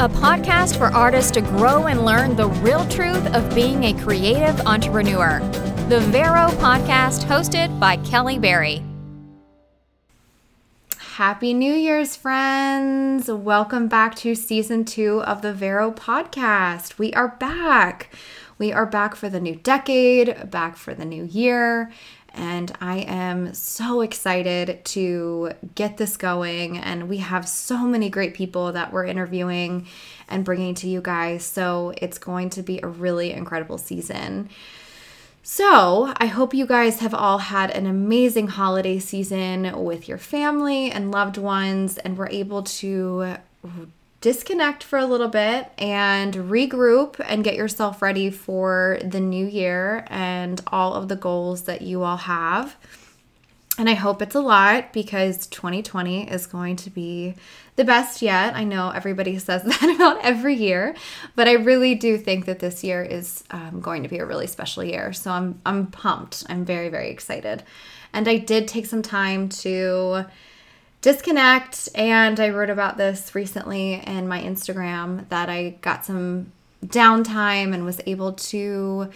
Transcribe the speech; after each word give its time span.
a 0.00 0.08
podcast 0.08 0.78
for 0.78 0.86
artists 0.94 1.32
to 1.32 1.40
grow 1.40 1.88
and 1.88 2.04
learn 2.04 2.36
the 2.36 2.46
real 2.60 2.86
truth 2.86 3.34
of 3.34 3.52
being 3.52 3.82
a 3.82 3.92
creative 3.94 4.60
entrepreneur. 4.60 5.40
The 5.88 5.98
Vero 6.12 6.46
podcast, 6.60 7.24
hosted 7.24 7.80
by 7.80 7.96
Kelly 7.96 8.38
Berry. 8.38 8.80
Happy 10.98 11.52
New 11.52 11.74
Year's, 11.74 12.14
friends! 12.14 13.28
Welcome 13.28 13.88
back 13.88 14.14
to 14.18 14.36
season 14.36 14.84
two 14.84 15.20
of 15.24 15.42
the 15.42 15.52
Vero 15.52 15.90
podcast. 15.90 16.96
We 16.98 17.12
are 17.14 17.34
back. 17.40 18.14
We 18.56 18.72
are 18.72 18.86
back 18.86 19.16
for 19.16 19.28
the 19.28 19.40
new 19.40 19.56
decade, 19.56 20.48
back 20.48 20.76
for 20.76 20.94
the 20.94 21.04
new 21.04 21.24
year, 21.24 21.90
and 22.38 22.72
I 22.80 22.98
am 22.98 23.52
so 23.52 24.00
excited 24.00 24.84
to 24.86 25.52
get 25.74 25.96
this 25.96 26.16
going. 26.16 26.78
And 26.78 27.08
we 27.08 27.18
have 27.18 27.48
so 27.48 27.78
many 27.78 28.08
great 28.08 28.34
people 28.34 28.72
that 28.72 28.92
we're 28.92 29.04
interviewing 29.04 29.86
and 30.28 30.44
bringing 30.44 30.74
to 30.76 30.88
you 30.88 31.00
guys. 31.00 31.44
So 31.44 31.92
it's 31.96 32.18
going 32.18 32.50
to 32.50 32.62
be 32.62 32.80
a 32.82 32.86
really 32.86 33.32
incredible 33.32 33.76
season. 33.76 34.48
So, 35.42 36.12
I 36.18 36.26
hope 36.26 36.52
you 36.52 36.66
guys 36.66 36.98
have 36.98 37.14
all 37.14 37.38
had 37.38 37.70
an 37.70 37.86
amazing 37.86 38.48
holiday 38.48 38.98
season 38.98 39.82
with 39.82 40.06
your 40.06 40.18
family 40.18 40.90
and 40.90 41.10
loved 41.10 41.38
ones, 41.38 41.96
and 41.96 42.18
were 42.18 42.28
able 42.28 42.64
to 42.64 43.36
disconnect 44.20 44.82
for 44.82 44.98
a 44.98 45.06
little 45.06 45.28
bit 45.28 45.70
and 45.78 46.34
regroup 46.34 47.20
and 47.24 47.44
get 47.44 47.54
yourself 47.54 48.02
ready 48.02 48.30
for 48.30 48.98
the 49.04 49.20
new 49.20 49.46
year 49.46 50.04
and 50.08 50.60
all 50.68 50.94
of 50.94 51.08
the 51.08 51.16
goals 51.16 51.62
that 51.62 51.82
you 51.82 52.02
all 52.02 52.16
have. 52.16 52.76
And 53.78 53.88
I 53.88 53.94
hope 53.94 54.20
it's 54.20 54.34
a 54.34 54.40
lot 54.40 54.92
because 54.92 55.46
2020 55.46 56.28
is 56.28 56.48
going 56.48 56.74
to 56.76 56.90
be 56.90 57.36
the 57.76 57.84
best 57.84 58.22
yet. 58.22 58.56
I 58.56 58.64
know 58.64 58.90
everybody 58.90 59.38
says 59.38 59.62
that 59.62 59.94
about 59.94 60.24
every 60.24 60.54
year, 60.54 60.96
but 61.36 61.46
I 61.46 61.52
really 61.52 61.94
do 61.94 62.18
think 62.18 62.46
that 62.46 62.58
this 62.58 62.82
year 62.82 63.02
is 63.04 63.44
um, 63.52 63.80
going 63.80 64.02
to 64.02 64.08
be 64.08 64.18
a 64.18 64.26
really 64.26 64.48
special 64.48 64.82
year. 64.82 65.12
So 65.12 65.30
I'm 65.30 65.60
I'm 65.64 65.86
pumped. 65.86 66.44
I'm 66.48 66.64
very 66.64 66.88
very 66.88 67.10
excited. 67.10 67.62
And 68.12 68.26
I 68.26 68.38
did 68.38 68.66
take 68.66 68.86
some 68.86 69.02
time 69.02 69.48
to 69.50 70.24
disconnect. 71.00 71.88
And 71.94 72.38
I 72.40 72.50
wrote 72.50 72.70
about 72.70 72.96
this 72.96 73.34
recently 73.34 73.94
in 73.94 74.28
my 74.28 74.42
Instagram 74.42 75.28
that 75.28 75.48
I 75.48 75.76
got 75.80 76.04
some 76.04 76.52
downtime 76.84 77.74
and 77.74 77.84
was 77.84 78.00
able 78.06 78.32
to 78.32 79.10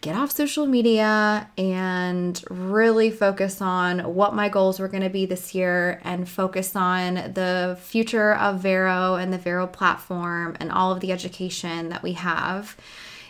get 0.00 0.16
off 0.16 0.30
social 0.30 0.66
media 0.66 1.48
and 1.58 2.42
really 2.48 3.10
focus 3.10 3.60
on 3.60 4.00
what 4.14 4.34
my 4.34 4.48
goals 4.48 4.80
were 4.80 4.88
going 4.88 5.02
to 5.02 5.10
be 5.10 5.26
this 5.26 5.54
year 5.54 6.00
and 6.04 6.26
focus 6.26 6.74
on 6.74 7.14
the 7.14 7.76
future 7.82 8.34
of 8.34 8.60
Vero 8.60 9.16
and 9.16 9.32
the 9.32 9.38
Vero 9.38 9.66
platform 9.66 10.56
and 10.58 10.72
all 10.72 10.90
of 10.90 11.00
the 11.00 11.12
education 11.12 11.90
that 11.90 12.02
we 12.02 12.12
have 12.14 12.76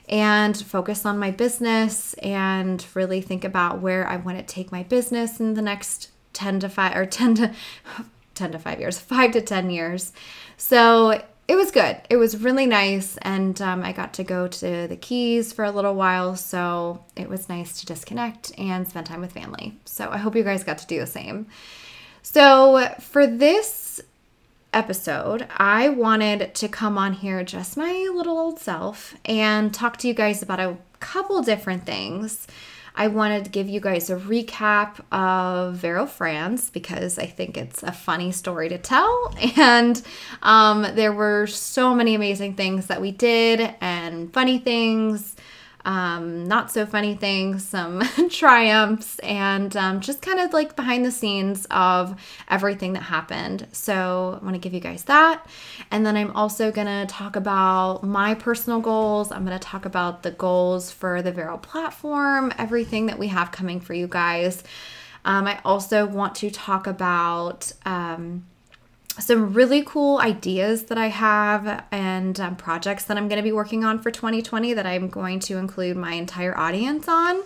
and 0.08 0.56
focus 0.56 1.04
on 1.04 1.18
my 1.18 1.30
business 1.30 2.14
and 2.14 2.84
really 2.94 3.20
think 3.20 3.44
about 3.44 3.80
where 3.80 4.06
I 4.06 4.16
want 4.16 4.38
to 4.38 4.44
take 4.44 4.70
my 4.70 4.84
business 4.84 5.40
in 5.40 5.54
the 5.54 5.62
next 5.62 6.10
10 6.40 6.60
to 6.60 6.68
5 6.70 6.96
or 6.96 7.04
10 7.04 7.34
to 7.34 7.54
10 8.34 8.52
to 8.52 8.58
5 8.58 8.80
years, 8.80 8.98
5 8.98 9.32
to 9.32 9.40
10 9.42 9.68
years. 9.68 10.12
So 10.56 11.22
it 11.46 11.54
was 11.56 11.70
good. 11.70 12.00
It 12.08 12.16
was 12.16 12.38
really 12.38 12.64
nice. 12.64 13.18
And 13.18 13.60
um, 13.60 13.82
I 13.82 13.92
got 13.92 14.14
to 14.14 14.24
go 14.24 14.46
to 14.46 14.86
the 14.88 14.96
Keys 14.96 15.52
for 15.52 15.64
a 15.64 15.70
little 15.70 15.94
while. 15.94 16.36
So 16.36 17.04
it 17.14 17.28
was 17.28 17.50
nice 17.50 17.78
to 17.80 17.86
disconnect 17.86 18.58
and 18.58 18.88
spend 18.88 19.06
time 19.06 19.20
with 19.20 19.32
family. 19.32 19.74
So 19.84 20.08
I 20.10 20.16
hope 20.16 20.34
you 20.34 20.42
guys 20.42 20.64
got 20.64 20.78
to 20.78 20.86
do 20.86 21.00
the 21.00 21.06
same. 21.06 21.46
So 22.22 22.88
for 23.00 23.26
this 23.26 24.00
episode, 24.72 25.46
I 25.58 25.90
wanted 25.90 26.54
to 26.54 26.68
come 26.68 26.96
on 26.96 27.12
here, 27.12 27.44
just 27.44 27.76
my 27.76 28.10
little 28.14 28.38
old 28.38 28.58
self, 28.58 29.14
and 29.26 29.74
talk 29.74 29.98
to 29.98 30.08
you 30.08 30.14
guys 30.14 30.42
about 30.42 30.60
a 30.60 30.78
couple 31.00 31.42
different 31.42 31.84
things. 31.84 32.46
I 32.94 33.08
wanted 33.08 33.44
to 33.44 33.50
give 33.50 33.68
you 33.68 33.80
guys 33.80 34.10
a 34.10 34.16
recap 34.16 35.00
of 35.12 35.76
Vero 35.76 36.06
France 36.06 36.70
because 36.70 37.18
I 37.18 37.26
think 37.26 37.56
it's 37.56 37.82
a 37.82 37.92
funny 37.92 38.32
story 38.32 38.68
to 38.68 38.78
tell. 38.78 39.34
And 39.56 40.00
um, 40.42 40.82
there 40.94 41.12
were 41.12 41.46
so 41.46 41.94
many 41.94 42.14
amazing 42.14 42.54
things 42.54 42.86
that 42.86 43.00
we 43.00 43.10
did 43.10 43.74
and 43.80 44.32
funny 44.32 44.58
things 44.58 45.36
um, 45.84 46.44
not 46.44 46.70
so 46.70 46.84
funny 46.84 47.14
things, 47.14 47.64
some 47.64 48.02
triumphs, 48.30 49.18
and 49.20 49.74
um, 49.76 50.00
just 50.00 50.22
kind 50.22 50.38
of 50.38 50.52
like 50.52 50.76
behind 50.76 51.04
the 51.04 51.10
scenes 51.10 51.66
of 51.70 52.20
everything 52.48 52.92
that 52.94 53.02
happened. 53.02 53.66
So 53.72 54.38
I 54.40 54.44
want 54.44 54.54
to 54.54 54.60
give 54.60 54.74
you 54.74 54.80
guys 54.80 55.04
that. 55.04 55.46
And 55.90 56.04
then 56.04 56.16
I'm 56.16 56.30
also 56.32 56.70
going 56.70 56.86
to 56.86 57.06
talk 57.12 57.36
about 57.36 58.02
my 58.02 58.34
personal 58.34 58.80
goals. 58.80 59.32
I'm 59.32 59.44
going 59.44 59.58
to 59.58 59.64
talk 59.64 59.84
about 59.84 60.22
the 60.22 60.32
goals 60.32 60.90
for 60.90 61.22
the 61.22 61.32
Vero 61.32 61.58
platform, 61.58 62.52
everything 62.58 63.06
that 63.06 63.18
we 63.18 63.28
have 63.28 63.50
coming 63.50 63.80
for 63.80 63.94
you 63.94 64.06
guys. 64.06 64.62
Um, 65.24 65.46
I 65.46 65.60
also 65.64 66.06
want 66.06 66.34
to 66.36 66.50
talk 66.50 66.86
about. 66.86 67.72
Um, 67.84 68.46
some 69.18 69.52
really 69.52 69.82
cool 69.82 70.18
ideas 70.18 70.84
that 70.84 70.98
I 70.98 71.08
have 71.08 71.84
and 71.90 72.38
um, 72.40 72.56
projects 72.56 73.04
that 73.04 73.16
I'm 73.16 73.28
going 73.28 73.38
to 73.38 73.42
be 73.42 73.52
working 73.52 73.84
on 73.84 74.00
for 74.00 74.10
2020 74.10 74.74
that 74.74 74.86
I'm 74.86 75.08
going 75.08 75.40
to 75.40 75.56
include 75.56 75.96
my 75.96 76.12
entire 76.12 76.56
audience 76.56 77.08
on. 77.08 77.42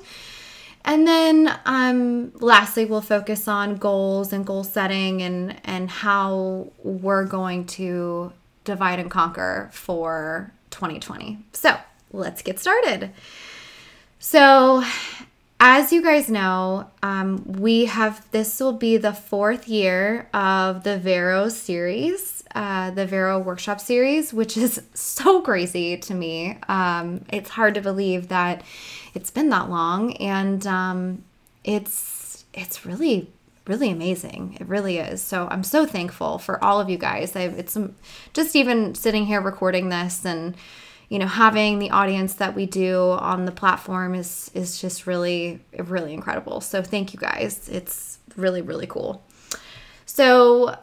And 0.84 1.06
then 1.06 1.58
um, 1.64 2.32
lastly, 2.34 2.84
we'll 2.84 3.00
focus 3.00 3.48
on 3.48 3.76
goals 3.76 4.32
and 4.32 4.47
goal 4.47 4.64
setting 4.64 5.22
and, 5.22 5.58
and 5.64 5.88
how 5.88 6.69
we're 6.82 7.24
going 7.24 7.66
to 7.66 8.32
divide 8.64 8.98
and 8.98 9.10
conquer 9.10 9.70
for 9.72 10.53
2020. 10.70 11.38
So 11.53 11.78
let's 12.12 12.42
get 12.42 12.60
started. 12.60 13.10
So, 14.19 14.84
as 15.60 15.92
you 15.92 16.03
guys 16.03 16.28
know, 16.28 16.91
um, 17.03 17.44
we 17.47 17.87
have 17.87 18.31
this 18.32 18.60
will 18.60 18.72
be 18.72 18.97
the 18.97 19.12
fourth 19.12 19.69
year 19.69 20.28
of 20.34 20.84
the 20.84 20.98
Vero 20.98 21.48
series, 21.48 22.44
uh, 22.54 22.91
the 22.91 23.06
Vero 23.06 23.38
workshop 23.38 23.81
series, 23.81 24.32
which 24.32 24.56
is 24.56 24.82
so 24.94 25.41
crazy 25.41 25.97
to 25.97 26.15
me. 26.15 26.59
Um, 26.69 27.25
it's 27.31 27.50
hard 27.50 27.75
to 27.75 27.81
believe 27.81 28.28
that 28.28 28.62
it's 29.15 29.31
been 29.31 29.48
that 29.50 29.70
long, 29.70 30.16
and 30.16 30.66
um, 30.66 31.25
it's 31.62 32.44
it's 32.53 32.84
really 32.84 33.31
really 33.66 33.91
amazing. 33.91 34.56
It 34.60 34.69
really 34.69 34.98
is. 34.98 35.22
So 35.22 35.48
I'm 35.50 35.65
so 35.65 35.86
thankful 35.86 36.38
for 36.38 36.62
all 36.62 36.81
of 36.81 36.91
you 36.91 36.98
guys. 36.98 37.34
I've, 37.34 37.59
it's 37.59 37.78
just 38.34 38.54
even 38.54 38.94
sitting 38.94 39.25
here 39.25 39.41
recording 39.41 39.88
this 39.88 40.25
and 40.25 40.54
you 41.14 41.20
know 41.20 41.28
having 41.28 41.78
the 41.78 41.91
audience 41.91 42.34
that 42.34 42.56
we 42.56 42.66
do 42.66 43.12
on 43.12 43.44
the 43.44 43.52
platform 43.52 44.16
is 44.16 44.50
is 44.52 44.80
just 44.80 45.06
really 45.06 45.60
really 45.78 46.12
incredible. 46.12 46.60
So 46.60 46.82
thank 46.82 47.14
you 47.14 47.20
guys. 47.20 47.69
It's 47.69 48.19
really 48.36 48.62
really 48.62 48.88
cool. 48.88 49.22
So 50.06 50.76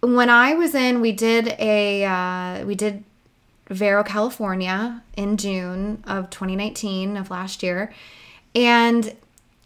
when 0.00 0.30
i 0.30 0.54
was 0.54 0.74
in 0.74 1.00
we 1.00 1.10
did 1.10 1.48
a 1.58 2.04
uh, 2.04 2.64
we 2.64 2.74
did 2.74 3.02
vero 3.68 4.04
california 4.04 5.02
in 5.16 5.36
june 5.36 6.02
of 6.06 6.30
2019 6.30 7.16
of 7.16 7.30
last 7.30 7.62
year. 7.62 7.92
And 8.54 9.16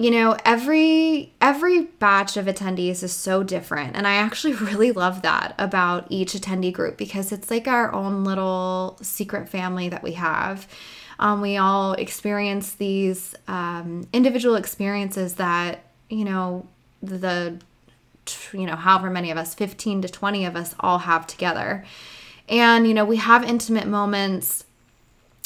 you 0.03 0.11
know 0.11 0.37
every 0.45 1.33
every 1.41 1.83
batch 1.83 2.37
of 2.37 2.47
attendees 2.47 3.03
is 3.03 3.13
so 3.13 3.43
different 3.43 3.95
and 3.95 4.07
i 4.07 4.15
actually 4.15 4.53
really 4.71 4.91
love 4.91 5.23
that 5.23 5.55
about 5.59 6.07
each 6.11 6.33
attendee 6.33 6.73
group 6.73 6.97
because 6.97 7.33
it's 7.33 7.51
like 7.51 7.69
our 7.69 7.93
own 7.93 8.25
little 8.25 8.99
secret 9.03 9.49
family 9.49 9.89
that 9.89 10.03
we 10.03 10.13
have. 10.13 10.67
Um, 11.19 11.41
we 11.41 11.57
all 11.57 11.93
experience 11.95 12.75
these 12.75 13.35
um, 13.47 14.09
individual 14.13 14.57
experiences 14.57 15.35
that 15.35 15.85
you 16.09 16.25
know 16.25 16.67
the 17.03 17.59
you 18.53 18.67
know 18.67 18.77
however 18.77 19.11
many 19.11 19.31
of 19.31 19.39
us 19.39 19.55
15 19.55 20.03
to 20.03 20.09
20 20.09 20.45
of 20.45 20.57
us 20.57 20.75
all 20.81 20.99
have 20.99 21.27
together. 21.27 21.85
And 22.49 22.87
you 22.89 22.95
know 22.95 23.05
we 23.05 23.17
have 23.17 23.45
intimate 23.45 23.87
moments 23.87 24.65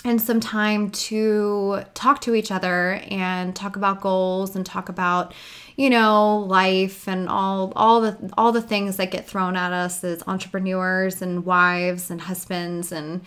and 0.06 0.22
some 0.22 0.38
time 0.38 0.88
to 0.90 1.82
talk 1.94 2.20
to 2.20 2.34
each 2.34 2.52
other 2.52 3.00
and 3.10 3.56
talk 3.56 3.74
about 3.74 4.00
goals 4.00 4.54
and 4.54 4.64
talk 4.64 4.88
about 4.88 5.34
you 5.74 5.90
know 5.90 6.38
life 6.38 7.08
and 7.08 7.28
all 7.28 7.72
all 7.74 8.00
the 8.00 8.32
all 8.38 8.52
the 8.52 8.62
things 8.62 8.96
that 8.96 9.10
get 9.10 9.26
thrown 9.26 9.56
at 9.56 9.72
us 9.72 10.04
as 10.04 10.22
entrepreneurs 10.28 11.20
and 11.20 11.44
wives 11.44 12.08
and 12.08 12.22
husbands 12.22 12.92
and 12.92 13.20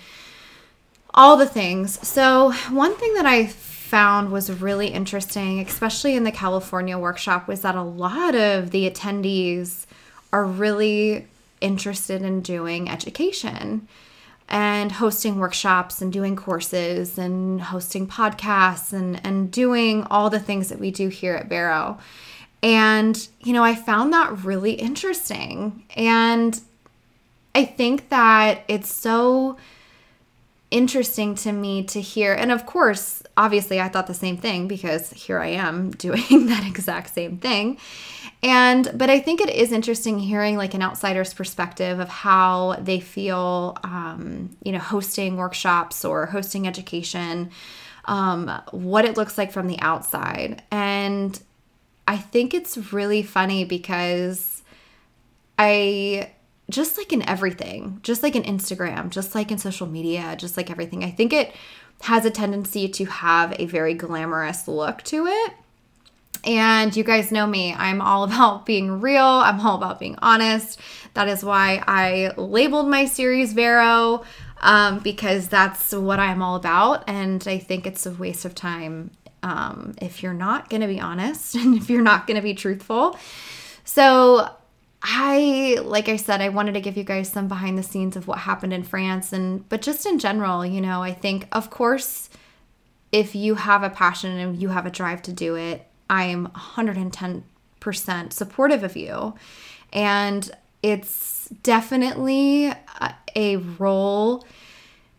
all 1.14 1.36
the 1.36 1.46
things. 1.46 2.08
So 2.08 2.54
one 2.70 2.96
thing 2.96 3.14
that 3.16 3.26
i 3.26 3.48
found 3.48 4.32
was 4.32 4.62
really 4.62 4.88
interesting 4.90 5.60
especially 5.62 6.16
in 6.16 6.24
the 6.24 6.32
california 6.32 6.96
workshop 6.96 7.48
was 7.48 7.62
that 7.62 7.74
a 7.74 7.82
lot 7.82 8.36
of 8.36 8.70
the 8.70 8.88
attendees 8.88 9.88
are 10.32 10.46
really 10.46 11.26
interested 11.60 12.22
in 12.22 12.42
doing 12.42 12.88
education 12.88 13.88
and 14.50 14.92
hosting 14.92 15.38
workshops 15.38 16.02
and 16.02 16.12
doing 16.12 16.36
courses 16.36 17.18
and 17.18 17.62
hosting 17.62 18.08
podcasts 18.08 18.92
and, 18.92 19.24
and 19.26 19.52
doing 19.52 20.04
all 20.10 20.30
the 20.30 20.40
things 20.40 20.70
that 20.70 20.80
we 20.80 20.92
do 20.92 21.08
here 21.08 21.36
at 21.36 21.48
Vero. 21.48 22.00
And, 22.62 23.28
you 23.42 23.54
know, 23.54 23.64
I 23.64 23.76
found 23.76 24.12
that 24.12 24.44
really 24.44 24.74
interesting. 24.74 25.84
And 25.96 26.60
I 27.54 27.64
think 27.64 28.10
that 28.10 28.64
it's 28.68 28.94
so 28.94 29.58
interesting 30.72 31.36
to 31.36 31.52
me 31.52 31.84
to 31.84 32.02
hear. 32.02 32.34
And 32.34 32.52
of 32.52 32.66
course, 32.66 33.24
obviously, 33.36 33.80
I 33.80 33.90
thought 33.90 34.08
the 34.08 34.14
same 34.14 34.38
thing 34.38 34.68
because 34.68 35.12
here 35.12 35.40
I 35.40 35.48
am 35.48 35.92
doing 36.06 36.48
that 36.48 36.66
exact 36.68 37.14
same 37.14 37.38
thing. 37.38 37.78
And, 38.42 38.92
but 38.96 39.10
I 39.10 39.20
think 39.20 39.42
it 39.42 39.50
is 39.50 39.72
interesting 39.72 40.20
hearing 40.20 40.56
like 40.56 40.74
an 40.74 40.82
outsider's 40.82 41.34
perspective 41.34 42.00
of 42.00 42.08
how 42.08 42.78
they 42.80 43.00
feel, 43.00 43.78
um, 43.84 44.56
you 44.64 44.72
know, 44.72 44.80
hosting 44.80 45.36
workshops 45.36 46.06
or 46.06 46.28
hosting 46.28 46.66
education, 46.66 47.52
um, 48.06 48.50
what 48.72 49.04
it 49.04 49.18
looks 49.18 49.38
like 49.38 49.52
from 49.52 49.68
the 49.68 49.80
outside. 49.82 50.64
And 50.72 51.40
I 52.08 52.18
think 52.18 52.54
it's 52.54 52.94
really 52.94 53.24
funny 53.24 53.66
because 53.66 54.64
I, 55.58 56.32
just 56.70 56.98
like 56.98 57.12
in 57.12 57.28
everything, 57.28 58.00
just 58.04 58.24
like 58.24 58.36
in 58.36 58.44
Instagram, 58.44 59.10
just 59.10 59.36
like 59.36 59.52
in 59.52 59.58
social 59.58 59.88
media, 59.88 60.36
just 60.38 60.56
like 60.56 60.70
everything, 60.70 61.04
I 61.04 61.12
think 61.12 61.34
it 61.34 61.54
has 62.02 62.26
a 62.26 62.32
tendency 62.32 62.88
to 62.88 63.06
have 63.06 63.54
a 63.60 63.66
very 63.66 63.94
glamorous 63.94 64.68
look 64.68 65.02
to 65.04 65.26
it. 65.26 65.54
And 66.46 66.96
you 66.96 67.04
guys 67.04 67.32
know 67.32 67.46
me, 67.46 67.74
I'm 67.74 68.02
all 68.02 68.24
about 68.26 68.66
being 68.66 69.02
real, 69.02 69.24
I'm 69.24 69.60
all 69.60 69.76
about 69.76 70.00
being 70.00 70.18
honest. 70.22 70.80
That 71.14 71.28
is 71.28 71.44
why 71.44 71.84
I 71.88 72.32
labeled 72.38 72.88
my 72.88 73.06
series 73.06 73.54
Vero, 73.54 74.24
um, 74.62 75.00
because 75.00 75.48
that's 75.48 75.92
what 75.92 76.20
I'm 76.20 76.42
all 76.42 76.56
about. 76.56 77.04
And 77.08 77.46
I 77.48 77.58
think 77.58 77.86
it's 77.88 78.06
a 78.06 78.12
waste 78.12 78.46
of 78.46 78.56
time 78.56 79.12
um, 79.42 79.96
if 80.02 80.22
you're 80.22 80.34
not 80.34 80.70
going 80.70 80.82
to 80.82 80.88
be 80.88 81.00
honest 81.00 81.56
and 81.56 81.76
if 81.76 81.90
you're 81.90 82.02
not 82.02 82.28
going 82.28 82.36
to 82.36 82.44
be 82.44 82.54
truthful. 82.54 83.18
So 83.84 84.50
I 85.02 85.78
like 85.84 86.10
I 86.10 86.18
said 86.18 86.42
I 86.42 86.50
wanted 86.50 86.74
to 86.74 86.82
give 86.82 86.98
you 86.98 87.04
guys 87.04 87.30
some 87.30 87.48
behind 87.48 87.78
the 87.78 87.84
scenes 87.84 88.18
of 88.18 88.28
what 88.28 88.40
happened 88.40 88.74
in 88.74 88.84
France 88.84 89.32
and 89.32 89.68
but 89.70 89.82
just 89.82 90.06
in 90.06 90.20
general, 90.20 90.66
you 90.66 90.82
know, 90.82 91.02
I 91.02 91.14
think 91.14 91.48
of 91.52 91.70
course 91.70 92.30
if 93.12 93.36
you 93.36 93.56
have 93.56 93.84
a 93.84 93.90
passion 93.90 94.38
and 94.38 94.62
you 94.62 94.70
have 94.70 94.86
a 94.86 94.92
drive 94.92 95.22
to 95.24 95.34
do 95.34 95.56
it, 95.56 95.88
I 96.10 96.26
am 96.26 96.48
110% 96.50 97.44
supportive 98.34 98.84
of 98.84 98.96
you. 98.96 99.34
And 99.92 100.52
it's 100.84 101.50
definitely 101.64 102.72
a 103.36 103.58
role 103.58 104.46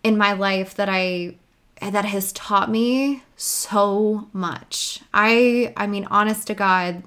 in 0.03 0.17
my 0.17 0.33
life 0.33 0.75
that 0.75 0.89
I 0.89 1.37
that 1.81 2.05
has 2.05 2.33
taught 2.33 2.71
me 2.71 3.23
so 3.37 4.29
much. 4.33 5.01
I 5.15 5.73
I 5.77 5.87
mean 5.87 6.07
honest 6.11 6.47
to 6.49 6.55
God, 6.55 7.03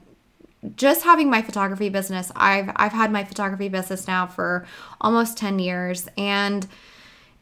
just 0.76 1.04
having 1.04 1.30
my 1.30 1.42
photography 1.42 1.90
business, 1.90 2.32
I've 2.36 2.72
I've 2.76 2.92
had 2.92 3.12
my 3.12 3.24
photography 3.24 3.70
business 3.70 4.08
now 4.08 4.28
for 4.28 4.66
almost 5.02 5.38
10 5.38 5.60
years 5.60 6.08
and 6.18 6.68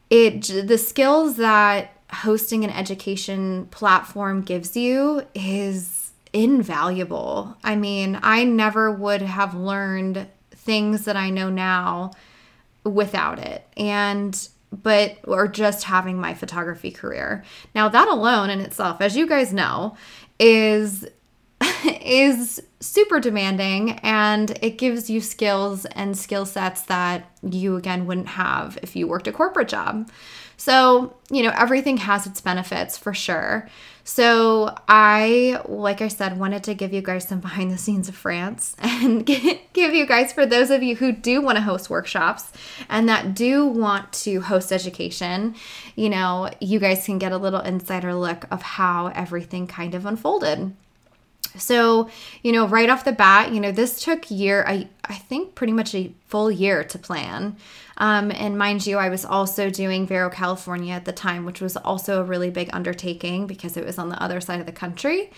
it 0.09 0.67
the 0.67 0.77
skills 0.77 1.37
that 1.37 1.93
hosting 2.11 2.63
an 2.63 2.69
education 2.69 3.67
platform 3.67 4.41
gives 4.41 4.75
you 4.75 5.23
is 5.33 6.11
invaluable. 6.33 7.55
I 7.63 7.75
mean, 7.75 8.19
I 8.21 8.43
never 8.43 8.91
would 8.91 9.21
have 9.21 9.53
learned 9.53 10.27
things 10.51 11.05
that 11.05 11.15
I 11.15 11.29
know 11.29 11.49
now 11.49 12.11
without 12.83 13.39
it. 13.39 13.65
And 13.77 14.47
but 14.71 15.17
or 15.25 15.47
just 15.47 15.83
having 15.83 16.17
my 16.17 16.33
photography 16.33 16.91
career. 16.91 17.43
Now 17.75 17.89
that 17.89 18.07
alone 18.07 18.49
in 18.49 18.61
itself, 18.61 19.01
as 19.01 19.17
you 19.17 19.27
guys 19.27 19.53
know, 19.53 19.97
is 20.39 21.05
is 21.83 22.61
super 22.81 23.19
demanding 23.19 23.91
and 23.99 24.57
it 24.61 24.77
gives 24.77 25.09
you 25.09 25.21
skills 25.21 25.85
and 25.85 26.17
skill 26.17 26.45
sets 26.45 26.81
that 26.83 27.29
you 27.43 27.75
again 27.77 28.05
wouldn't 28.07 28.27
have 28.27 28.77
if 28.81 28.95
you 28.95 29.07
worked 29.07 29.27
a 29.27 29.31
corporate 29.31 29.69
job. 29.69 30.09
So, 30.57 31.15
you 31.31 31.41
know, 31.41 31.51
everything 31.57 31.97
has 31.97 32.27
its 32.27 32.39
benefits 32.39 32.95
for 32.95 33.15
sure. 33.15 33.67
So, 34.03 34.75
I, 34.87 35.61
like 35.65 36.01
I 36.01 36.07
said, 36.07 36.39
wanted 36.39 36.63
to 36.65 36.73
give 36.73 36.93
you 36.93 37.01
guys 37.01 37.27
some 37.27 37.39
behind 37.47 37.71
the 37.71 37.77
scenes 37.77 38.09
of 38.09 38.15
France 38.15 38.75
and 38.79 39.25
give 39.73 39.93
you 39.93 40.05
guys, 40.05 40.33
for 40.33 40.45
those 40.45 40.69
of 40.69 40.83
you 40.83 40.95
who 40.95 41.11
do 41.11 41.41
want 41.41 41.57
to 41.57 41.63
host 41.63 41.89
workshops 41.89 42.51
and 42.89 43.09
that 43.09 43.33
do 43.33 43.65
want 43.65 44.11
to 44.13 44.41
host 44.41 44.71
education, 44.71 45.55
you 45.95 46.09
know, 46.09 46.49
you 46.59 46.79
guys 46.79 47.05
can 47.05 47.17
get 47.17 47.31
a 47.31 47.37
little 47.37 47.61
insider 47.61 48.13
look 48.13 48.45
of 48.51 48.61
how 48.61 49.07
everything 49.07 49.65
kind 49.65 49.95
of 49.95 50.05
unfolded. 50.05 50.75
So, 51.57 52.09
you 52.43 52.51
know, 52.51 52.67
right 52.67 52.89
off 52.89 53.03
the 53.03 53.11
bat, 53.11 53.51
you 53.51 53.59
know, 53.59 53.71
this 53.71 54.03
took 54.03 54.29
year, 54.31 54.63
I, 54.67 54.87
I 55.05 55.15
think 55.15 55.55
pretty 55.55 55.73
much 55.73 55.93
a 55.93 56.13
full 56.27 56.51
year 56.51 56.83
to 56.83 56.97
plan. 56.97 57.57
Um, 57.97 58.31
and 58.31 58.57
mind 58.57 58.87
you, 58.87 58.97
I 58.97 59.09
was 59.09 59.25
also 59.25 59.69
doing 59.69 60.07
Vero 60.07 60.29
California 60.29 60.93
at 60.93 61.05
the 61.05 61.11
time, 61.11 61.45
which 61.45 61.61
was 61.61 61.77
also 61.77 62.21
a 62.21 62.23
really 62.23 62.49
big 62.49 62.69
undertaking 62.73 63.47
because 63.47 63.77
it 63.77 63.85
was 63.85 63.97
on 63.97 64.09
the 64.09 64.21
other 64.21 64.41
side 64.41 64.59
of 64.59 64.65
the 64.65 64.71
country. 64.71 65.31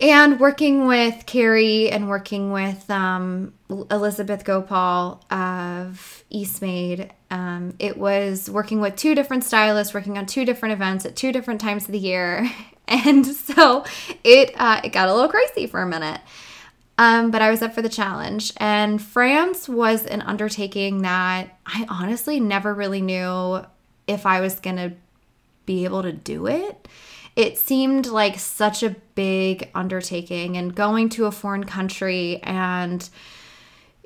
And 0.00 0.40
working 0.40 0.86
with 0.86 1.26
Carrie 1.26 1.90
and 1.90 2.08
working 2.08 2.50
with 2.50 2.90
um, 2.90 3.52
Elizabeth 3.68 4.44
Gopal 4.44 5.22
of 5.30 6.24
Eastmade, 6.32 7.10
um, 7.30 7.74
it 7.78 7.98
was 7.98 8.48
working 8.48 8.80
with 8.80 8.96
two 8.96 9.14
different 9.14 9.44
stylists, 9.44 9.92
working 9.92 10.16
on 10.16 10.24
two 10.26 10.44
different 10.44 10.72
events 10.72 11.04
at 11.04 11.14
two 11.14 11.30
different 11.30 11.60
times 11.60 11.84
of 11.86 11.92
the 11.92 11.98
year. 11.98 12.50
and 12.92 13.26
so 13.48 13.84
it 14.22 14.52
uh, 14.56 14.80
it 14.84 14.90
got 14.90 15.08
a 15.08 15.14
little 15.14 15.30
crazy 15.30 15.66
for 15.66 15.80
a 15.82 15.86
minute. 15.86 16.20
Um, 16.98 17.30
but 17.30 17.40
I 17.42 17.50
was 17.50 17.62
up 17.62 17.74
for 17.74 17.82
the 17.82 17.88
challenge, 17.88 18.52
and 18.58 19.00
France 19.00 19.68
was 19.68 20.04
an 20.06 20.22
undertaking 20.22 21.02
that 21.02 21.58
I 21.66 21.86
honestly 21.88 22.38
never 22.38 22.72
really 22.74 23.00
knew 23.00 23.64
if 24.06 24.26
I 24.26 24.40
was 24.40 24.60
gonna 24.60 24.92
be 25.64 25.84
able 25.84 26.02
to 26.02 26.12
do 26.12 26.46
it. 26.46 26.86
It 27.34 27.56
seemed 27.56 28.06
like 28.06 28.38
such 28.38 28.82
a 28.82 28.90
big 29.14 29.70
undertaking, 29.74 30.56
and 30.56 30.74
going 30.74 31.08
to 31.10 31.24
a 31.24 31.32
foreign 31.32 31.64
country 31.64 32.40
and 32.42 33.08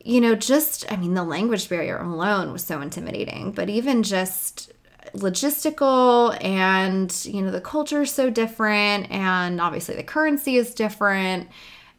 you 0.07 0.21
know, 0.21 0.37
just, 0.37 0.91
I 0.91 0.95
mean, 0.95 1.15
the 1.15 1.25
language 1.25 1.69
barrier 1.69 1.99
alone 1.99 2.53
was 2.53 2.63
so 2.63 2.81
intimidating, 2.81 3.51
but 3.51 3.69
even 3.69 4.05
just 4.05 4.73
logistical 5.17 6.43
and 6.43 7.25
you 7.25 7.43
know 7.43 7.51
the 7.51 7.61
culture 7.61 8.03
is 8.03 8.11
so 8.11 8.31
different 8.31 9.11
and 9.11 9.61
obviously 9.61 9.97
the 9.97 10.03
currency 10.03 10.57
is 10.57 10.75
different. 10.75 11.49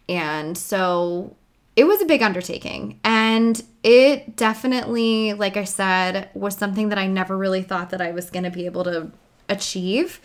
And 0.09 0.57
so 0.57 1.35
it 1.75 1.85
was 1.85 2.01
a 2.01 2.05
big 2.05 2.21
undertaking. 2.21 2.99
And 3.03 3.61
it 3.83 4.35
definitely 4.35 5.33
like 5.33 5.57
i 5.57 5.63
said 5.63 6.29
was 6.33 6.57
something 6.57 6.89
that 6.89 6.97
i 6.97 7.07
never 7.07 7.37
really 7.37 7.61
thought 7.61 7.91
that 7.91 8.01
i 8.01 8.11
was 8.11 8.29
going 8.29 8.43
to 8.43 8.51
be 8.51 8.65
able 8.65 8.83
to 8.83 9.11
achieve. 9.49 10.19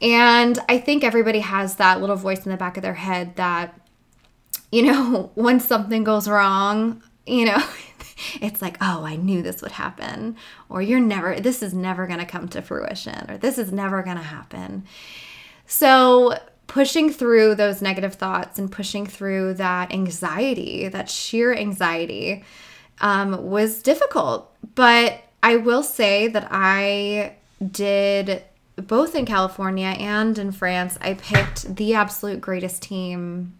And 0.00 0.58
i 0.68 0.78
think 0.78 1.04
everybody 1.04 1.40
has 1.40 1.76
that 1.76 2.00
little 2.00 2.16
voice 2.16 2.44
in 2.44 2.50
the 2.50 2.58
back 2.58 2.76
of 2.76 2.82
their 2.82 2.94
head 2.94 3.36
that 3.36 3.78
you 4.70 4.82
know 4.82 5.30
when 5.34 5.60
something 5.60 6.04
goes 6.04 6.28
wrong 6.28 7.02
you 7.26 7.44
know 7.44 7.62
it's 8.40 8.62
like, 8.62 8.76
oh, 8.80 9.04
I 9.04 9.16
knew 9.16 9.42
this 9.42 9.62
would 9.62 9.72
happen, 9.72 10.36
or 10.68 10.82
you're 10.82 11.00
never, 11.00 11.40
this 11.40 11.62
is 11.62 11.74
never 11.74 12.06
going 12.06 12.18
to 12.18 12.26
come 12.26 12.48
to 12.48 12.62
fruition, 12.62 13.30
or 13.30 13.38
this 13.38 13.58
is 13.58 13.72
never 13.72 14.02
going 14.02 14.16
to 14.16 14.22
happen. 14.22 14.84
So, 15.66 16.38
pushing 16.66 17.10
through 17.10 17.54
those 17.54 17.82
negative 17.82 18.14
thoughts 18.14 18.58
and 18.58 18.70
pushing 18.72 19.06
through 19.06 19.54
that 19.54 19.92
anxiety, 19.92 20.88
that 20.88 21.10
sheer 21.10 21.54
anxiety, 21.54 22.44
um, 23.00 23.46
was 23.50 23.82
difficult. 23.82 24.54
But 24.74 25.22
I 25.42 25.56
will 25.56 25.82
say 25.82 26.28
that 26.28 26.48
I 26.50 27.36
did 27.70 28.42
both 28.76 29.14
in 29.14 29.26
California 29.26 29.88
and 29.88 30.38
in 30.38 30.52
France, 30.52 30.98
I 31.00 31.14
picked 31.14 31.76
the 31.76 31.94
absolute 31.94 32.40
greatest 32.40 32.82
team 32.82 33.54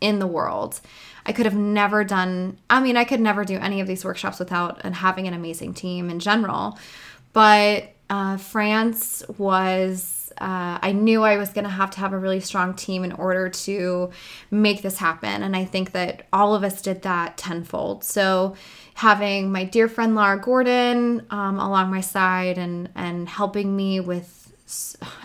in 0.00 0.18
the 0.18 0.26
world. 0.26 0.80
I 1.24 1.32
could 1.32 1.46
have 1.46 1.56
never 1.56 2.04
done, 2.04 2.58
I 2.68 2.80
mean, 2.80 2.96
I 2.96 3.04
could 3.04 3.20
never 3.20 3.44
do 3.44 3.56
any 3.56 3.80
of 3.80 3.86
these 3.86 4.04
workshops 4.04 4.38
without 4.38 4.80
and 4.84 4.94
having 4.94 5.28
an 5.28 5.34
amazing 5.34 5.74
team 5.74 6.10
in 6.10 6.18
general. 6.18 6.78
But 7.32 7.92
uh, 8.10 8.36
France 8.36 9.22
was, 9.38 10.32
uh, 10.38 10.78
I 10.82 10.92
knew 10.92 11.22
I 11.22 11.36
was 11.36 11.50
going 11.50 11.64
to 11.64 11.70
have 11.70 11.90
to 11.92 12.00
have 12.00 12.12
a 12.12 12.18
really 12.18 12.40
strong 12.40 12.74
team 12.74 13.04
in 13.04 13.12
order 13.12 13.48
to 13.48 14.10
make 14.50 14.82
this 14.82 14.98
happen. 14.98 15.42
And 15.42 15.56
I 15.56 15.64
think 15.64 15.92
that 15.92 16.26
all 16.32 16.54
of 16.54 16.64
us 16.64 16.82
did 16.82 17.02
that 17.02 17.38
tenfold. 17.38 18.04
So 18.04 18.56
having 18.94 19.50
my 19.50 19.64
dear 19.64 19.88
friend 19.88 20.14
Laura 20.14 20.38
Gordon 20.38 21.26
um, 21.30 21.58
along 21.58 21.90
my 21.90 22.00
side 22.02 22.58
and, 22.58 22.90
and 22.94 23.28
helping 23.28 23.74
me 23.74 24.00
with 24.00 24.52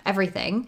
everything 0.05 0.67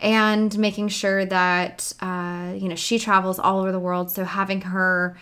and 0.00 0.58
making 0.58 0.88
sure 0.88 1.24
that 1.24 1.92
uh, 2.00 2.52
you 2.56 2.68
know 2.68 2.74
she 2.74 2.98
travels 2.98 3.38
all 3.38 3.60
over 3.60 3.72
the 3.72 3.78
world 3.78 4.10
so 4.10 4.24
having 4.24 4.60
her 4.62 5.16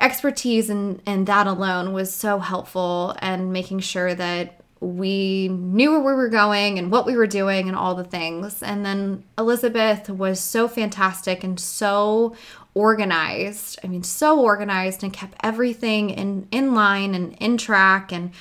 expertise 0.00 0.70
and 0.70 1.00
and 1.06 1.26
that 1.26 1.46
alone 1.46 1.92
was 1.92 2.12
so 2.12 2.38
helpful 2.38 3.16
and 3.20 3.52
making 3.52 3.80
sure 3.80 4.14
that 4.14 4.62
we 4.82 5.46
knew 5.48 5.92
where 5.92 6.00
we 6.00 6.12
were 6.12 6.28
going 6.28 6.78
and 6.78 6.90
what 6.90 7.06
we 7.06 7.16
were 7.16 7.26
doing 7.26 7.68
and 7.68 7.76
all 7.76 7.94
the 7.94 8.02
things. 8.02 8.62
And 8.64 8.84
then 8.84 9.22
Elizabeth 9.38 10.10
was 10.10 10.40
so 10.40 10.66
fantastic 10.66 11.44
and 11.44 11.58
so 11.58 12.34
organized. 12.74 13.78
I 13.84 13.86
mean, 13.86 14.02
so 14.02 14.40
organized 14.40 15.04
and 15.04 15.12
kept 15.12 15.34
everything 15.42 16.10
in 16.10 16.48
in 16.50 16.74
line 16.74 17.14
and 17.14 17.34
in 17.34 17.58
track 17.58 18.12
and 18.12 18.32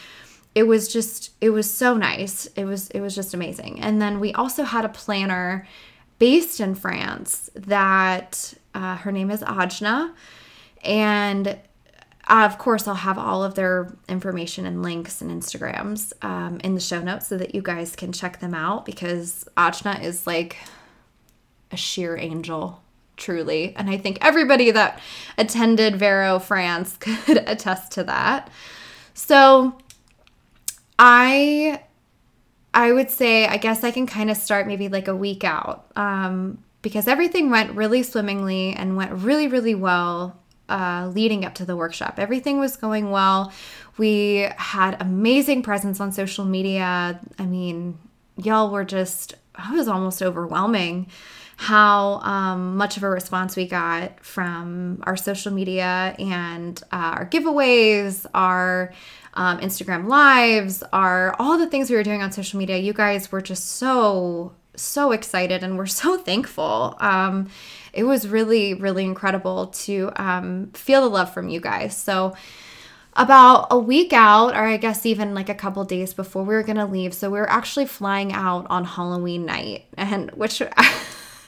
it 0.53 0.63
was 0.63 0.91
just 0.91 1.31
it 1.39 1.51
was 1.51 1.71
so 1.71 1.95
nice. 1.95 2.45
It 2.55 2.65
was 2.65 2.89
it 2.89 3.01
was 3.01 3.15
just 3.15 3.33
amazing. 3.33 3.79
And 3.81 4.01
then 4.01 4.19
we 4.19 4.33
also 4.33 4.63
had 4.63 4.85
a 4.85 4.89
planner 4.89 5.67
based 6.19 6.59
in 6.59 6.75
France 6.75 7.49
that 7.55 8.53
uh, 8.73 8.97
her 8.97 9.11
name 9.11 9.31
is 9.31 9.41
Anja 9.41 10.11
and 10.83 11.57
uh, 12.27 12.45
of 12.45 12.57
course, 12.57 12.87
I'll 12.87 12.95
have 12.95 13.17
all 13.17 13.43
of 13.43 13.55
their 13.55 13.93
information 14.07 14.65
and 14.65 14.83
links 14.83 15.21
and 15.21 15.31
Instagrams 15.31 16.13
um, 16.23 16.59
in 16.63 16.75
the 16.75 16.81
show 16.81 17.01
notes 17.01 17.27
so 17.27 17.37
that 17.37 17.55
you 17.55 17.61
guys 17.61 17.95
can 17.95 18.11
check 18.11 18.39
them 18.39 18.53
out 18.53 18.85
because 18.85 19.45
Anja 19.57 20.01
is 20.01 20.27
like 20.27 20.57
a 21.71 21.77
sheer 21.77 22.15
angel, 22.17 22.81
truly. 23.17 23.75
And 23.75 23.89
I 23.89 23.97
think 23.97 24.19
everybody 24.21 24.71
that 24.71 24.99
attended 25.37 25.95
Vero 25.95 26.39
France 26.39 26.95
could 26.99 27.37
attest 27.47 27.91
to 27.93 28.03
that. 28.03 28.49
So 29.13 29.77
I 31.03 31.81
I 32.73 32.91
would 32.93 33.09
say 33.09 33.47
I 33.47 33.57
guess 33.57 33.83
I 33.83 33.89
can 33.91 34.05
kind 34.05 34.29
of 34.29 34.37
start 34.37 34.67
maybe 34.67 34.87
like 34.87 35.07
a 35.07 35.15
week 35.15 35.43
out 35.43 35.87
um, 35.95 36.63
because 36.83 37.07
everything 37.07 37.49
went 37.49 37.75
really 37.75 38.03
swimmingly 38.03 38.73
and 38.73 38.95
went 38.95 39.11
really 39.11 39.47
really 39.47 39.73
well 39.75 40.39
uh, 40.69 41.11
leading 41.13 41.43
up 41.43 41.55
to 41.55 41.65
the 41.65 41.75
workshop. 41.75 42.15
Everything 42.17 42.59
was 42.59 42.77
going 42.77 43.09
well. 43.09 43.51
We 43.97 44.47
had 44.57 45.01
amazing 45.01 45.63
presence 45.63 45.99
on 45.99 46.11
social 46.11 46.45
media. 46.45 47.19
I 47.37 47.45
mean, 47.45 47.97
y'all 48.37 48.71
were 48.71 48.85
just, 48.85 49.33
it 49.33 49.73
was 49.73 49.89
almost 49.89 50.21
overwhelming 50.21 51.07
how 51.57 52.21
um, 52.21 52.77
much 52.77 52.97
of 52.97 53.03
a 53.03 53.09
response 53.09 53.55
we 53.55 53.67
got 53.67 54.23
from 54.23 55.03
our 55.03 55.15
social 55.17 55.51
media 55.51 56.15
and 56.17 56.81
uh, 56.91 57.17
our 57.17 57.25
giveaways, 57.27 58.25
our 58.33 58.93
um, 59.33 59.59
Instagram 59.59 60.07
lives, 60.07 60.83
our 60.91 61.35
all 61.39 61.57
the 61.57 61.67
things 61.67 61.89
we 61.89 61.95
were 61.95 62.03
doing 62.03 62.21
on 62.21 62.31
social 62.31 62.59
media. 62.59 62.77
You 62.77 62.93
guys 62.93 63.31
were 63.31 63.41
just 63.41 63.77
so 63.77 64.53
so 64.75 65.11
excited 65.11 65.63
and 65.63 65.77
we're 65.77 65.85
so 65.85 66.17
thankful. 66.29 66.95
Um, 66.99 67.49
it 67.93 68.03
was 68.03 68.27
really, 68.27 68.73
really 68.73 69.03
incredible 69.03 69.67
to 69.67 70.11
um, 70.15 70.71
feel 70.73 71.01
the 71.01 71.09
love 71.09 71.33
from 71.33 71.49
you 71.49 71.59
guys. 71.59 71.95
So, 71.97 72.35
about 73.13 73.67
a 73.71 73.77
week 73.77 74.13
out, 74.13 74.55
or 74.55 74.63
I 74.63 74.77
guess 74.77 75.05
even 75.05 75.35
like 75.35 75.49
a 75.49 75.53
couple 75.53 75.83
days 75.83 76.13
before 76.13 76.43
we 76.43 76.55
were 76.55 76.63
gonna 76.63 76.85
leave, 76.85 77.13
so 77.13 77.29
we 77.29 77.39
were 77.39 77.49
actually 77.49 77.85
flying 77.85 78.31
out 78.31 78.65
on 78.69 78.85
Halloween 78.85 79.45
night, 79.45 79.85
and 79.97 80.31
which. 80.31 80.61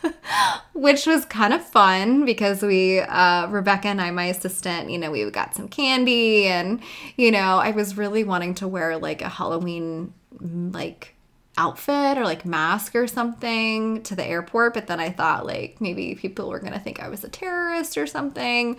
which 0.74 1.06
was 1.06 1.26
kind 1.26 1.54
of 1.54 1.64
fun 1.64 2.26
because 2.26 2.62
we 2.62 3.00
uh, 3.00 3.48
rebecca 3.48 3.88
and 3.88 4.02
i 4.02 4.12
my 4.12 4.26
assistant 4.26 4.90
you 4.90 4.98
know 4.98 5.12
we 5.12 5.30
got 5.32 5.56
some 5.56 5.68
candy 5.68 6.48
and 6.48 6.82
you 7.16 7.32
know 7.32 7.60
i 7.60 7.72
was 7.72 7.98
really 7.98 8.24
wanting 8.24 8.54
to 8.54 8.68
wear 8.68 8.98
like 8.98 9.22
a 9.22 9.30
halloween 9.30 10.14
like 10.40 11.14
outfit 11.58 12.18
or 12.18 12.24
like 12.24 12.46
mask 12.46 12.96
or 12.96 13.08
something 13.08 14.02
to 14.04 14.16
the 14.16 14.26
airport, 14.26 14.74
but 14.74 14.88
then 14.88 15.00
I 15.00 15.10
thought 15.10 15.46
like 15.46 15.80
maybe 15.80 16.16
people 16.16 16.50
were 16.50 16.60
going 16.60 16.74
to 16.74 16.80
think 16.80 17.00
I 17.00 17.10
was 17.10 17.24
a 17.24 17.30
terrorist 17.30 17.98
or 17.98 18.08
something. 18.08 18.78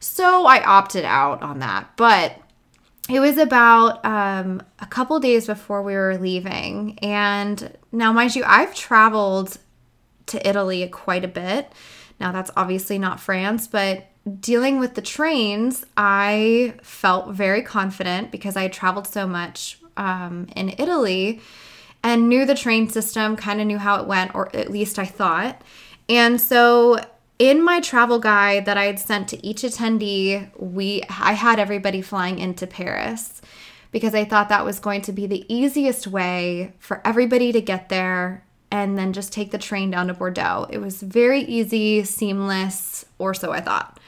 So 0.00 0.46
I 0.46 0.62
opted 0.62 1.04
out 1.04 1.42
on 1.42 1.60
that. 1.60 1.90
But 1.96 2.36
it 3.08 3.20
was 3.20 3.38
about 3.38 4.04
um, 4.04 4.62
a 4.78 4.86
couple 4.86 5.18
days 5.20 5.46
before 5.46 5.82
we 5.82 5.94
were 5.94 6.16
leaving. 6.18 6.98
And 7.00 7.76
now, 7.92 8.12
mind 8.12 8.34
you, 8.36 8.44
I've 8.44 8.74
traveled 8.74 9.58
to 10.30 10.48
Italy 10.48 10.86
quite 10.88 11.24
a 11.24 11.28
bit. 11.28 11.72
Now, 12.18 12.32
that's 12.32 12.50
obviously 12.56 12.98
not 12.98 13.20
France, 13.20 13.66
but 13.66 14.06
dealing 14.40 14.78
with 14.78 14.94
the 14.94 15.02
trains, 15.02 15.84
I 15.96 16.74
felt 16.82 17.34
very 17.34 17.62
confident 17.62 18.30
because 18.30 18.56
I 18.56 18.68
traveled 18.68 19.06
so 19.06 19.26
much 19.26 19.78
um, 19.96 20.46
in 20.54 20.74
Italy 20.78 21.40
and 22.02 22.28
knew 22.28 22.44
the 22.44 22.54
train 22.54 22.88
system, 22.88 23.36
kind 23.36 23.60
of 23.60 23.66
knew 23.66 23.78
how 23.78 24.00
it 24.00 24.06
went, 24.06 24.34
or 24.34 24.54
at 24.54 24.70
least 24.70 24.98
I 24.98 25.06
thought. 25.06 25.62
And 26.08 26.40
so 26.40 26.98
in 27.38 27.62
my 27.62 27.80
travel 27.80 28.18
guide 28.18 28.66
that 28.66 28.76
I 28.76 28.84
had 28.84 28.98
sent 28.98 29.28
to 29.28 29.46
each 29.46 29.62
attendee, 29.62 30.50
we 30.58 31.02
I 31.08 31.32
had 31.32 31.58
everybody 31.58 32.02
flying 32.02 32.38
into 32.38 32.66
Paris 32.66 33.40
because 33.92 34.14
I 34.14 34.24
thought 34.24 34.48
that 34.50 34.64
was 34.64 34.78
going 34.78 35.02
to 35.02 35.12
be 35.12 35.26
the 35.26 35.52
easiest 35.52 36.06
way 36.06 36.74
for 36.78 37.00
everybody 37.04 37.52
to 37.52 37.60
get 37.60 37.88
there 37.88 38.44
and 38.70 38.96
then 38.96 39.12
just 39.12 39.32
take 39.32 39.50
the 39.50 39.58
train 39.58 39.90
down 39.90 40.06
to 40.06 40.14
Bordeaux. 40.14 40.66
It 40.70 40.78
was 40.78 41.02
very 41.02 41.42
easy, 41.42 42.04
seamless, 42.04 43.04
or 43.18 43.34
so 43.34 43.52
I 43.52 43.60
thought. 43.60 43.98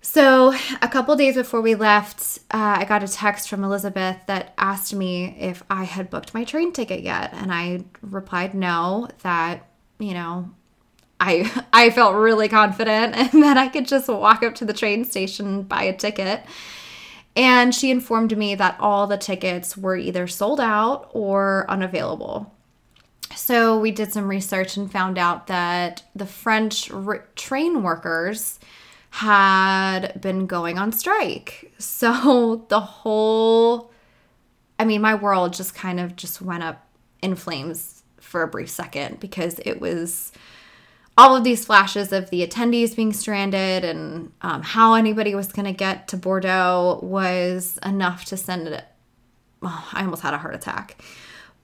So, 0.00 0.54
a 0.82 0.88
couple 0.88 1.16
days 1.16 1.34
before 1.34 1.62
we 1.62 1.74
left, 1.74 2.38
uh, 2.50 2.76
I 2.78 2.84
got 2.84 3.02
a 3.02 3.08
text 3.08 3.48
from 3.48 3.64
Elizabeth 3.64 4.18
that 4.26 4.52
asked 4.58 4.94
me 4.94 5.34
if 5.40 5.62
I 5.70 5.84
had 5.84 6.10
booked 6.10 6.34
my 6.34 6.44
train 6.44 6.72
ticket 6.72 7.02
yet. 7.02 7.32
And 7.32 7.50
I 7.50 7.84
replied 8.02 8.54
no, 8.54 9.08
that, 9.22 9.66
you 9.98 10.12
know, 10.12 10.50
I, 11.18 11.64
I 11.72 11.88
felt 11.88 12.16
really 12.16 12.48
confident 12.48 13.16
and 13.34 13.42
that 13.42 13.56
I 13.56 13.68
could 13.68 13.88
just 13.88 14.08
walk 14.08 14.42
up 14.42 14.54
to 14.56 14.66
the 14.66 14.74
train 14.74 15.06
station, 15.06 15.62
buy 15.62 15.84
a 15.84 15.96
ticket. 15.96 16.42
And 17.34 17.74
she 17.74 17.90
informed 17.90 18.36
me 18.36 18.54
that 18.54 18.76
all 18.78 19.06
the 19.06 19.16
tickets 19.16 19.76
were 19.76 19.96
either 19.96 20.26
sold 20.28 20.60
out 20.60 21.10
or 21.12 21.64
unavailable. 21.68 22.53
So, 23.34 23.78
we 23.78 23.90
did 23.90 24.12
some 24.12 24.28
research 24.28 24.76
and 24.76 24.90
found 24.90 25.18
out 25.18 25.46
that 25.48 26.02
the 26.14 26.26
French 26.26 26.90
r- 26.90 27.26
train 27.36 27.82
workers 27.82 28.58
had 29.10 30.20
been 30.20 30.46
going 30.46 30.78
on 30.78 30.92
strike. 30.92 31.72
So 31.84 32.64
the 32.68 32.80
whole 32.80 33.92
I 34.78 34.84
mean, 34.84 35.00
my 35.00 35.14
world 35.14 35.52
just 35.52 35.74
kind 35.74 36.00
of 36.00 36.16
just 36.16 36.42
went 36.42 36.62
up 36.62 36.86
in 37.22 37.36
flames 37.36 38.02
for 38.18 38.42
a 38.42 38.48
brief 38.48 38.70
second 38.70 39.20
because 39.20 39.60
it 39.64 39.80
was 39.80 40.32
all 41.16 41.36
of 41.36 41.44
these 41.44 41.64
flashes 41.64 42.12
of 42.12 42.30
the 42.30 42.44
attendees 42.44 42.96
being 42.96 43.12
stranded 43.12 43.84
and 43.84 44.32
um, 44.42 44.62
how 44.62 44.94
anybody 44.94 45.34
was 45.34 45.52
going 45.52 45.66
to 45.66 45.72
get 45.72 46.08
to 46.08 46.16
Bordeaux 46.16 46.98
was 47.02 47.78
enough 47.84 48.24
to 48.26 48.36
send 48.36 48.66
it. 48.66 48.84
Oh, 49.62 49.88
I 49.92 50.02
almost 50.02 50.22
had 50.22 50.34
a 50.34 50.38
heart 50.38 50.56
attack. 50.56 51.00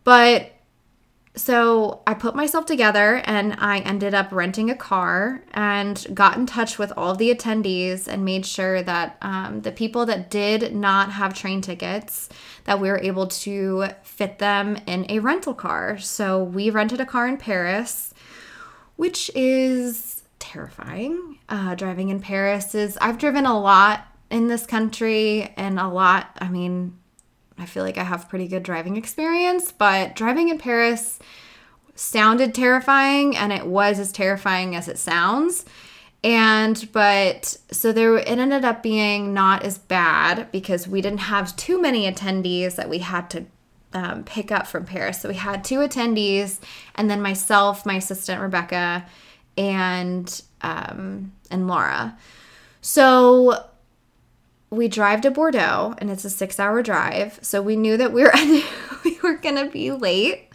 But 0.05 0.53
so 1.37 2.03
I 2.09 2.15
put 2.15 2.35
myself 2.35 2.67
together 2.67 3.23
and 3.25 3.55
I 3.59 3.79
ended 3.79 4.15
up 4.15 4.33
renting 4.33 4.69
a 4.69 4.75
car 4.75 5.43
and 5.53 6.05
got 6.13 6.37
in 6.37 6.45
touch 6.45 6.77
with 6.77 6.93
all 6.97 7.15
the 7.15 7.33
attendees 7.33 8.09
and 8.09 8.25
made 8.25 8.45
sure 8.45 8.83
that 8.83 9.17
um, 9.23 9.63
the 9.63 9.71
people 9.71 10.07
that 10.07 10.29
did 10.29 10.75
not 10.75 11.13
have 11.13 11.33
train 11.33 11.61
tickets 11.61 12.29
that 12.65 12.81
we 12.81 12.89
were 12.89 12.99
able 12.99 13.29
to 13.29 13.87
fit 14.03 14.39
them 14.41 14.77
in 14.87 15.07
a 15.09 15.21
rental 15.21 15.55
car. 15.55 15.99
So 15.99 16.43
we 16.43 16.69
rented 16.69 17.01
a 17.01 17.07
car 17.07 17.29
in 17.29 17.37
Paris, 17.37 18.13
which 18.97 19.31
is 19.37 20.25
terrifying. 20.41 21.39
Uh, 21.49 21.77
driving 21.77 22.09
in 22.09 22.21
Paris 22.21 22.75
is 22.75 22.99
I've 23.01 23.19
driven 23.19 23.47
a 23.47 23.59
lot 23.59 24.05
in 24.31 24.49
this 24.49 24.67
country 24.67 25.53
and 25.57 25.79
a 25.79 25.89
lot. 25.89 26.37
I 26.41 26.49
mean, 26.49 27.00
I 27.61 27.67
feel 27.67 27.85
like 27.85 27.99
I 27.99 28.05
have 28.05 28.29
pretty 28.29 28.49
good 28.49 28.63
driving 28.63 28.97
experience, 28.97 29.71
but 29.71 30.17
driving 30.17 30.49
in 30.49 30.59
Paris 30.59 31.19
sounded 31.95 32.55
terrifying 32.55 33.37
and 33.37 33.53
it 33.53 33.67
was 33.67 33.99
as 33.99 34.11
terrifying 34.11 34.75
as 34.75 34.89
it 34.89 34.99
sounds. 34.99 35.67
And 36.25 36.89
but 36.93 37.57
so 37.71 37.93
there 37.93 38.17
it 38.17 38.27
ended 38.27 38.65
up 38.65 38.83
being 38.83 39.33
not 39.35 39.63
as 39.63 39.79
bad 39.79 40.51
because 40.53 40.89
we 40.89 41.01
didn't 41.01 41.21
have 41.21 41.55
too 41.57 41.81
many 41.81 42.11
attendees 42.11 42.77
that 42.77 42.89
we 42.89 42.99
had 42.99 43.31
to 43.31 43.47
um, 43.93 44.25
pick 44.25 44.51
up 44.51 44.67
from 44.67 44.85
Paris. 44.85 45.21
So 45.21 45.29
we 45.29 45.35
had 45.35 45.65
two 45.65 45.79
attendees, 45.79 46.61
and 46.95 47.11
then 47.11 47.21
myself, 47.23 47.85
my 47.85 47.97
assistant 47.97 48.41
Rebecca, 48.41 49.07
and 49.57 50.43
um, 50.63 51.33
and 51.51 51.67
Laura. 51.67 52.17
So 52.83 53.65
we 54.71 54.87
drive 54.87 55.21
to 55.23 55.31
Bordeaux 55.31 55.95
and 55.99 56.11
it's 56.11 56.25
a 56.25 56.31
six 56.31 56.61
hour 56.61 56.83
drive. 56.83 57.39
So 57.43 57.61
we 57.61 57.77
knew 57.77 57.97
that 57.97 58.13
we 58.13 58.23
were 58.23 58.33
we 59.05 59.19
were 59.23 59.37
gonna 59.37 59.69
be 59.69 59.91
late. 59.91 60.49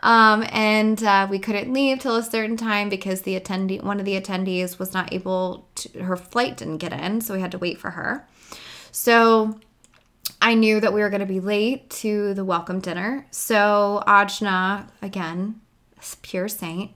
Um, 0.00 0.44
and 0.50 1.02
uh, 1.02 1.26
we 1.30 1.38
couldn't 1.38 1.72
leave 1.72 2.00
till 2.00 2.16
a 2.16 2.22
certain 2.22 2.58
time 2.58 2.90
because 2.90 3.22
the 3.22 3.40
attendee 3.40 3.82
one 3.82 3.98
of 3.98 4.04
the 4.04 4.20
attendees 4.20 4.78
was 4.78 4.92
not 4.92 5.14
able 5.14 5.66
to 5.76 6.02
her 6.02 6.16
flight 6.16 6.58
didn't 6.58 6.78
get 6.78 6.92
in, 6.92 7.22
so 7.22 7.32
we 7.32 7.40
had 7.40 7.52
to 7.52 7.58
wait 7.58 7.78
for 7.78 7.90
her. 7.90 8.28
So 8.92 9.58
I 10.42 10.54
knew 10.54 10.78
that 10.80 10.92
we 10.92 11.00
were 11.00 11.08
gonna 11.08 11.24
be 11.24 11.40
late 11.40 11.88
to 11.90 12.34
the 12.34 12.44
welcome 12.44 12.80
dinner. 12.80 13.26
So 13.30 14.02
Anja, 14.06 14.88
again, 15.00 15.62
pure 16.20 16.48
saint, 16.48 16.90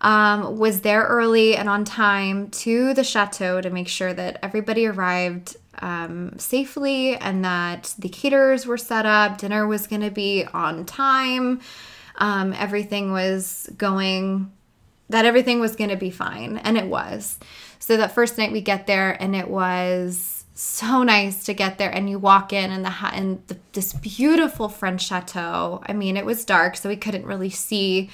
um, 0.00 0.58
was 0.58 0.80
there 0.80 1.04
early 1.04 1.56
and 1.56 1.68
on 1.68 1.84
time 1.84 2.48
to 2.50 2.94
the 2.94 3.04
chateau 3.04 3.60
to 3.60 3.70
make 3.70 3.86
sure 3.86 4.12
that 4.12 4.40
everybody 4.42 4.86
arrived 4.86 5.56
um, 5.80 6.38
safely 6.38 7.16
and 7.16 7.44
that 7.44 7.94
the 7.98 8.08
caterers 8.08 8.66
were 8.66 8.78
set 8.78 9.06
up. 9.06 9.38
Dinner 9.38 9.66
was 9.66 9.86
going 9.86 10.02
to 10.02 10.10
be 10.10 10.44
on 10.52 10.84
time. 10.84 11.60
Um, 12.16 12.52
everything 12.52 13.12
was 13.12 13.68
going, 13.76 14.52
that 15.08 15.24
everything 15.24 15.60
was 15.60 15.76
going 15.76 15.90
to 15.90 15.96
be 15.96 16.10
fine. 16.10 16.58
And 16.58 16.76
it 16.76 16.86
was. 16.86 17.38
So 17.78 17.96
that 17.96 18.12
first 18.12 18.36
night 18.36 18.52
we 18.52 18.60
get 18.60 18.86
there 18.86 19.20
and 19.20 19.34
it 19.34 19.48
was 19.48 20.44
so 20.54 21.02
nice 21.02 21.44
to 21.44 21.54
get 21.54 21.78
there 21.78 21.90
and 21.90 22.10
you 22.10 22.18
walk 22.18 22.52
in 22.52 22.70
and 22.70 22.84
the 22.84 22.92
and 23.12 23.42
the, 23.46 23.56
this 23.72 23.94
beautiful 23.94 24.68
French 24.68 25.06
chateau. 25.06 25.82
I 25.86 25.94
mean, 25.94 26.18
it 26.18 26.26
was 26.26 26.44
dark 26.44 26.76
so 26.76 26.90
we 26.90 26.96
couldn't 26.96 27.24
really 27.24 27.48
see 27.48 28.10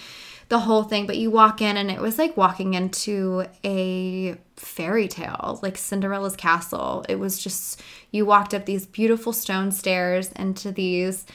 the 0.49 0.61
whole 0.61 0.85
thing, 0.85 1.07
but 1.07 1.17
you 1.17 1.31
walk 1.31 1.61
in 1.61 1.77
and 1.77 1.91
it 1.91 2.01
was 2.01 2.19
like 2.19 2.37
walking 2.37 2.75
into 2.75 3.47
a 3.65 4.37
fairy 4.57 5.09
tale, 5.09 5.59
like 5.63 5.77
Cinderella's 5.77 6.37
castle. 6.37 7.05
It 7.09 7.19
was 7.19 7.39
just, 7.39 7.83
you 8.13 8.25
walked 8.25 8.55
up 8.55 8.65
these 8.65 8.87
beautiful 8.87 9.33
stone 9.33 9.73
stairs 9.73 10.31
into 10.33 10.71
these 10.71 11.27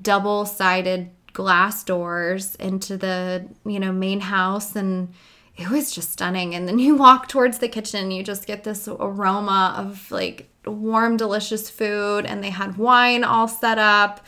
double 0.00 0.46
sided 0.46 1.10
glass 1.32 1.82
doors 1.82 2.54
into 2.56 2.96
the, 2.96 3.48
you 3.64 3.80
know, 3.80 3.92
main 3.92 4.20
house 4.20 4.76
and 4.76 5.12
it 5.56 5.68
was 5.68 5.92
just 5.92 6.12
stunning. 6.12 6.54
And 6.54 6.68
then 6.68 6.78
you 6.78 6.94
walk 6.94 7.28
towards 7.28 7.58
the 7.58 7.68
kitchen, 7.68 8.10
you 8.10 8.22
just 8.22 8.46
get 8.46 8.64
this 8.64 8.86
aroma 8.86 9.74
of 9.76 10.10
like 10.10 10.48
warm, 10.66 11.16
delicious 11.16 11.68
food, 11.68 12.26
and 12.26 12.44
they 12.44 12.50
had 12.50 12.76
wine 12.76 13.24
all 13.24 13.48
set 13.48 13.78
up 13.78 14.24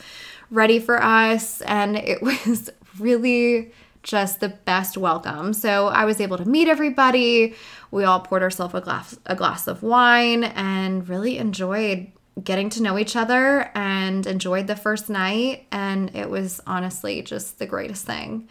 ready 0.51 0.79
for 0.79 1.01
us. 1.01 1.61
And 1.61 1.95
it 1.95 2.21
was 2.21 2.69
really 2.99 3.71
just 4.05 4.39
the 4.39 4.49
best 4.49 4.97
welcome. 4.97 5.51
So 5.51 5.87
I 5.87 6.05
was 6.05 6.21
able 6.21 6.37
to 6.37 6.45
meet 6.45 6.67
everybody. 6.67 7.55
We 7.91 8.03
all 8.05 8.21
poured 8.21 8.43
ourselves 8.43 8.73
a 8.75 8.81
glass 8.81 9.17
a 9.25 9.35
glass 9.35 9.67
of 9.67 9.83
wine 9.83 10.45
and 10.45 11.09
really 11.09 11.37
enjoyed 11.37 12.11
getting 12.41 12.69
to 12.69 12.83
know 12.83 12.97
each 12.99 13.15
other 13.15 13.71
and 13.73 14.27
enjoyed 14.27 14.67
the 14.67 14.75
first 14.75 15.09
night 15.09 15.65
and 15.71 16.13
it 16.15 16.29
was 16.29 16.61
honestly 16.67 17.21
just 17.21 17.59
the 17.59 17.65
greatest 17.65 18.05
thing. 18.05 18.47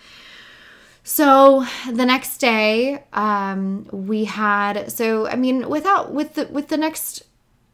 So 1.05 1.67
the 1.91 2.07
next 2.07 2.39
day, 2.39 3.05
um, 3.13 3.87
we 3.93 4.25
had 4.25 4.91
so 4.91 5.29
I 5.29 5.37
mean 5.37 5.69
without 5.69 6.13
with 6.13 6.35
the 6.35 6.47
with 6.47 6.69
the 6.69 6.79
next, 6.79 7.23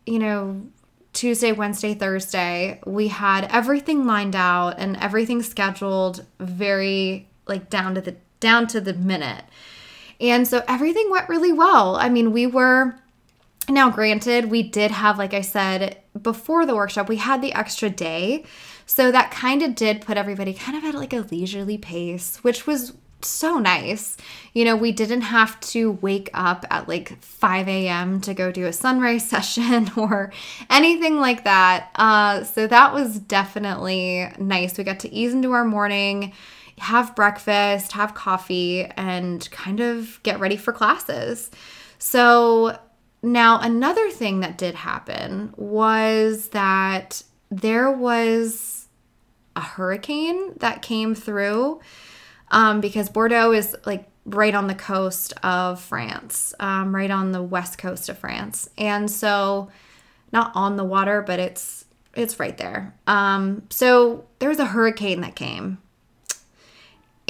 you 0.04 0.18
know, 0.18 0.60
Tuesday, 1.14 1.52
Wednesday, 1.52 1.94
Thursday, 1.94 2.80
we 2.84 3.08
had 3.08 3.44
everything 3.50 4.04
lined 4.06 4.36
out 4.36 4.74
and 4.78 4.98
everything 4.98 5.42
scheduled 5.42 6.26
very 6.38 7.29
like 7.50 7.68
down 7.68 7.94
to 7.96 8.00
the 8.00 8.16
down 8.40 8.66
to 8.68 8.80
the 8.80 8.94
minute. 8.94 9.44
And 10.18 10.48
so 10.48 10.62
everything 10.66 11.10
went 11.10 11.28
really 11.28 11.52
well. 11.52 11.96
I 11.96 12.08
mean, 12.08 12.32
we 12.32 12.46
were 12.46 12.98
now 13.68 13.90
granted, 13.90 14.46
we 14.46 14.62
did 14.62 14.90
have 14.90 15.18
like 15.18 15.34
I 15.34 15.42
said 15.42 15.98
before 16.20 16.64
the 16.64 16.74
workshop, 16.74 17.08
we 17.08 17.16
had 17.16 17.42
the 17.42 17.52
extra 17.52 17.90
day. 17.90 18.44
So 18.86 19.12
that 19.12 19.30
kind 19.30 19.62
of 19.62 19.74
did 19.74 20.00
put 20.00 20.16
everybody 20.16 20.54
kind 20.54 20.76
of 20.76 20.84
at 20.84 20.94
like 20.94 21.12
a 21.12 21.20
leisurely 21.20 21.78
pace, 21.78 22.38
which 22.38 22.66
was 22.66 22.94
so 23.24 23.58
nice. 23.58 24.16
You 24.54 24.64
know, 24.64 24.76
we 24.76 24.92
didn't 24.92 25.22
have 25.22 25.60
to 25.60 25.92
wake 25.92 26.30
up 26.34 26.64
at 26.70 26.88
like 26.88 27.20
5 27.22 27.68
a.m. 27.68 28.20
to 28.22 28.34
go 28.34 28.50
do 28.50 28.66
a 28.66 28.72
sunrise 28.72 29.28
session 29.28 29.90
or 29.96 30.32
anything 30.68 31.18
like 31.18 31.44
that. 31.44 31.90
Uh, 31.94 32.44
so 32.44 32.66
that 32.66 32.92
was 32.92 33.18
definitely 33.18 34.28
nice. 34.38 34.76
We 34.76 34.84
got 34.84 35.00
to 35.00 35.14
ease 35.14 35.32
into 35.32 35.52
our 35.52 35.64
morning 35.64 36.32
have 36.80 37.14
breakfast, 37.14 37.92
have 37.92 38.14
coffee, 38.14 38.84
and 38.96 39.48
kind 39.50 39.80
of 39.80 40.20
get 40.22 40.40
ready 40.40 40.56
for 40.56 40.72
classes. 40.72 41.50
So, 41.98 42.78
now 43.22 43.60
another 43.60 44.10
thing 44.10 44.40
that 44.40 44.56
did 44.56 44.74
happen 44.74 45.52
was 45.56 46.48
that 46.48 47.22
there 47.50 47.90
was 47.90 48.88
a 49.54 49.60
hurricane 49.60 50.54
that 50.58 50.80
came 50.80 51.14
through 51.14 51.80
um, 52.50 52.80
because 52.80 53.10
Bordeaux 53.10 53.52
is 53.52 53.76
like 53.84 54.06
right 54.24 54.54
on 54.54 54.66
the 54.66 54.74
coast 54.74 55.34
of 55.42 55.80
France, 55.80 56.54
um, 56.60 56.94
right 56.94 57.10
on 57.10 57.32
the 57.32 57.42
west 57.42 57.78
coast 57.78 58.08
of 58.08 58.18
France. 58.18 58.68
And 58.78 59.10
so, 59.10 59.70
not 60.32 60.52
on 60.54 60.76
the 60.76 60.84
water, 60.84 61.22
but 61.22 61.40
it's 61.40 61.84
it's 62.14 62.40
right 62.40 62.56
there. 62.56 62.94
Um, 63.06 63.62
so 63.70 64.26
there 64.38 64.48
was 64.48 64.58
a 64.58 64.66
hurricane 64.66 65.20
that 65.20 65.36
came 65.36 65.78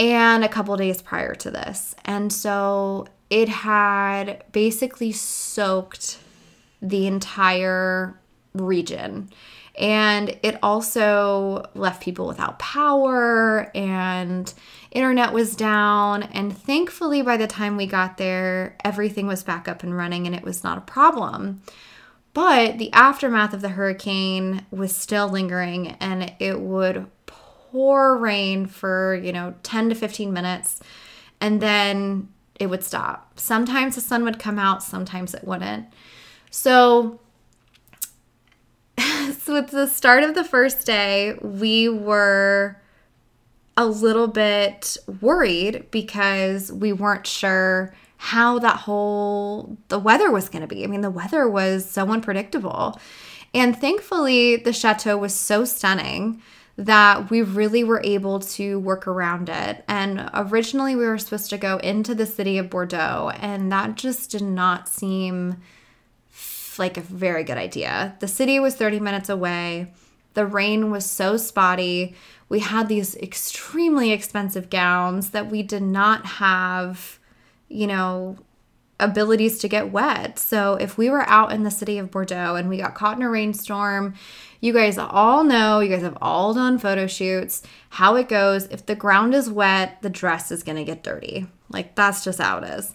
and 0.00 0.42
a 0.42 0.48
couple 0.48 0.74
days 0.76 1.02
prior 1.02 1.34
to 1.34 1.50
this. 1.50 1.94
And 2.06 2.32
so 2.32 3.06
it 3.28 3.50
had 3.50 4.42
basically 4.50 5.12
soaked 5.12 6.18
the 6.80 7.06
entire 7.06 8.18
region. 8.54 9.28
And 9.78 10.36
it 10.42 10.58
also 10.62 11.70
left 11.74 12.02
people 12.02 12.26
without 12.26 12.58
power 12.58 13.70
and 13.74 14.52
internet 14.90 15.32
was 15.32 15.54
down. 15.54 16.22
And 16.24 16.56
thankfully, 16.56 17.22
by 17.22 17.36
the 17.36 17.46
time 17.46 17.76
we 17.76 17.86
got 17.86 18.16
there, 18.16 18.76
everything 18.84 19.26
was 19.26 19.44
back 19.44 19.68
up 19.68 19.82
and 19.82 19.96
running 19.96 20.26
and 20.26 20.34
it 20.34 20.42
was 20.42 20.64
not 20.64 20.78
a 20.78 20.82
problem. 20.82 21.62
But 22.32 22.78
the 22.78 22.92
aftermath 22.92 23.52
of 23.52 23.60
the 23.60 23.70
hurricane 23.70 24.64
was 24.70 24.94
still 24.94 25.28
lingering 25.28 25.88
and 26.00 26.32
it 26.38 26.60
would 26.60 27.06
pour 27.70 28.16
rain 28.16 28.66
for, 28.66 29.14
you 29.22 29.32
know, 29.32 29.54
10 29.62 29.90
to 29.90 29.94
15 29.94 30.32
minutes 30.32 30.80
and 31.40 31.60
then 31.60 32.28
it 32.58 32.66
would 32.68 32.84
stop. 32.84 33.38
Sometimes 33.38 33.94
the 33.94 34.00
sun 34.00 34.24
would 34.24 34.38
come 34.38 34.58
out, 34.58 34.82
sometimes 34.82 35.34
it 35.34 35.44
wouldn't. 35.44 35.86
So, 36.50 37.20
so 38.98 39.56
at 39.56 39.68
the 39.68 39.86
start 39.86 40.22
of 40.22 40.34
the 40.34 40.44
first 40.44 40.86
day, 40.86 41.38
we 41.40 41.88
were 41.88 42.76
a 43.76 43.86
little 43.86 44.26
bit 44.26 44.98
worried 45.20 45.90
because 45.90 46.70
we 46.70 46.92
weren't 46.92 47.26
sure 47.26 47.94
how 48.18 48.58
that 48.58 48.76
whole 48.76 49.78
the 49.88 49.98
weather 49.98 50.30
was 50.30 50.50
going 50.50 50.60
to 50.60 50.68
be. 50.68 50.84
I 50.84 50.86
mean, 50.86 51.00
the 51.00 51.10
weather 51.10 51.48
was 51.48 51.88
so 51.90 52.06
unpredictable. 52.08 53.00
And 53.54 53.74
thankfully, 53.74 54.56
the 54.56 54.74
chateau 54.74 55.16
was 55.16 55.34
so 55.34 55.64
stunning 55.64 56.42
that 56.80 57.28
we 57.28 57.42
really 57.42 57.84
were 57.84 58.00
able 58.02 58.40
to 58.40 58.80
work 58.80 59.06
around 59.06 59.50
it. 59.50 59.84
And 59.86 60.30
originally, 60.32 60.96
we 60.96 61.04
were 61.04 61.18
supposed 61.18 61.50
to 61.50 61.58
go 61.58 61.76
into 61.76 62.14
the 62.14 62.24
city 62.24 62.56
of 62.56 62.70
Bordeaux, 62.70 63.32
and 63.38 63.70
that 63.70 63.96
just 63.96 64.30
did 64.30 64.40
not 64.40 64.88
seem 64.88 65.60
like 66.78 66.96
a 66.96 67.02
very 67.02 67.44
good 67.44 67.58
idea. 67.58 68.16
The 68.20 68.28
city 68.28 68.58
was 68.58 68.76
30 68.76 68.98
minutes 68.98 69.28
away. 69.28 69.92
The 70.32 70.46
rain 70.46 70.90
was 70.90 71.04
so 71.04 71.36
spotty. 71.36 72.14
We 72.48 72.60
had 72.60 72.88
these 72.88 73.14
extremely 73.16 74.10
expensive 74.10 74.70
gowns 74.70 75.30
that 75.30 75.50
we 75.50 75.62
did 75.62 75.82
not 75.82 76.24
have, 76.24 77.18
you 77.68 77.86
know, 77.86 78.38
abilities 78.98 79.58
to 79.58 79.68
get 79.68 79.92
wet. 79.92 80.38
So 80.38 80.76
if 80.76 80.96
we 80.96 81.10
were 81.10 81.28
out 81.28 81.52
in 81.52 81.62
the 81.62 81.70
city 81.70 81.98
of 81.98 82.10
Bordeaux 82.10 82.54
and 82.54 82.70
we 82.70 82.78
got 82.78 82.94
caught 82.94 83.18
in 83.18 83.22
a 83.22 83.28
rainstorm, 83.28 84.14
you 84.60 84.72
guys 84.72 84.98
all 84.98 85.44
know, 85.44 85.80
you 85.80 85.88
guys 85.88 86.02
have 86.02 86.18
all 86.20 86.54
done 86.54 86.78
photo 86.78 87.06
shoots, 87.06 87.62
how 87.90 88.16
it 88.16 88.28
goes. 88.28 88.66
If 88.66 88.86
the 88.86 88.94
ground 88.94 89.34
is 89.34 89.50
wet, 89.50 90.02
the 90.02 90.10
dress 90.10 90.50
is 90.50 90.62
going 90.62 90.76
to 90.76 90.84
get 90.84 91.02
dirty. 91.02 91.46
Like 91.70 91.94
that's 91.94 92.24
just 92.24 92.40
how 92.40 92.58
it 92.58 92.64
is. 92.64 92.94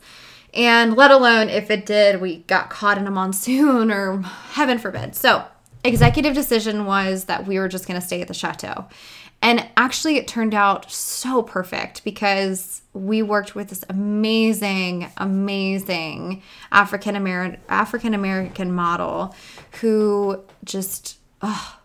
And 0.53 0.95
let 0.95 1.11
alone 1.11 1.49
if 1.49 1.69
it 1.69 1.85
did, 1.85 2.21
we 2.21 2.37
got 2.37 2.69
caught 2.69 2.97
in 2.97 3.07
a 3.07 3.11
monsoon 3.11 3.91
or 3.91 4.21
heaven 4.21 4.77
forbid. 4.77 5.15
So, 5.15 5.45
executive 5.83 6.33
decision 6.33 6.85
was 6.85 7.25
that 7.25 7.45
we 7.45 7.59
were 7.59 7.67
just 7.67 7.87
going 7.87 7.99
to 7.99 8.05
stay 8.05 8.21
at 8.21 8.27
the 8.27 8.33
chateau. 8.33 8.85
And 9.41 9.67
actually, 9.77 10.17
it 10.17 10.27
turned 10.27 10.55
out 10.55 10.89
so 10.89 11.43
perfect 11.43 12.03
because 12.03 12.81
we 12.93 13.21
worked 13.21 13.53
with 13.53 13.67
this 13.67 13.83
amazing, 13.89 15.11
amazing 15.17 16.41
African 16.71 17.15
American 17.15 17.61
African 17.69 18.13
American 18.15 18.71
model 18.71 19.35
who 19.81 20.43
just, 20.63 21.19
oh, 21.41 21.79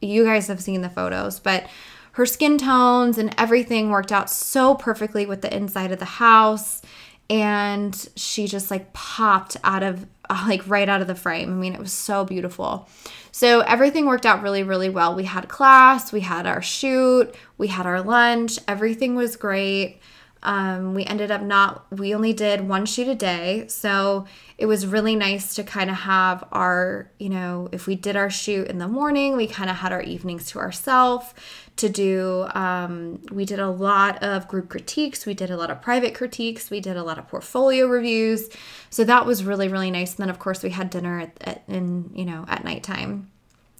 you 0.00 0.24
guys 0.24 0.48
have 0.48 0.60
seen 0.60 0.82
the 0.82 0.90
photos, 0.90 1.40
but 1.40 1.68
her 2.12 2.26
skin 2.26 2.58
tones 2.58 3.18
and 3.18 3.34
everything 3.36 3.90
worked 3.90 4.12
out 4.12 4.30
so 4.30 4.74
perfectly 4.74 5.26
with 5.26 5.42
the 5.42 5.54
inside 5.54 5.92
of 5.92 5.98
the 5.98 6.04
house 6.04 6.82
and 7.28 8.08
she 8.16 8.46
just 8.46 8.70
like 8.70 8.92
popped 8.92 9.56
out 9.64 9.82
of 9.82 10.06
like 10.30 10.66
right 10.68 10.88
out 10.88 11.00
of 11.00 11.06
the 11.06 11.14
frame. 11.14 11.50
I 11.50 11.54
mean, 11.54 11.74
it 11.74 11.80
was 11.80 11.92
so 11.92 12.24
beautiful. 12.24 12.88
So 13.32 13.60
everything 13.60 14.06
worked 14.06 14.26
out 14.26 14.42
really, 14.42 14.62
really 14.62 14.88
well. 14.88 15.14
We 15.14 15.24
had 15.24 15.48
class, 15.48 16.12
we 16.12 16.20
had 16.20 16.46
our 16.46 16.62
shoot, 16.62 17.34
we 17.58 17.68
had 17.68 17.86
our 17.86 18.02
lunch, 18.02 18.58
everything 18.66 19.14
was 19.14 19.36
great. 19.36 20.00
Um, 20.42 20.94
we 20.94 21.04
ended 21.04 21.30
up 21.30 21.42
not, 21.42 21.86
we 21.90 22.14
only 22.14 22.32
did 22.32 22.68
one 22.68 22.86
shoot 22.86 23.08
a 23.08 23.14
day. 23.14 23.66
So 23.68 24.26
it 24.58 24.66
was 24.66 24.86
really 24.86 25.16
nice 25.16 25.54
to 25.56 25.64
kind 25.64 25.90
of 25.90 25.96
have 25.96 26.44
our, 26.52 27.10
you 27.18 27.28
know, 27.28 27.68
if 27.72 27.86
we 27.86 27.96
did 27.96 28.16
our 28.16 28.30
shoot 28.30 28.68
in 28.68 28.78
the 28.78 28.86
morning, 28.86 29.36
we 29.36 29.46
kind 29.46 29.68
of 29.68 29.76
had 29.76 29.92
our 29.92 30.02
evenings 30.02 30.50
to 30.50 30.58
ourselves 30.58 31.34
to 31.76 31.88
do. 31.88 32.46
Um, 32.54 33.20
we 33.30 33.44
did 33.44 33.58
a 33.58 33.68
lot 33.68 34.22
of 34.22 34.46
group 34.48 34.68
critiques, 34.68 35.26
we 35.26 35.34
did 35.34 35.50
a 35.50 35.56
lot 35.56 35.70
of 35.70 35.82
private 35.82 36.14
critiques, 36.14 36.70
we 36.70 36.80
did 36.80 36.96
a 36.96 37.02
lot 37.02 37.18
of 37.18 37.28
portfolio 37.28 37.86
reviews. 37.86 38.48
So 38.90 39.04
that 39.04 39.26
was 39.26 39.44
really, 39.44 39.68
really 39.68 39.90
nice. 39.90 40.12
And 40.12 40.18
then, 40.18 40.30
of 40.30 40.38
course, 40.38 40.62
we 40.62 40.70
had 40.70 40.90
dinner 40.90 41.20
at, 41.20 41.32
at 41.40 41.64
in, 41.68 42.10
you 42.14 42.24
know, 42.24 42.44
at 42.48 42.64
nighttime 42.64 43.30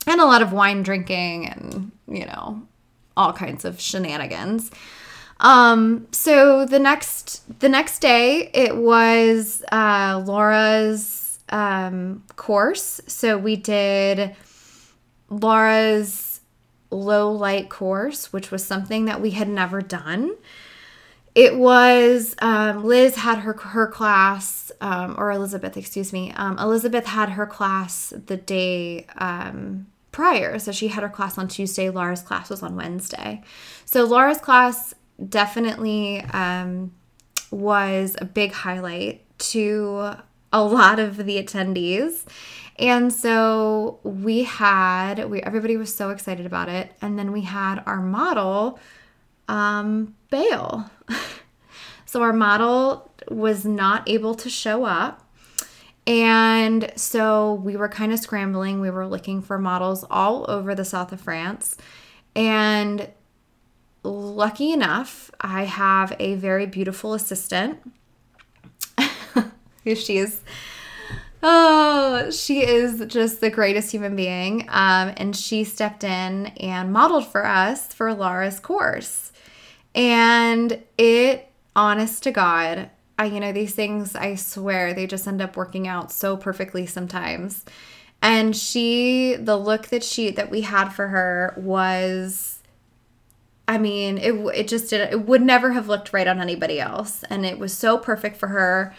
and 0.07 0.21
a 0.21 0.25
lot 0.25 0.42
of 0.42 0.53
wine 0.53 0.83
drinking 0.83 1.47
and, 1.49 1.92
you 2.09 2.27
know, 2.27 2.62
all 3.16 3.33
kinds 3.33 3.64
of 3.64 3.81
shenanigans. 3.81 4.71
Um, 5.40 6.07
so 6.12 6.64
the 6.64 6.79
next 6.79 7.61
the 7.61 7.68
next 7.68 7.99
day 8.01 8.51
it 8.55 8.77
was 8.77 9.62
uh, 9.70 10.22
Laura's 10.25 11.38
um, 11.49 12.25
course. 12.37 13.01
So 13.07 13.38
we 13.38 13.57
did 13.57 14.35
Laura's 15.29 16.40
low 16.90 17.33
light 17.33 17.68
course, 17.68 18.33
which 18.33 18.51
was 18.51 18.64
something 18.64 19.05
that 19.07 19.20
we 19.20 19.33
had 19.33 19.49
never 19.49 19.81
done. 19.83 20.35
It 21.35 21.59
was 21.59 22.35
um, 22.38 22.85
Liz 22.85 23.16
had 23.16 23.40
her 23.40 23.53
her 23.53 23.87
class, 23.87 24.72
um, 24.81 25.16
or 25.18 25.31
Elizabeth, 25.31 25.77
excuse 25.77 26.12
me. 26.12 26.33
Um, 26.33 26.59
Elizabeth 26.59 27.05
had 27.05 27.31
her 27.31 27.46
class 27.46 28.14
the 28.27 28.38
day 28.38 29.07
um, 29.18 29.87
prior, 30.12 30.59
so 30.59 30.72
she 30.72 30.88
had 30.88 31.03
her 31.03 31.11
class 31.11 31.37
on 31.37 31.46
Tuesday. 31.46 31.90
Laura's 31.90 32.22
class 32.22 32.49
was 32.49 32.62
on 32.62 32.75
Wednesday. 32.75 33.42
So 33.85 34.05
Laura's 34.05 34.38
class 34.38 34.94
definitely 35.29 36.20
um, 36.33 36.92
was 37.50 38.16
a 38.20 38.24
big 38.24 38.52
highlight 38.52 39.22
to 39.38 40.16
a 40.52 40.62
lot 40.62 40.98
of 40.98 41.16
the 41.16 41.42
attendees. 41.42 42.24
And 42.79 43.12
so 43.12 44.00
we 44.02 44.44
had 44.44 45.31
we 45.31 45.40
everybody 45.42 45.76
was 45.76 45.94
so 45.94 46.11
excited 46.11 46.44
about 46.44 46.68
it 46.68 46.92
and 47.00 47.18
then 47.18 47.33
we 47.33 47.42
had 47.42 47.83
our 47.87 48.00
model 48.00 48.79
um 49.48 50.14
bail. 50.31 50.90
so 52.07 52.22
our 52.22 52.33
model 52.33 53.11
was 53.29 53.64
not 53.64 54.09
able 54.09 54.35
to 54.35 54.50
show 54.50 54.85
up. 54.85 55.22
And 56.07 56.92
so 56.94 57.55
we 57.55 57.76
were 57.76 57.88
kind 57.88 58.12
of 58.12 58.20
scrambling. 58.20 58.81
We 58.81 58.90
were 58.90 59.07
looking 59.07 59.42
for 59.42 59.59
models 59.59 60.05
all 60.09 60.48
over 60.48 60.74
the 60.74 60.85
south 60.85 61.12
of 61.12 61.20
France. 61.20 61.76
And 62.37 63.09
lucky 64.07 64.73
enough, 64.73 65.31
I 65.40 65.64
have 65.64 66.14
a 66.19 66.35
very 66.35 66.66
beautiful 66.66 67.14
assistant. 67.14 67.79
she 69.95 70.19
is 70.19 70.40
oh 71.42 72.31
she 72.31 72.66
is 72.66 73.05
just 73.07 73.40
the 73.40 73.51
greatest 73.51 73.92
human 73.92 74.16
being 74.16 74.62
um, 74.69 75.12
and 75.16 75.37
she 75.37 75.62
stepped 75.64 76.03
in 76.03 76.47
and 76.59 76.92
modeled 76.92 77.27
for 77.27 77.47
us 77.47 77.92
for 77.92 78.12
laura's 78.14 78.59
course 78.59 79.33
and 79.95 80.83
it 80.99 81.51
honest 81.77 82.23
to 82.23 82.33
god 82.33 82.90
i 83.19 83.27
you 83.27 83.38
know 83.38 83.53
these 83.53 83.75
things 83.75 84.16
i 84.16 84.35
swear 84.35 84.95
they 84.95 85.07
just 85.07 85.29
end 85.29 85.42
up 85.42 85.57
working 85.57 85.87
out 85.87 86.11
so 86.11 86.37
perfectly 86.37 86.87
sometimes 86.87 87.64
and 88.23 88.57
she 88.57 89.37
the 89.38 89.57
look 89.57 89.88
that 89.88 90.03
she 90.03 90.31
that 90.31 90.51
we 90.51 90.62
had 90.62 90.88
for 90.88 91.09
her 91.09 91.55
was 91.59 92.56
I 93.68 93.79
mean, 93.79 94.18
it 94.18 94.33
it 94.55 94.68
just 94.68 94.90
did 94.90 95.12
it 95.12 95.26
would 95.26 95.42
never 95.42 95.72
have 95.72 95.88
looked 95.88 96.12
right 96.12 96.26
on 96.26 96.40
anybody 96.40 96.81
else, 96.81 97.24
and 97.24 97.44
it 97.44 97.59
was 97.59 97.72
so 97.72 97.98
perfect 97.98 98.37
for 98.37 98.48
her. 98.48 98.94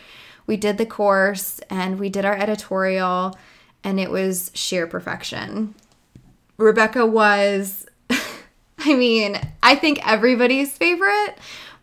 We 0.45 0.57
did 0.57 0.77
the 0.77 0.85
course 0.85 1.59
and 1.69 1.99
we 1.99 2.09
did 2.09 2.25
our 2.25 2.35
editorial, 2.35 3.37
and 3.83 3.99
it 3.99 4.09
was 4.09 4.51
sheer 4.53 4.87
perfection. 4.87 5.75
Rebecca 6.57 7.05
was, 7.05 7.85
I 8.79 8.95
mean, 8.95 9.39
I 9.61 9.75
think 9.75 10.05
everybody's 10.07 10.75
favorite, 10.75 11.35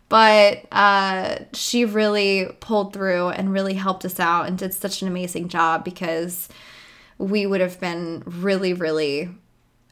but 0.09 0.65
uh, 0.71 1.37
she 1.53 1.85
really 1.85 2.49
pulled 2.59 2.93
through 2.93 3.29
and 3.29 3.53
really 3.53 3.75
helped 3.75 4.03
us 4.03 4.19
out 4.19 4.47
and 4.47 4.57
did 4.57 4.73
such 4.73 5.01
an 5.01 5.07
amazing 5.07 5.47
job 5.47 5.85
because 5.85 6.49
we 7.17 7.45
would 7.45 7.61
have 7.61 7.79
been 7.79 8.23
really, 8.25 8.73
really 8.73 9.29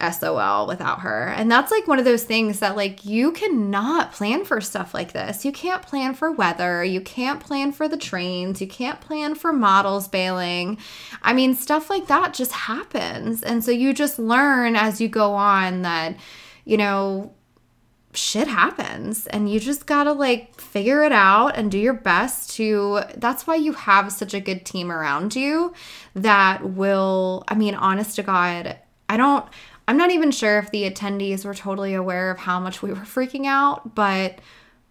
SOL 0.02 0.68
without 0.68 1.02
her. 1.02 1.28
And 1.28 1.50
that's 1.52 1.72
like 1.72 1.88
one 1.88 2.00
of 2.00 2.06
those 2.06 2.24
things 2.24 2.60
that 2.60 2.76
like 2.76 3.06
you 3.06 3.32
cannot 3.32 4.12
plan 4.12 4.44
for 4.44 4.60
stuff 4.60 4.94
like 4.94 5.14
this. 5.14 5.46
You 5.46 5.52
can't 5.52 5.82
plan 5.82 6.14
for 6.14 6.32
weather, 6.32 6.84
you 6.84 7.00
can't 7.02 7.40
plan 7.40 7.72
for 7.72 7.88
the 7.88 7.98
trains, 7.98 8.60
you 8.60 8.68
can't 8.68 9.00
plan 9.00 9.36
for 9.36 9.54
models 9.54 10.08
bailing. 10.08 10.78
I 11.22 11.34
mean, 11.34 11.56
stuff 11.56 11.90
like 11.90 12.08
that 12.08 12.34
just 12.34 12.52
happens. 12.52 13.44
And 13.44 13.64
so 13.64 13.72
you 13.72 13.94
just 13.94 14.20
learn 14.20 14.76
as 14.76 15.00
you 15.00 15.08
go 15.08 15.34
on 15.34 15.84
that 15.84 16.16
you 16.66 16.78
know, 16.78 17.34
shit 18.14 18.48
happens 18.48 19.26
and 19.28 19.52
you 19.52 19.60
just 19.60 19.88
got 19.88 20.04
to 20.04 20.14
like 20.14 20.60
figure 20.62 21.04
it 21.04 21.12
out 21.12 21.58
and 21.58 21.72
do 21.72 21.80
your 21.80 21.96
best 21.96 22.52
to 22.52 23.02
that's 23.18 23.48
why 23.48 23.56
you 23.56 23.74
have 23.74 24.12
such 24.12 24.36
a 24.36 24.40
good 24.40 24.64
team 24.68 24.92
around 24.92 25.36
you 25.36 25.74
that 26.14 26.64
will 26.64 27.44
I 27.48 27.56
mean 27.56 27.74
honest 27.74 28.16
to 28.18 28.22
god 28.22 28.78
I 29.10 29.18
don't 29.18 29.44
I'm 29.88 29.98
not 29.98 30.12
even 30.12 30.32
sure 30.32 30.60
if 30.60 30.72
the 30.72 30.90
attendees 30.90 31.46
were 31.46 31.54
totally 31.54 31.94
aware 31.94 32.32
of 32.32 32.40
how 32.40 32.60
much 32.60 32.82
we 32.82 32.90
were 32.90 32.98
freaking 32.98 33.46
out, 33.46 33.96
but 33.96 34.40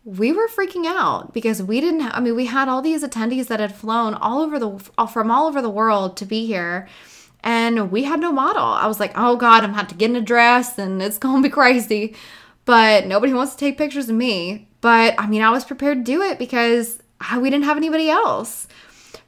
we 0.04 0.32
were 0.32 0.48
freaking 0.48 0.86
out 0.86 1.32
because 1.32 1.62
we 1.62 1.80
didn't 1.80 2.00
have, 2.00 2.12
I 2.14 2.20
mean 2.20 2.34
we 2.34 2.46
had 2.46 2.68
all 2.68 2.82
these 2.82 3.04
attendees 3.04 3.46
that 3.46 3.60
had 3.60 3.74
flown 3.74 4.14
all 4.14 4.40
over 4.40 4.58
the 4.58 4.78
from 5.06 5.30
all 5.30 5.46
over 5.46 5.62
the 5.62 5.70
world 5.70 6.16
to 6.16 6.26
be 6.26 6.44
here 6.44 6.88
and 7.44 7.90
we 7.90 8.04
had 8.04 8.20
no 8.20 8.32
model. 8.32 8.62
I 8.62 8.86
was 8.86 9.00
like, 9.00 9.12
"Oh 9.16 9.36
god, 9.36 9.64
I'm 9.64 9.72
going 9.72 9.86
to 9.86 9.92
to 9.92 9.98
get 9.98 10.10
in 10.10 10.16
a 10.16 10.20
dress 10.20 10.78
and 10.78 11.02
it's 11.02 11.18
going 11.18 11.42
to 11.42 11.48
be 11.48 11.52
crazy." 11.52 12.14
But 12.64 13.06
nobody 13.06 13.32
wants 13.32 13.52
to 13.54 13.58
take 13.58 13.78
pictures 13.78 14.08
of 14.08 14.14
me. 14.14 14.68
But 14.80 15.14
I 15.18 15.26
mean, 15.26 15.42
I 15.42 15.50
was 15.50 15.64
prepared 15.64 15.98
to 15.98 16.04
do 16.04 16.22
it 16.22 16.38
because 16.38 17.00
uh, 17.20 17.40
we 17.40 17.50
didn't 17.50 17.64
have 17.64 17.76
anybody 17.76 18.08
else. 18.08 18.68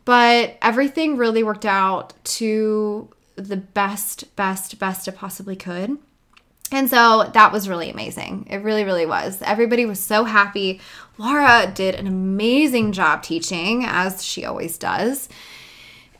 But 0.04 0.58
everything 0.62 1.16
really 1.16 1.42
worked 1.42 1.64
out 1.64 2.12
to 2.24 3.08
the 3.36 3.56
best, 3.56 4.34
best, 4.36 4.78
best 4.78 5.08
it 5.08 5.16
possibly 5.16 5.56
could. 5.56 5.98
And 6.72 6.88
so 6.88 7.30
that 7.34 7.52
was 7.52 7.68
really 7.68 7.90
amazing. 7.90 8.46
It 8.50 8.58
really, 8.58 8.84
really 8.84 9.06
was. 9.06 9.40
Everybody 9.42 9.86
was 9.86 10.00
so 10.00 10.24
happy. 10.24 10.80
Laura 11.18 11.70
did 11.72 11.94
an 11.94 12.06
amazing 12.06 12.92
job 12.92 13.22
teaching, 13.22 13.84
as 13.84 14.24
she 14.24 14.44
always 14.44 14.78
does. 14.78 15.28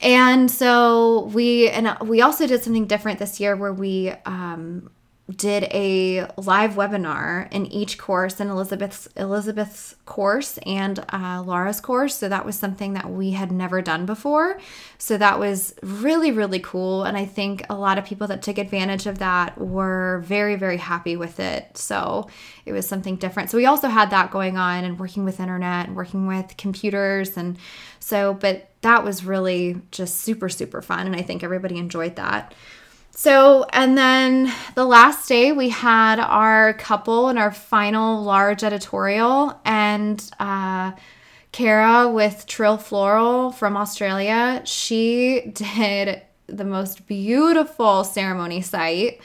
And 0.01 0.51
so 0.51 1.31
we 1.33 1.71
and 1.71 1.97
we 2.01 2.21
also 2.21 2.47
did 2.47 2.63
something 2.63 2.87
different 2.87 3.19
this 3.19 3.41
year 3.41 3.57
where 3.57 3.73
we 3.73 4.11
um, 4.27 4.91
did 5.37 5.65
a 5.73 6.27
live 6.37 6.73
webinar 6.73 7.51
in 7.51 7.65
each 7.67 7.97
course 7.97 8.41
in 8.41 8.49
Elizabeth's 8.49 9.09
Elizabeth's 9.17 9.97
course 10.05 10.59
and 10.67 11.03
uh, 11.15 11.43
Laura's 11.43 11.81
course. 11.81 12.15
So 12.15 12.29
that 12.29 12.45
was 12.45 12.59
something 12.59 12.93
that 12.93 13.11
we 13.11 13.31
had 13.31 13.51
never 13.51 13.81
done 13.81 14.05
before. 14.05 14.61
So 14.99 15.17
that 15.17 15.39
was 15.39 15.75
really 15.83 16.31
really 16.31 16.59
cool, 16.59 17.05
and 17.05 17.17
I 17.17 17.25
think 17.25 17.65
a 17.71 17.75
lot 17.75 17.97
of 17.97 18.05
people 18.05 18.27
that 18.27 18.43
took 18.43 18.59
advantage 18.59 19.07
of 19.07 19.19
that 19.19 19.57
were 19.57 20.23
very 20.27 20.57
very 20.57 20.77
happy 20.77 21.17
with 21.17 21.41
it. 21.41 21.79
So 21.79 22.29
it 22.67 22.73
was 22.73 22.87
something 22.87 23.17
different. 23.17 23.51
So 23.51 23.57
we 23.57 23.65
also 23.65 23.89
had 23.89 24.11
that 24.11 24.31
going 24.31 24.59
on 24.59 24.85
and 24.85 24.99
working 24.99 25.25
with 25.25 25.41
internet 25.41 25.87
and 25.87 25.97
working 25.97 26.27
with 26.27 26.55
computers 26.59 27.39
and 27.39 27.57
so, 27.99 28.35
but 28.35 28.69
that 28.83 29.03
was 29.03 29.25
really 29.25 29.81
just 29.91 30.19
super 30.19 30.51
super 30.51 30.83
fun, 30.83 31.07
and 31.07 31.17
I 31.17 31.23
think 31.23 31.43
everybody 31.43 31.79
enjoyed 31.79 32.17
that. 32.17 32.53
So, 33.17 33.65
and 33.73 33.97
then 33.97 34.53
the 34.75 34.85
last 34.85 35.29
day 35.29 35.53
we 35.53 35.69
had 35.69 36.19
our 36.19 36.75
couple 36.75 37.29
and 37.29 37.39
our 37.39 37.53
final 37.53 38.23
large 38.23 38.65
editorial, 38.65 39.59
and 39.65 40.23
uh, 40.41 40.93
Kara 41.53 42.09
with 42.11 42.45
Trille 42.47 42.77
Floral 42.77 43.53
from 43.53 43.77
Australia, 43.77 44.63
she 44.65 45.41
did 45.55 46.23
the 46.49 46.65
most 46.65 47.07
beautiful 47.07 48.03
ceremony 48.03 48.61
site 48.61 49.21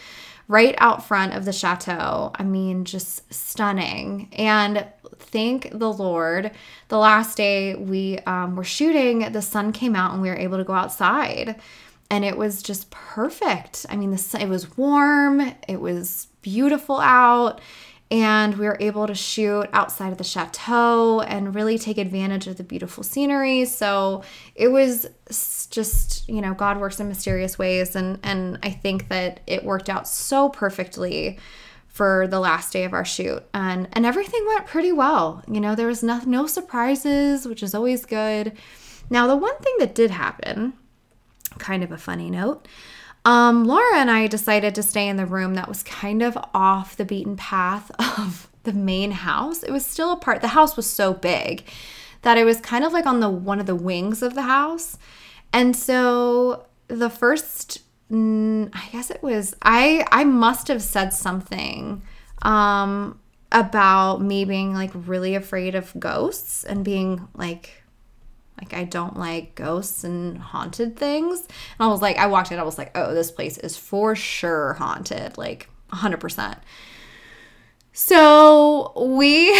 right 0.47 0.75
out 0.77 1.05
front 1.05 1.33
of 1.33 1.45
the 1.45 1.51
chateau. 1.51 2.31
I 2.35 2.43
mean, 2.43 2.85
just 2.85 3.31
stunning. 3.33 4.29
And 4.33 4.85
thank 5.17 5.71
the 5.77 5.91
Lord, 5.91 6.51
the 6.89 6.97
last 6.97 7.37
day 7.37 7.75
we 7.75 8.19
um, 8.19 8.55
were 8.55 8.63
shooting, 8.63 9.31
the 9.31 9.41
sun 9.41 9.71
came 9.71 9.95
out 9.95 10.13
and 10.13 10.21
we 10.21 10.29
were 10.29 10.37
able 10.37 10.57
to 10.57 10.63
go 10.63 10.73
outside 10.73 11.59
and 12.09 12.25
it 12.25 12.37
was 12.37 12.63
just 12.63 12.89
perfect. 12.89 13.85
I 13.89 13.95
mean, 13.95 14.11
the 14.11 14.37
it 14.39 14.49
was 14.49 14.77
warm, 14.77 15.53
it 15.67 15.79
was 15.79 16.27
beautiful 16.41 16.99
out, 16.99 17.61
and 18.11 18.57
we 18.57 18.65
were 18.65 18.77
able 18.79 19.05
to 19.05 19.13
shoot 19.13 19.67
outside 19.71 20.11
of 20.11 20.17
the 20.17 20.23
chateau 20.23 21.21
and 21.21 21.53
really 21.53 21.77
take 21.77 21.99
advantage 21.99 22.47
of 22.47 22.57
the 22.57 22.63
beautiful 22.63 23.03
scenery. 23.03 23.65
So 23.65 24.23
it 24.55 24.69
was 24.69 25.05
just, 25.69 26.27
you 26.27 26.41
know, 26.41 26.55
God 26.55 26.79
works 26.79 26.99
in 26.99 27.07
mysterious 27.07 27.59
ways, 27.59 27.95
and 27.95 28.19
and 28.23 28.57
I 28.63 28.71
think 28.71 29.09
that 29.09 29.41
it 29.45 29.63
worked 29.63 29.89
out 29.89 30.07
so 30.07 30.49
perfectly 30.49 31.37
for 31.87 32.27
the 32.27 32.39
last 32.39 32.71
day 32.71 32.85
of 32.85 32.93
our 32.93 33.03
shoot 33.03 33.43
and 33.53 33.87
and 33.91 34.05
everything 34.05 34.45
went 34.47 34.65
pretty 34.67 34.91
well 34.91 35.43
you 35.51 35.59
know 35.59 35.75
there 35.75 35.87
was 35.87 36.03
no, 36.03 36.21
no 36.25 36.45
surprises 36.47 37.47
which 37.47 37.63
is 37.63 37.73
always 37.75 38.05
good 38.05 38.53
now 39.09 39.27
the 39.27 39.35
one 39.35 39.57
thing 39.57 39.73
that 39.79 39.95
did 39.95 40.11
happen 40.11 40.71
kind 41.57 41.83
of 41.83 41.91
a 41.91 41.97
funny 41.97 42.29
note. 42.29 42.67
Um, 43.25 43.65
laura 43.65 43.97
and 43.97 44.09
i 44.09 44.27
decided 44.27 44.73
to 44.75 44.81
stay 44.81 45.09
in 45.09 45.17
the 45.17 45.25
room 45.25 45.55
that 45.55 45.67
was 45.67 45.83
kind 45.83 46.23
of 46.23 46.37
off 46.53 46.95
the 46.95 47.03
beaten 47.03 47.35
path 47.35 47.91
of 48.17 48.49
the 48.63 48.73
main 48.73 49.11
house. 49.11 49.63
It 49.63 49.71
was 49.71 49.85
still 49.85 50.11
a 50.11 50.17
part 50.17 50.41
the 50.41 50.49
house 50.49 50.75
was 50.75 50.87
so 50.87 51.13
big 51.13 51.63
that 52.21 52.37
it 52.37 52.43
was 52.43 52.59
kind 52.59 52.83
of 52.83 52.93
like 52.93 53.05
on 53.05 53.19
the 53.19 53.29
one 53.29 53.59
of 53.59 53.65
the 53.65 53.75
wings 53.75 54.21
of 54.21 54.35
the 54.35 54.43
house. 54.43 54.97
And 55.53 55.75
so 55.75 56.65
the 56.87 57.09
first 57.09 57.81
mm, 58.11 58.69
I 58.73 58.89
guess 58.91 59.09
it 59.09 59.23
was 59.23 59.55
I 59.61 60.05
I 60.11 60.23
must 60.23 60.67
have 60.67 60.81
said 60.81 61.13
something 61.13 62.01
um 62.41 63.19
about 63.51 64.21
me 64.21 64.45
being 64.45 64.73
like 64.73 64.91
really 64.93 65.33
afraid 65.35 65.73
of 65.73 65.91
ghosts 65.99 66.63
and 66.63 66.85
being 66.85 67.27
like 67.33 67.83
like 68.59 68.73
I 68.73 68.83
don't 68.83 69.17
like 69.17 69.55
ghosts 69.55 70.03
and 70.03 70.37
haunted 70.37 70.97
things. 70.97 71.39
And 71.39 71.49
I 71.79 71.87
was 71.87 72.01
like 72.01 72.17
I 72.17 72.27
walked 72.27 72.51
in 72.51 72.59
I 72.59 72.63
was 72.63 72.77
like, 72.77 72.91
"Oh, 72.95 73.13
this 73.13 73.31
place 73.31 73.57
is 73.57 73.77
for 73.77 74.15
sure 74.15 74.73
haunted." 74.73 75.37
Like 75.37 75.69
100%. 75.91 76.57
So, 77.91 78.93
we 78.95 79.51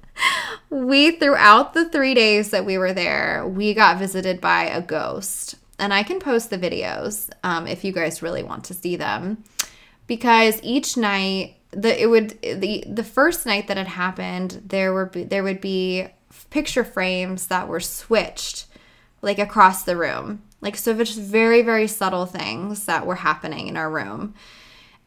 we 0.70 1.12
throughout 1.12 1.74
the 1.74 1.88
3 1.88 2.14
days 2.14 2.50
that 2.50 2.64
we 2.64 2.78
were 2.78 2.92
there, 2.92 3.46
we 3.46 3.74
got 3.74 3.98
visited 3.98 4.40
by 4.40 4.64
a 4.64 4.80
ghost 4.80 5.56
and 5.82 5.92
I 5.92 6.04
can 6.04 6.20
post 6.20 6.50
the 6.50 6.58
videos 6.58 7.28
um, 7.42 7.66
if 7.66 7.82
you 7.82 7.92
guys 7.92 8.22
really 8.22 8.44
want 8.44 8.64
to 8.64 8.74
see 8.74 8.94
them. 8.94 9.42
Because 10.06 10.60
each 10.62 10.96
night, 10.96 11.56
the 11.72 12.00
it 12.00 12.06
would 12.06 12.40
the 12.42 12.84
the 12.86 13.02
first 13.02 13.46
night 13.46 13.66
that 13.66 13.78
it 13.78 13.88
happened, 13.88 14.62
there 14.64 14.92
were 14.92 15.10
there 15.12 15.42
would 15.42 15.60
be 15.60 16.06
picture 16.52 16.84
frames 16.84 17.46
that 17.46 17.66
were 17.66 17.80
switched 17.80 18.66
like 19.22 19.38
across 19.38 19.84
the 19.84 19.96
room. 19.96 20.42
Like 20.60 20.76
so 20.76 20.92
just 20.94 21.18
very 21.18 21.62
very 21.62 21.88
subtle 21.88 22.26
things 22.26 22.84
that 22.84 23.06
were 23.06 23.16
happening 23.16 23.68
in 23.68 23.76
our 23.76 23.90
room. 23.90 24.34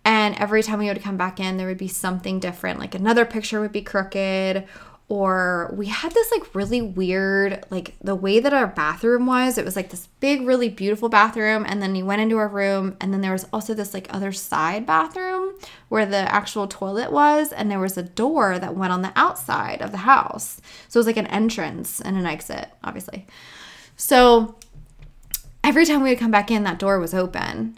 And 0.03 0.35
every 0.35 0.63
time 0.63 0.79
we 0.79 0.87
would 0.87 1.01
come 1.01 1.17
back 1.17 1.39
in, 1.39 1.57
there 1.57 1.67
would 1.67 1.77
be 1.77 1.87
something 1.87 2.39
different. 2.39 2.79
Like 2.79 2.95
another 2.95 3.25
picture 3.25 3.61
would 3.61 3.71
be 3.71 3.81
crooked 3.81 4.67
or 5.07 5.71
we 5.77 5.85
had 5.85 6.11
this 6.13 6.31
like 6.31 6.55
really 6.55 6.81
weird 6.81 7.63
like 7.69 7.95
the 8.01 8.15
way 8.15 8.39
that 8.39 8.53
our 8.53 8.65
bathroom 8.65 9.27
was 9.27 9.57
it 9.57 9.65
was 9.65 9.75
like 9.75 9.91
this 9.91 10.07
big 10.19 10.41
really 10.41 10.67
beautiful 10.67 11.09
bathroom 11.09 11.63
and 11.67 11.81
then 11.81 11.93
you 11.95 12.03
went 12.03 12.21
into 12.21 12.37
our 12.37 12.47
room 12.47 12.97
and 12.99 13.13
then 13.13 13.21
there 13.21 13.31
was 13.31 13.45
also 13.53 13.73
this 13.73 13.93
like 13.93 14.11
other 14.11 14.31
side 14.31 14.85
bathroom 14.85 15.53
where 15.89 16.07
the 16.07 16.17
actual 16.17 16.67
toilet 16.67 17.11
was 17.11 17.51
and 17.51 17.69
there 17.69 17.79
was 17.79 17.97
a 17.97 18.03
door 18.03 18.57
that 18.57 18.75
went 18.75 18.91
on 18.91 19.03
the 19.03 19.13
outside 19.15 19.81
of 19.81 19.91
the 19.91 19.97
house. 19.97 20.59
So 20.87 20.97
it 20.97 21.01
was 21.01 21.07
like 21.07 21.17
an 21.17 21.27
entrance 21.27 22.01
and 22.01 22.17
an 22.17 22.25
exit 22.25 22.69
obviously. 22.83 23.27
So 23.95 24.55
every 25.63 25.85
time 25.85 26.01
we 26.01 26.09
would 26.09 26.19
come 26.19 26.31
back 26.31 26.49
in 26.49 26.63
that 26.63 26.79
door 26.79 26.99
was 26.99 27.13
open. 27.13 27.77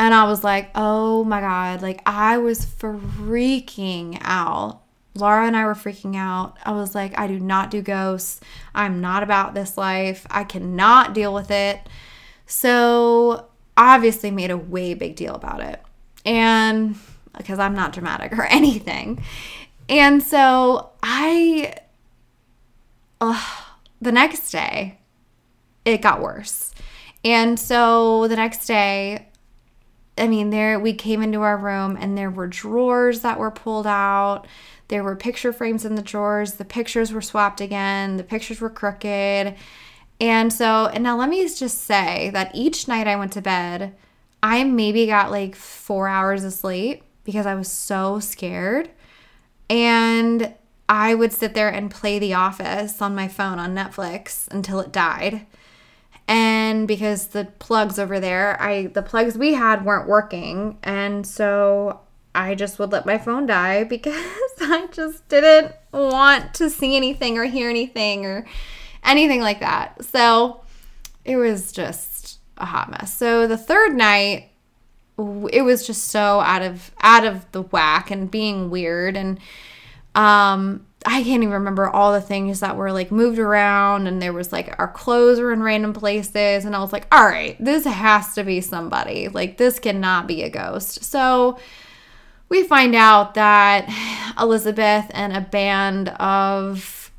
And 0.00 0.14
i 0.14 0.24
was 0.24 0.44
like 0.44 0.70
oh 0.76 1.24
my 1.24 1.40
god 1.40 1.82
like 1.82 2.02
i 2.06 2.38
was 2.38 2.64
freaking 2.64 4.16
out 4.20 4.82
Laura 5.20 5.46
and 5.46 5.56
I 5.56 5.64
were 5.64 5.74
freaking 5.74 6.16
out. 6.16 6.56
I 6.64 6.72
was 6.72 6.94
like, 6.94 7.18
I 7.18 7.26
do 7.26 7.38
not 7.38 7.70
do 7.70 7.82
ghosts. 7.82 8.40
I'm 8.74 9.00
not 9.00 9.22
about 9.22 9.54
this 9.54 9.76
life. 9.76 10.26
I 10.30 10.44
cannot 10.44 11.14
deal 11.14 11.32
with 11.32 11.50
it. 11.50 11.80
So, 12.46 13.46
obviously, 13.76 14.30
made 14.30 14.50
a 14.50 14.56
way 14.56 14.94
big 14.94 15.16
deal 15.16 15.34
about 15.34 15.60
it. 15.60 15.82
And 16.24 16.96
because 17.36 17.58
I'm 17.58 17.74
not 17.74 17.92
dramatic 17.92 18.32
or 18.38 18.44
anything. 18.44 19.22
And 19.88 20.22
so, 20.22 20.90
I, 21.02 21.74
the 23.20 24.12
next 24.12 24.50
day, 24.50 24.98
it 25.84 26.02
got 26.02 26.20
worse. 26.20 26.74
And 27.24 27.58
so, 27.58 28.28
the 28.28 28.36
next 28.36 28.66
day, 28.66 29.28
I 30.18 30.26
mean, 30.26 30.50
there 30.50 30.78
we 30.78 30.92
came 30.92 31.22
into 31.22 31.42
our 31.42 31.56
room 31.56 31.96
and 31.98 32.16
there 32.16 32.30
were 32.30 32.46
drawers 32.46 33.20
that 33.20 33.38
were 33.38 33.50
pulled 33.50 33.86
out. 33.86 34.46
There 34.88 35.04
were 35.04 35.16
picture 35.16 35.52
frames 35.52 35.84
in 35.84 35.94
the 35.94 36.02
drawers. 36.02 36.54
The 36.54 36.64
pictures 36.64 37.12
were 37.12 37.22
swapped 37.22 37.60
again. 37.60 38.16
The 38.16 38.24
pictures 38.24 38.60
were 38.60 38.70
crooked. 38.70 39.54
And 40.20 40.52
so, 40.52 40.86
and 40.86 41.04
now 41.04 41.16
let 41.16 41.28
me 41.28 41.42
just 41.48 41.82
say 41.82 42.30
that 42.32 42.50
each 42.54 42.88
night 42.88 43.06
I 43.06 43.16
went 43.16 43.32
to 43.32 43.42
bed, 43.42 43.94
I 44.42 44.64
maybe 44.64 45.06
got 45.06 45.30
like 45.30 45.54
four 45.54 46.08
hours 46.08 46.44
of 46.44 46.52
sleep 46.52 47.04
because 47.24 47.46
I 47.46 47.54
was 47.54 47.70
so 47.70 48.18
scared. 48.18 48.90
And 49.70 50.54
I 50.88 51.14
would 51.14 51.32
sit 51.32 51.54
there 51.54 51.68
and 51.68 51.90
play 51.90 52.18
The 52.18 52.34
Office 52.34 53.02
on 53.02 53.14
my 53.14 53.28
phone 53.28 53.58
on 53.58 53.74
Netflix 53.74 54.48
until 54.48 54.80
it 54.80 54.90
died. 54.90 55.46
And 56.26 56.86
because 56.86 57.28
the 57.28 57.46
plugs 57.58 57.98
over 57.98 58.20
there, 58.20 58.60
I 58.60 58.88
the 58.88 59.02
plugs 59.02 59.38
we 59.38 59.54
had 59.54 59.84
weren't 59.84 60.06
working, 60.06 60.78
and 60.82 61.26
so 61.26 62.00
I 62.38 62.54
just 62.54 62.78
would 62.78 62.92
let 62.92 63.04
my 63.04 63.18
phone 63.18 63.46
die 63.46 63.82
because 63.82 64.14
I 64.60 64.86
just 64.92 65.26
didn't 65.28 65.74
want 65.92 66.54
to 66.54 66.70
see 66.70 66.96
anything 66.96 67.36
or 67.36 67.44
hear 67.44 67.68
anything 67.68 68.24
or 68.24 68.46
anything 69.02 69.40
like 69.40 69.58
that. 69.58 70.04
So 70.04 70.60
it 71.24 71.36
was 71.36 71.72
just 71.72 72.38
a 72.56 72.64
hot 72.64 72.92
mess. 72.92 73.12
So 73.12 73.48
the 73.48 73.58
third 73.58 73.96
night, 73.96 74.50
it 75.18 75.62
was 75.64 75.84
just 75.84 76.04
so 76.04 76.38
out 76.38 76.62
of 76.62 76.92
out 77.02 77.24
of 77.24 77.50
the 77.50 77.62
whack 77.62 78.12
and 78.12 78.30
being 78.30 78.70
weird 78.70 79.16
and 79.16 79.40
um 80.14 80.86
I 81.04 81.24
can't 81.24 81.42
even 81.42 81.50
remember 81.50 81.88
all 81.88 82.12
the 82.12 82.20
things 82.20 82.60
that 82.60 82.76
were 82.76 82.92
like 82.92 83.10
moved 83.10 83.40
around 83.40 84.06
and 84.06 84.22
there 84.22 84.32
was 84.32 84.52
like 84.52 84.76
our 84.78 84.86
clothes 84.86 85.40
were 85.40 85.52
in 85.52 85.60
random 85.60 85.92
places 85.92 86.64
and 86.64 86.76
I 86.76 86.80
was 86.80 86.92
like, 86.92 87.06
"All 87.10 87.24
right, 87.24 87.56
this 87.58 87.84
has 87.84 88.34
to 88.34 88.44
be 88.44 88.60
somebody. 88.60 89.28
Like 89.28 89.56
this 89.56 89.78
cannot 89.78 90.26
be 90.26 90.42
a 90.42 90.50
ghost." 90.50 91.04
So 91.04 91.58
we 92.48 92.64
find 92.64 92.94
out 92.94 93.34
that 93.34 93.88
Elizabeth 94.38 95.06
and 95.10 95.36
a 95.36 95.40
band 95.40 96.08
of, 96.10 97.10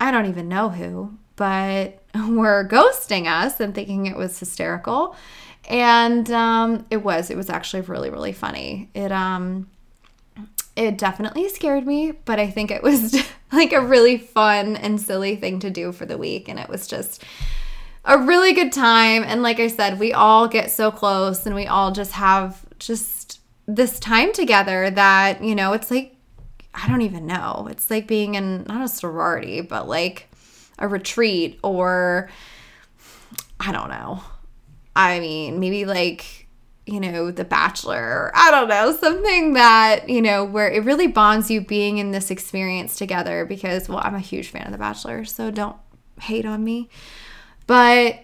I 0.00 0.10
don't 0.10 0.26
even 0.26 0.48
know 0.48 0.68
who, 0.68 1.14
but 1.36 2.02
were 2.28 2.66
ghosting 2.68 3.26
us 3.26 3.60
and 3.60 3.74
thinking 3.74 4.06
it 4.06 4.16
was 4.16 4.38
hysterical. 4.38 5.16
And 5.68 6.30
um, 6.30 6.84
it 6.90 6.98
was. 6.98 7.30
It 7.30 7.36
was 7.36 7.48
actually 7.48 7.82
really, 7.82 8.10
really 8.10 8.32
funny. 8.34 8.90
It 8.94 9.10
um, 9.10 9.70
it 10.76 10.98
definitely 10.98 11.48
scared 11.48 11.86
me, 11.86 12.12
but 12.12 12.38
I 12.38 12.50
think 12.50 12.70
it 12.70 12.82
was 12.82 13.16
like 13.52 13.72
a 13.72 13.80
really 13.80 14.18
fun 14.18 14.76
and 14.76 15.00
silly 15.00 15.36
thing 15.36 15.60
to 15.60 15.70
do 15.70 15.92
for 15.92 16.04
the 16.04 16.18
week, 16.18 16.48
and 16.48 16.58
it 16.58 16.68
was 16.68 16.86
just 16.86 17.24
a 18.04 18.18
really 18.18 18.52
good 18.52 18.72
time. 18.72 19.24
And 19.24 19.42
like 19.42 19.58
I 19.58 19.68
said, 19.68 19.98
we 19.98 20.12
all 20.12 20.48
get 20.48 20.70
so 20.70 20.90
close, 20.90 21.46
and 21.46 21.54
we 21.54 21.66
all 21.66 21.92
just 21.92 22.12
have 22.12 22.64
just 22.78 23.23
this 23.66 23.98
time 23.98 24.32
together 24.32 24.90
that, 24.90 25.42
you 25.42 25.54
know, 25.54 25.72
it's 25.72 25.90
like, 25.90 26.16
I 26.74 26.88
don't 26.88 27.02
even 27.02 27.26
know. 27.26 27.68
It's 27.70 27.90
like 27.90 28.06
being 28.06 28.34
in 28.34 28.64
not 28.64 28.84
a 28.84 28.88
sorority, 28.88 29.60
but 29.60 29.88
like 29.88 30.28
a 30.78 30.88
retreat 30.88 31.58
or 31.62 32.28
I 33.60 33.72
don't 33.72 33.88
know. 33.88 34.22
I 34.96 35.20
mean, 35.20 35.60
maybe 35.60 35.84
like, 35.84 36.46
you 36.86 37.00
know, 37.00 37.30
The 37.30 37.44
Bachelor, 37.44 38.30
I 38.34 38.50
don't 38.50 38.68
know, 38.68 38.94
something 38.96 39.54
that, 39.54 40.08
you 40.08 40.20
know, 40.20 40.44
where 40.44 40.70
it 40.70 40.84
really 40.84 41.06
bonds 41.06 41.50
you 41.50 41.60
being 41.60 41.98
in 41.98 42.10
this 42.10 42.30
experience 42.30 42.96
together 42.96 43.44
because, 43.46 43.88
well, 43.88 44.02
I'm 44.02 44.14
a 44.14 44.20
huge 44.20 44.50
fan 44.50 44.66
of 44.66 44.72
The 44.72 44.78
Bachelor, 44.78 45.24
so 45.24 45.50
don't 45.50 45.76
hate 46.20 46.44
on 46.44 46.62
me. 46.62 46.90
But 47.66 48.23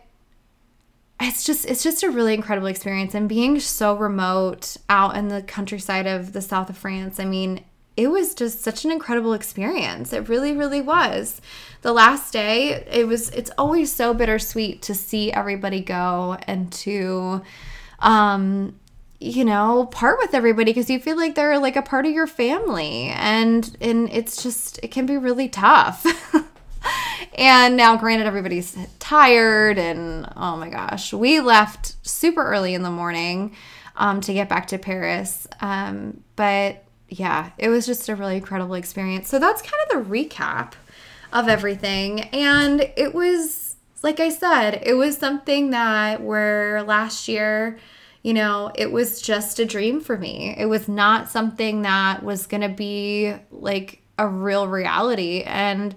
it's 1.21 1.45
just 1.45 1.67
it's 1.67 1.83
just 1.83 2.03
a 2.03 2.11
really 2.11 2.35
incredible 2.35 2.69
experience. 2.69 3.15
And 3.15 3.29
being 3.29 3.61
so 3.61 3.95
remote 3.95 4.77
out 4.89 5.17
in 5.17 5.29
the 5.29 5.43
countryside 5.43 6.07
of 6.07 6.33
the 6.33 6.43
south 6.43 6.71
of 6.71 6.77
France 6.77 7.21
i 7.21 7.25
mean 7.25 7.65
it 7.97 8.09
was 8.11 8.35
just 8.35 8.63
such 8.63 8.87
an 8.87 8.91
incredible 8.91 9.35
experience. 9.35 10.13
It 10.13 10.29
really 10.29 10.57
really 10.57 10.81
was. 10.81 11.41
The 11.83 11.93
last 11.93 12.33
day 12.33 12.85
it 12.91 13.07
was 13.07 13.29
it's 13.31 13.51
always 13.59 13.93
so 13.93 14.15
bittersweet 14.15 14.81
to 14.83 14.95
see 14.95 15.31
everybody 15.33 15.81
go 15.81 16.39
and 16.47 16.73
to 16.73 17.43
um 17.99 18.79
you 19.19 19.45
know 19.45 19.85
part 19.87 20.19
with 20.19 20.33
everybody 20.33 20.71
because 20.71 20.89
you 20.89 20.99
feel 20.99 21.17
like 21.17 21.35
they're 21.35 21.59
like 21.59 21.77
a 21.77 21.83
part 21.83 22.07
of 22.07 22.13
your 22.13 22.27
family. 22.27 23.09
And 23.09 23.77
and 23.81 24.09
it's 24.11 24.43
just 24.43 24.81
it 24.83 24.91
can 24.91 25.05
be 25.05 25.19
really 25.19 25.49
tough. 25.49 26.07
And 27.35 27.77
now, 27.77 27.97
granted, 27.97 28.27
everybody's 28.27 28.77
tired, 29.11 29.77
and 29.77 30.33
oh 30.37 30.57
my 30.57 30.69
gosh, 30.69 31.13
we 31.13 31.41
left 31.41 31.97
super 32.07 32.45
early 32.45 32.75
in 32.75 32.85
the 32.85 32.91
morning 32.93 33.57
um, 33.97 34.21
to 34.21 34.33
get 34.33 34.49
back 34.49 34.69
to 34.69 34.79
Paris. 34.79 35.49
Um, 35.61 36.23
but 36.37 36.85
yeah, 37.09 37.51
it 37.59 37.71
was 37.71 37.87
just 37.87 38.09
a 38.09 38.15
really 38.15 38.37
incredible 38.37 38.77
experience. 38.77 39.29
So 39.29 39.41
that's 39.41 39.63
kind 39.63 39.75
of 39.83 40.09
the 40.09 40.15
recap 40.15 40.75
of 41.33 41.49
everything. 41.49 42.21
And 42.21 42.89
it 42.97 43.13
was, 43.13 43.75
like 44.05 44.21
I 44.21 44.29
said, 44.29 44.81
it 44.87 44.95
was 44.95 45.17
something 45.19 45.71
that 45.71 46.23
where 46.23 46.85
last 46.85 47.27
year, 47.27 47.81
you 48.23 48.33
know, 48.33 48.71
it 48.77 48.93
was 48.93 49.21
just 49.21 49.59
a 49.59 49.65
dream 49.65 50.01
for 50.01 50.17
me. 50.17 50.55
It 50.57 50.67
was 50.67 50.87
not 50.87 51.29
something 51.29 51.83
that 51.83 52.23
was 52.23 52.47
going 52.47 52.63
to 52.63 52.69
be 52.69 53.35
like 53.51 54.03
a 54.19 54.29
real 54.29 54.69
reality. 54.69 55.43
And 55.43 55.97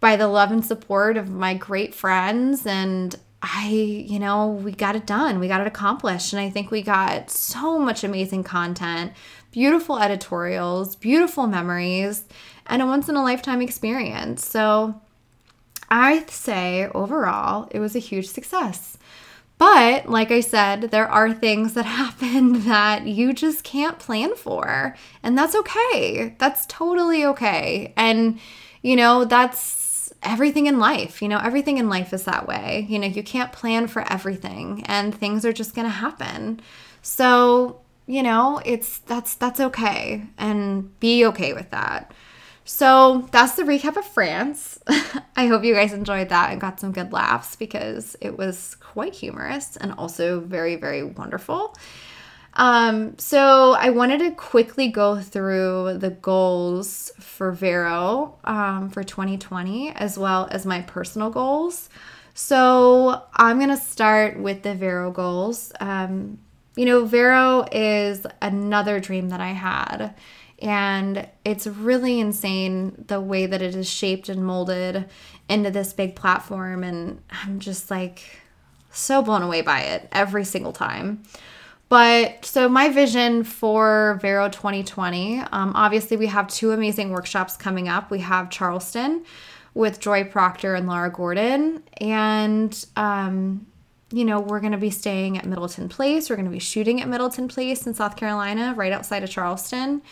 by 0.00 0.16
the 0.16 0.28
love 0.28 0.50
and 0.50 0.64
support 0.64 1.16
of 1.16 1.28
my 1.28 1.54
great 1.54 1.94
friends 1.94 2.66
and 2.66 3.16
I, 3.40 3.68
you 3.68 4.18
know, 4.18 4.48
we 4.48 4.72
got 4.72 4.96
it 4.96 5.06
done. 5.06 5.38
We 5.38 5.46
got 5.46 5.60
it 5.60 5.66
accomplished. 5.66 6.32
And 6.32 6.40
I 6.40 6.50
think 6.50 6.70
we 6.70 6.82
got 6.82 7.30
so 7.30 7.78
much 7.78 8.02
amazing 8.02 8.42
content, 8.42 9.12
beautiful 9.52 9.98
editorials, 9.98 10.96
beautiful 10.96 11.46
memories, 11.46 12.24
and 12.66 12.82
a 12.82 12.86
once 12.86 13.08
in 13.08 13.14
a 13.14 13.22
lifetime 13.22 13.62
experience. 13.62 14.44
So 14.44 15.00
I'd 15.88 16.30
say 16.30 16.88
overall, 16.94 17.68
it 17.70 17.78
was 17.78 17.94
a 17.94 18.00
huge 18.00 18.26
success. 18.26 18.98
But 19.56 20.08
like 20.08 20.30
I 20.30 20.40
said, 20.40 20.82
there 20.90 21.08
are 21.08 21.32
things 21.32 21.74
that 21.74 21.84
happen 22.00 22.64
that 22.64 23.06
you 23.06 23.32
just 23.32 23.62
can't 23.62 23.98
plan 23.98 24.34
for. 24.34 24.96
And 25.22 25.38
that's 25.38 25.54
okay. 25.54 26.34
That's 26.38 26.66
totally 26.66 27.24
okay. 27.24 27.92
And, 27.96 28.40
you 28.82 28.96
know, 28.96 29.24
that's 29.24 29.77
everything 30.22 30.66
in 30.66 30.78
life. 30.78 31.22
You 31.22 31.28
know, 31.28 31.38
everything 31.38 31.78
in 31.78 31.88
life 31.88 32.12
is 32.12 32.24
that 32.24 32.46
way. 32.46 32.86
You 32.88 32.98
know, 32.98 33.06
you 33.06 33.22
can't 33.22 33.52
plan 33.52 33.86
for 33.86 34.10
everything 34.10 34.84
and 34.86 35.14
things 35.14 35.44
are 35.44 35.52
just 35.52 35.74
going 35.74 35.86
to 35.86 35.92
happen. 35.92 36.60
So, 37.02 37.80
you 38.06 38.22
know, 38.22 38.60
it's 38.64 38.98
that's 38.98 39.34
that's 39.34 39.60
okay 39.60 40.24
and 40.36 40.98
be 41.00 41.24
okay 41.26 41.52
with 41.52 41.70
that. 41.70 42.12
So 42.64 43.26
that's 43.32 43.54
the 43.54 43.62
recap 43.62 43.96
of 43.96 44.04
France. 44.04 44.78
I 45.36 45.46
hope 45.46 45.64
you 45.64 45.72
guys 45.72 45.94
enjoyed 45.94 46.28
that 46.28 46.50
and 46.52 46.60
got 46.60 46.78
some 46.78 46.92
good 46.92 47.14
laughs 47.14 47.56
because 47.56 48.14
it 48.20 48.36
was 48.36 48.74
quite 48.74 49.14
humorous 49.14 49.78
and 49.78 49.92
also 49.92 50.40
very, 50.40 50.76
very 50.76 51.02
wonderful. 51.02 51.74
Um, 52.54 53.16
so 53.18 53.74
I 53.74 53.90
wanted 53.90 54.18
to 54.18 54.30
quickly 54.32 54.88
go 54.88 55.20
through 55.20 55.98
the 55.98 56.10
goals 56.10 57.12
for 57.20 57.52
Vero 57.52 58.36
um, 58.44 58.90
for 58.90 59.04
2020 59.04 59.90
as 59.90 60.18
well 60.18 60.48
as 60.50 60.66
my 60.66 60.82
personal 60.82 61.30
goals. 61.30 61.88
So 62.34 63.22
I'm 63.34 63.58
to 63.60 63.76
start 63.76 64.38
with 64.38 64.62
the 64.62 64.74
Vero 64.74 65.10
goals. 65.10 65.72
Um, 65.80 66.38
you 66.76 66.84
know, 66.84 67.04
Vero 67.04 67.66
is 67.72 68.24
another 68.40 69.00
dream 69.00 69.30
that 69.30 69.40
I 69.40 69.48
had. 69.48 70.14
And 70.60 71.28
it's 71.44 71.66
really 71.66 72.20
insane 72.20 73.04
the 73.08 73.20
way 73.20 73.46
that 73.46 73.62
it 73.62 73.74
is 73.74 73.88
shaped 73.88 74.28
and 74.28 74.44
molded 74.44 75.08
into 75.48 75.70
this 75.70 75.92
big 75.92 76.16
platform. 76.16 76.84
And 76.84 77.22
I'm 77.30 77.58
just 77.60 77.90
like 77.90 78.40
so 78.90 79.22
blown 79.22 79.42
away 79.42 79.62
by 79.62 79.80
it 79.80 80.08
every 80.12 80.44
single 80.44 80.72
time. 80.72 81.22
But 81.88 82.44
so 82.44 82.68
my 82.68 82.90
vision 82.90 83.44
for 83.44 84.18
Vero 84.20 84.48
2020, 84.48 85.40
um, 85.40 85.72
obviously 85.74 86.16
we 86.16 86.26
have 86.26 86.46
two 86.48 86.72
amazing 86.72 87.10
workshops 87.10 87.56
coming 87.56 87.88
up. 87.88 88.10
We 88.10 88.20
have 88.20 88.50
Charleston 88.50 89.24
with 89.72 89.98
Joy 89.98 90.24
Proctor 90.24 90.74
and 90.74 90.86
Laura 90.86 91.10
Gordon, 91.10 91.82
and 91.98 92.84
um, 92.96 93.66
you 94.10 94.24
know 94.24 94.40
we're 94.40 94.60
going 94.60 94.72
to 94.72 94.78
be 94.78 94.90
staying 94.90 95.38
at 95.38 95.46
Middleton 95.46 95.88
Place. 95.88 96.28
We're 96.28 96.36
going 96.36 96.46
to 96.46 96.52
be 96.52 96.58
shooting 96.58 97.00
at 97.00 97.08
Middleton 97.08 97.48
Place 97.48 97.86
in 97.86 97.94
South 97.94 98.16
Carolina, 98.16 98.74
right 98.76 98.92
outside 98.92 99.22
of 99.22 99.30
Charleston 99.30 100.02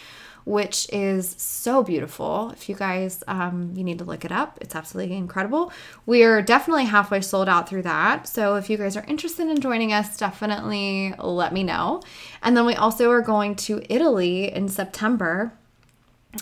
which 0.46 0.87
is 0.92 1.35
so 1.38 1.82
beautiful. 1.82 2.50
If 2.52 2.68
you 2.68 2.76
guys, 2.76 3.22
um, 3.26 3.72
you 3.74 3.82
need 3.82 3.98
to 3.98 4.04
look 4.04 4.24
it 4.24 4.30
up. 4.30 4.59
It's 4.61 4.76
absolutely 4.76 5.16
incredible. 5.16 5.72
We 6.06 6.22
are 6.22 6.40
definitely 6.40 6.85
halfway 6.85 7.20
sold 7.20 7.48
out 7.48 7.68
through 7.68 7.82
that. 7.82 8.28
So 8.28 8.54
if 8.54 8.70
you 8.70 8.76
guys 8.76 8.96
are 8.96 9.04
interested 9.09 9.48
in 9.48 9.61
joining 9.61 9.92
us, 9.92 10.16
definitely 10.16 11.12
let 11.18 11.52
me 11.52 11.64
know. 11.64 12.00
And 12.44 12.56
then 12.56 12.64
we 12.64 12.76
also 12.76 13.11
are 13.11 13.22
going 13.22 13.56
to 13.56 13.82
Italy 13.92 14.52
in 14.52 14.68
September. 14.68 15.52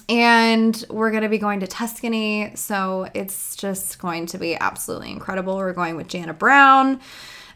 And 0.06 0.84
we're 0.90 1.10
going 1.10 1.22
to 1.22 1.30
be 1.30 1.38
going 1.38 1.60
to 1.60 1.66
Tuscany. 1.66 2.52
So 2.56 3.08
it's 3.14 3.56
just 3.56 3.98
going 3.98 4.26
to 4.26 4.38
be 4.38 4.54
absolutely 4.54 5.12
incredible. 5.12 5.56
We're 5.56 5.72
going 5.72 5.96
with 5.96 6.08
Jana 6.08 6.34
Brown. 6.34 7.00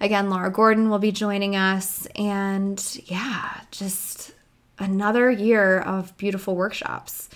Again, 0.00 0.30
Laura 0.30 0.50
Gordon 0.50 0.88
will 0.88 0.98
be 0.98 1.12
joining 1.12 1.56
us. 1.56 2.06
And 2.16 2.82
yeah, 3.04 3.60
just 3.70 4.32
another 4.78 5.30
year 5.30 5.80
of 5.80 6.16
beautiful 6.16 6.56
workshops. 6.56 7.28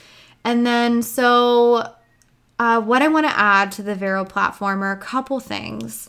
And 0.45 0.67
then, 0.67 1.03
so 1.03 1.93
uh, 2.59 2.81
what 2.81 3.03
I 3.03 3.09
want 3.09 3.27
to 3.27 3.39
add 3.39 3.73
to 3.73 3.83
the 3.83 3.95
Vero 3.95 4.25
platform 4.25 4.83
are 4.83 4.93
a 4.93 4.97
couple 4.97 5.41
things. 5.41 6.09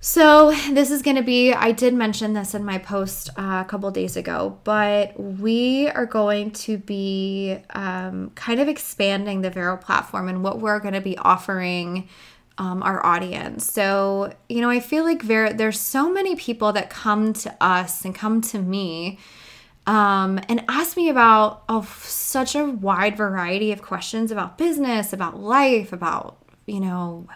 So, 0.00 0.52
this 0.70 0.92
is 0.92 1.02
going 1.02 1.16
to 1.16 1.24
be, 1.24 1.52
I 1.52 1.72
did 1.72 1.92
mention 1.92 2.32
this 2.32 2.54
in 2.54 2.64
my 2.64 2.78
post 2.78 3.30
uh, 3.36 3.64
a 3.64 3.68
couple 3.68 3.90
days 3.90 4.16
ago, 4.16 4.58
but 4.62 5.18
we 5.18 5.88
are 5.88 6.06
going 6.06 6.52
to 6.52 6.78
be 6.78 7.58
um, 7.70 8.30
kind 8.36 8.60
of 8.60 8.68
expanding 8.68 9.40
the 9.40 9.50
Vero 9.50 9.76
platform 9.76 10.28
and 10.28 10.44
what 10.44 10.60
we're 10.60 10.78
going 10.78 10.94
to 10.94 11.00
be 11.00 11.18
offering 11.18 12.08
um, 12.58 12.82
our 12.84 13.04
audience. 13.04 13.70
So, 13.72 14.32
you 14.48 14.60
know, 14.60 14.70
I 14.70 14.78
feel 14.78 15.02
like 15.02 15.24
there's 15.24 15.80
so 15.80 16.12
many 16.12 16.36
people 16.36 16.72
that 16.72 16.90
come 16.90 17.32
to 17.32 17.56
us 17.60 18.04
and 18.04 18.14
come 18.14 18.40
to 18.42 18.60
me 18.60 19.18
um, 19.88 20.38
and 20.50 20.62
ask 20.68 20.98
me 20.98 21.08
about 21.08 21.62
oh, 21.70 21.88
such 22.02 22.54
a 22.54 22.66
wide 22.66 23.16
variety 23.16 23.72
of 23.72 23.80
questions 23.80 24.30
about 24.30 24.58
business, 24.58 25.14
about 25.14 25.40
life, 25.40 25.94
about, 25.94 26.36
you 26.66 26.78
know, 26.78 27.26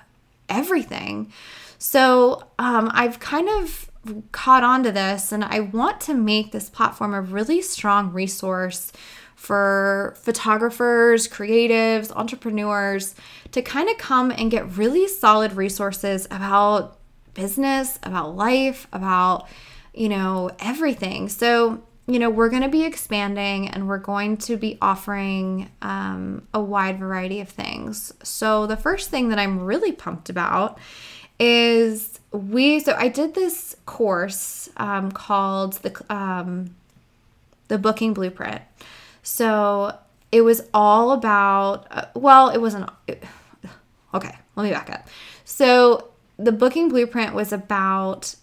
everything. 0.51 1.33
So 1.79 2.43
um, 2.59 2.91
I've 2.93 3.19
kind 3.21 3.49
of 3.49 3.91
caught 4.33 4.65
on 4.65 4.83
to 4.83 4.93
this, 4.93 5.33
and 5.33 5.43
I 5.43 5.61
want 5.61 6.03
to 6.03 6.15
make 6.15 6.53
this 6.53 6.69
platform 6.69 7.15
a 7.15 7.23
really 7.23 7.62
strong 7.62 8.12
resource 8.12 8.93
for 9.35 10.15
photographers, 10.21 11.27
creatives, 11.27 12.15
entrepreneurs 12.15 13.15
to 13.53 13.62
kind 13.62 13.88
of 13.88 13.97
come 13.97 14.31
and 14.31 14.51
get 14.51 14.77
really 14.77 15.09
solid 15.09 15.55
resources 15.55 16.27
about 16.31 16.99
business, 17.33 17.99
about 18.03 18.37
life, 18.37 18.87
about, 18.93 19.49
you 19.95 20.11
know, 20.11 20.51
everything. 20.59 21.31
So 21.31 21.83
you 22.07 22.19
know, 22.19 22.31
we're 22.31 22.49
going 22.49 22.62
to 22.62 22.69
be 22.69 22.85
expanding 22.85 23.69
and 23.69 23.88
we're 23.88 23.99
going 23.99 24.37
to 24.37 24.57
be 24.57 24.77
offering 24.83 25.71
um, 25.83 26.47
a 26.53 26.61
wide 26.61 26.99
variety 26.99 27.41
of 27.41 27.49
things. 27.49 28.12
So, 28.23 28.67
the 28.67 28.77
first 28.77 29.09
thing 29.11 29.29
that 29.29 29.38
I'm 29.38 29.61
really 29.61 29.93
pumped 29.93 30.29
about 30.29 30.79
is 31.38 32.19
we, 32.33 32.81
so 32.81 32.95
I 32.99 33.09
did 33.09 33.35
this 33.35 33.77
course 33.87 34.69
um, 34.77 35.12
called 35.12 35.75
the, 35.75 36.05
um, 36.12 36.75
the 37.69 37.79
Booking 37.79 38.15
Blueprint. 38.15 38.62
So, 39.23 39.97
it 40.33 40.41
was 40.41 40.69
all 40.75 41.12
about, 41.12 41.87
uh, 41.91 42.07
well, 42.15 42.49
it 42.49 42.59
wasn't, 42.59 42.91
it, 43.07 43.23
okay, 44.15 44.35
let 44.57 44.65
me 44.65 44.71
back 44.71 44.91
up. 44.91 45.07
So, 45.45 46.09
the 46.37 46.53
Booking 46.53 46.88
Blueprint 46.88 47.33
was 47.33 47.53
about, 47.53 48.35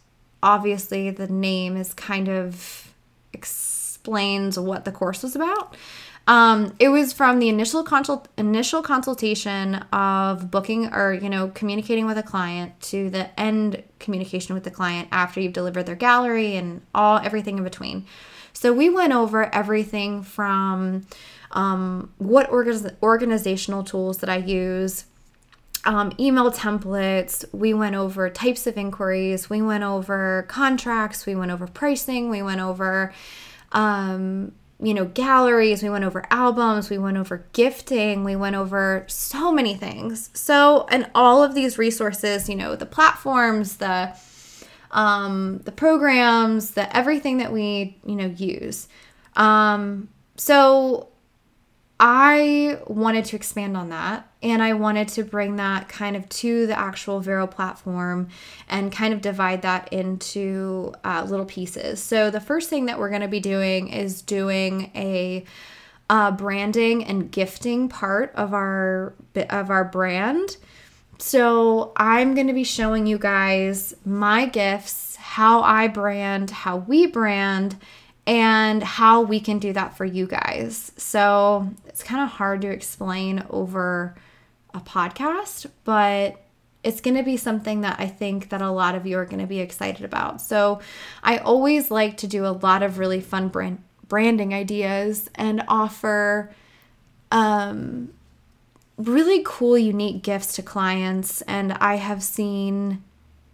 obviously, 0.42 1.10
the 1.10 1.28
name 1.28 1.76
is 1.76 1.94
kind 1.94 2.30
of, 2.30 2.89
explains 3.34 4.58
what 4.58 4.86
the 4.86 4.92
course 4.92 5.24
was 5.24 5.36
about. 5.36 5.76
Um, 6.28 6.76
it 6.78 6.90
was 6.90 7.12
from 7.12 7.40
the 7.40 7.50
initial 7.50 7.84
consult 7.84 8.28
initial 8.38 8.84
consultation 8.84 9.76
of 9.92 10.52
booking 10.52 10.94
or 10.94 11.14
you 11.14 11.30
know 11.30 11.50
communicating 11.56 12.06
with 12.06 12.20
a 12.20 12.24
client 12.24 12.80
to 12.82 13.10
the 13.10 13.40
end 13.40 13.84
communication 13.98 14.54
with 14.54 14.64
the 14.64 14.72
client 14.72 15.08
after 15.12 15.40
you've 15.40 15.54
delivered 15.54 15.88
their 15.88 15.96
gallery 15.96 16.56
and 16.56 16.82
all 16.94 17.18
everything 17.18 17.58
in 17.58 17.64
between. 17.64 18.06
So 18.54 18.74
we 18.74 18.90
went 18.90 19.14
over 19.14 19.54
everything 19.56 20.22
from 20.22 21.08
um, 21.52 22.12
what 22.18 22.50
orga- 22.52 22.96
organizational 23.02 23.84
tools 23.84 24.20
that 24.20 24.30
I 24.30 24.38
use, 24.38 25.06
um, 25.86 26.14
email 26.20 26.52
templates. 26.52 27.46
We 27.54 27.74
went 27.74 27.96
over 27.96 28.30
types 28.30 28.68
of 28.68 28.78
inquiries. 28.78 29.50
We 29.50 29.62
went 29.62 29.84
over 29.84 30.46
contracts. 30.48 31.26
We 31.26 31.36
went 31.36 31.52
over 31.52 31.68
pricing. 31.68 32.30
We 32.30 32.42
went 32.42 32.62
over, 32.62 33.14
um, 33.72 34.54
you 34.82 34.94
know, 34.94 35.06
galleries. 35.06 35.84
We 35.84 35.90
went 35.90 36.04
over 36.04 36.26
albums. 36.32 36.90
We 36.90 36.98
went 36.98 37.18
over 37.18 37.46
gifting. 37.54 38.24
We 38.24 38.36
went 38.36 38.56
over 38.56 39.06
so 39.08 39.52
many 39.52 39.76
things. 39.76 40.30
So, 40.34 40.88
and 40.90 41.10
all 41.16 41.44
of 41.44 41.56
these 41.56 41.78
resources, 41.78 42.50
you 42.50 42.56
know, 42.56 42.76
the 42.76 42.86
platforms, 42.86 43.78
the 43.78 44.16
um, 44.92 45.60
the 45.66 45.72
programs, 45.72 46.72
the 46.72 46.96
everything 46.96 47.38
that 47.38 47.52
we, 47.54 48.00
you 48.06 48.16
know, 48.16 48.26
use. 48.26 48.88
Um, 49.36 50.10
so 50.36 51.09
I 52.00 52.80
wanted 52.88 53.26
to 53.26 53.36
expand 53.36 53.76
on 53.76 53.90
that 53.90 54.30
and 54.42 54.64
I 54.64 54.74
wanted 54.74 55.10
to 55.10 55.24
bring 55.24 55.58
that 55.58 55.90
kind 55.90 56.16
of 56.16 56.30
to 56.30 56.66
the 56.66 56.78
actual 56.78 57.20
Vero 57.20 57.46
platform 57.46 58.30
and 58.70 58.92
kind 58.92 59.14
of 59.14 59.22
divide 59.22 59.64
that 59.64 59.92
into 59.92 60.94
uh, 61.04 61.26
little 61.28 61.46
pieces. 61.46 62.02
So, 62.02 62.32
the 62.32 62.40
first 62.40 62.70
thing 62.70 62.86
that 62.86 63.00
we're 63.00 63.10
going 63.10 63.22
to 63.22 63.28
be 63.28 63.42
doing 63.42 63.90
is 63.90 64.22
doing 64.22 64.92
a 64.96 65.44
uh, 66.10 66.32
branding 66.32 67.04
and 67.04 67.30
gifting 67.30 67.90
part 67.90 68.34
of 68.34 68.54
our 68.54 69.14
of 69.36 69.70
our 69.70 69.84
brand 69.84 70.58
so 71.20 71.92
I'm 71.98 72.34
going 72.34 72.48
to 72.48 72.54
be 72.54 72.64
showing 72.64 73.06
you 73.06 73.18
guys 73.18 73.94
my 74.06 74.46
gifts, 74.46 75.18
how 75.18 75.62
I 75.62 75.90
brand, 75.90 76.50
how 76.50 76.78
we 76.78 77.08
brand, 77.08 77.76
and 78.26 78.84
how 78.84 79.22
we 79.22 79.40
can 79.40 79.60
do 79.60 79.74
that 79.74 79.98
for 79.98 80.06
you 80.06 80.28
guys. 80.28 80.92
So 80.98 81.70
it's 81.88 82.04
kind 82.04 82.24
of 82.24 82.30
hard 82.30 82.62
to 82.62 82.70
explain 82.70 83.44
over 83.50 84.16
a 84.74 84.80
podcast, 84.80 85.66
but 85.84 86.42
it's 86.84 87.02
going 87.02 87.18
to 87.18 87.24
be 87.24 87.38
something 87.38 87.82
that 87.82 88.00
I 88.00 88.08
think 88.08 88.50
that 88.50 88.62
a 88.62 88.72
lot 88.72 88.96
of 88.96 89.06
you 89.06 89.18
are 89.18 89.26
going 89.26 89.42
to 89.42 89.48
be 89.48 89.60
excited 89.60 90.06
about. 90.06 90.42
So 90.42 90.80
I 91.24 91.38
always 91.38 91.92
like 91.92 92.18
to 92.18 92.28
do 92.28 92.46
a 92.46 92.54
lot 92.54 92.84
of 92.84 93.00
really 93.00 93.22
fun 93.22 93.50
brand 93.50 93.84
branding 94.08 94.56
ideas 94.56 95.30
and 95.36 95.64
offer 95.68 96.52
um 97.32 98.12
really 98.98 99.44
cool 99.46 99.78
unique 99.78 100.24
gifts 100.24 100.56
to 100.56 100.64
clients 100.64 101.42
and 101.44 101.74
I 101.74 101.98
have 101.98 102.24
seen 102.24 103.04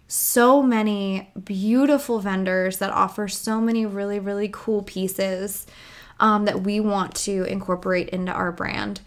so 0.07 0.61
many 0.61 1.31
beautiful 1.43 2.19
vendors 2.19 2.77
that 2.77 2.91
offer 2.91 3.27
so 3.27 3.59
many 3.59 3.85
really 3.85 4.19
really 4.19 4.49
cool 4.51 4.83
pieces 4.83 5.65
um, 6.19 6.45
that 6.45 6.61
we 6.61 6.79
want 6.79 7.15
to 7.15 7.43
incorporate 7.43 8.09
into 8.09 8.31
our 8.31 8.51
brand. 8.51 9.01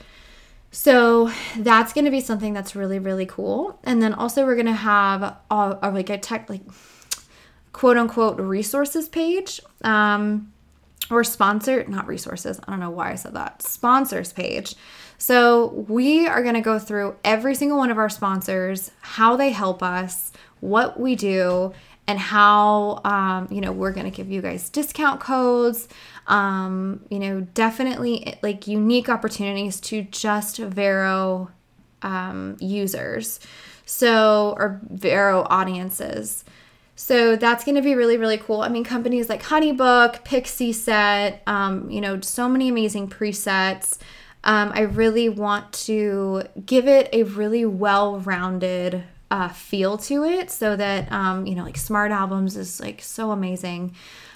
So 0.70 1.32
that's 1.56 1.92
going 1.92 2.04
to 2.04 2.10
be 2.10 2.20
something 2.20 2.52
that's 2.52 2.76
really 2.76 2.98
really 2.98 3.26
cool. 3.26 3.78
And 3.84 4.02
then 4.02 4.12
also 4.12 4.44
we're 4.44 4.54
going 4.54 4.66
to 4.66 4.72
have 4.72 5.22
a, 5.22 5.38
a, 5.50 5.90
like 5.90 6.10
a 6.10 6.18
tech 6.18 6.50
like 6.50 6.62
quote 7.72 7.96
unquote 7.96 8.38
resources 8.40 9.08
page 9.08 9.60
um, 9.82 10.52
or 11.10 11.24
sponsor 11.24 11.84
not 11.88 12.06
resources. 12.06 12.60
I 12.66 12.72
don't 12.72 12.80
know 12.80 12.90
why 12.90 13.12
I 13.12 13.14
said 13.14 13.34
that. 13.34 13.62
Sponsors 13.62 14.32
page. 14.32 14.74
So 15.16 15.66
we 15.88 16.28
are 16.28 16.42
going 16.42 16.54
to 16.54 16.60
go 16.60 16.78
through 16.78 17.16
every 17.24 17.54
single 17.56 17.78
one 17.78 17.90
of 17.90 17.98
our 17.98 18.08
sponsors, 18.08 18.92
how 19.00 19.34
they 19.34 19.50
help 19.50 19.82
us, 19.82 20.32
what 20.60 20.98
we 20.98 21.14
do, 21.14 21.72
and 22.06 22.18
how 22.18 23.00
um, 23.04 23.48
you 23.50 23.60
know 23.60 23.72
we're 23.72 23.92
going 23.92 24.10
to 24.10 24.16
give 24.16 24.30
you 24.30 24.42
guys 24.42 24.68
discount 24.68 25.20
codes 25.20 25.88
um, 26.28 27.00
you 27.08 27.18
know, 27.18 27.40
definitely 27.54 28.38
like 28.42 28.66
unique 28.66 29.08
opportunities 29.08 29.80
to 29.80 30.02
just 30.02 30.58
Vero 30.58 31.50
um, 32.02 32.56
users. 32.60 33.40
So, 33.86 34.54
or 34.58 34.80
Vero 34.90 35.46
audiences. 35.48 36.44
So 36.94 37.36
that's 37.36 37.64
going 37.64 37.76
to 37.76 37.82
be 37.82 37.94
really, 37.94 38.18
really 38.18 38.36
cool. 38.36 38.60
I 38.60 38.68
mean, 38.68 38.84
companies 38.84 39.30
like 39.30 39.42
Honeybook, 39.42 40.24
Pixieset, 40.24 41.38
um, 41.46 41.90
you 41.90 42.00
know, 42.00 42.20
so 42.20 42.48
many 42.48 42.68
amazing 42.68 43.08
presets. 43.08 43.98
Um, 44.44 44.72
I 44.74 44.80
really 44.80 45.28
want 45.28 45.72
to 45.84 46.42
give 46.66 46.86
it 46.86 47.08
a 47.12 47.22
really 47.22 47.64
well 47.64 48.20
rounded 48.20 49.04
uh, 49.30 49.48
feel 49.48 49.98
to 49.98 50.24
it 50.24 50.50
so 50.50 50.76
that, 50.76 51.10
um, 51.12 51.46
you 51.46 51.54
know, 51.54 51.64
like 51.64 51.76
Smart 51.76 52.10
Albums 52.10 52.56
is 52.56 52.80
like 52.80 53.02
so 53.02 53.30
amazing. 53.30 53.94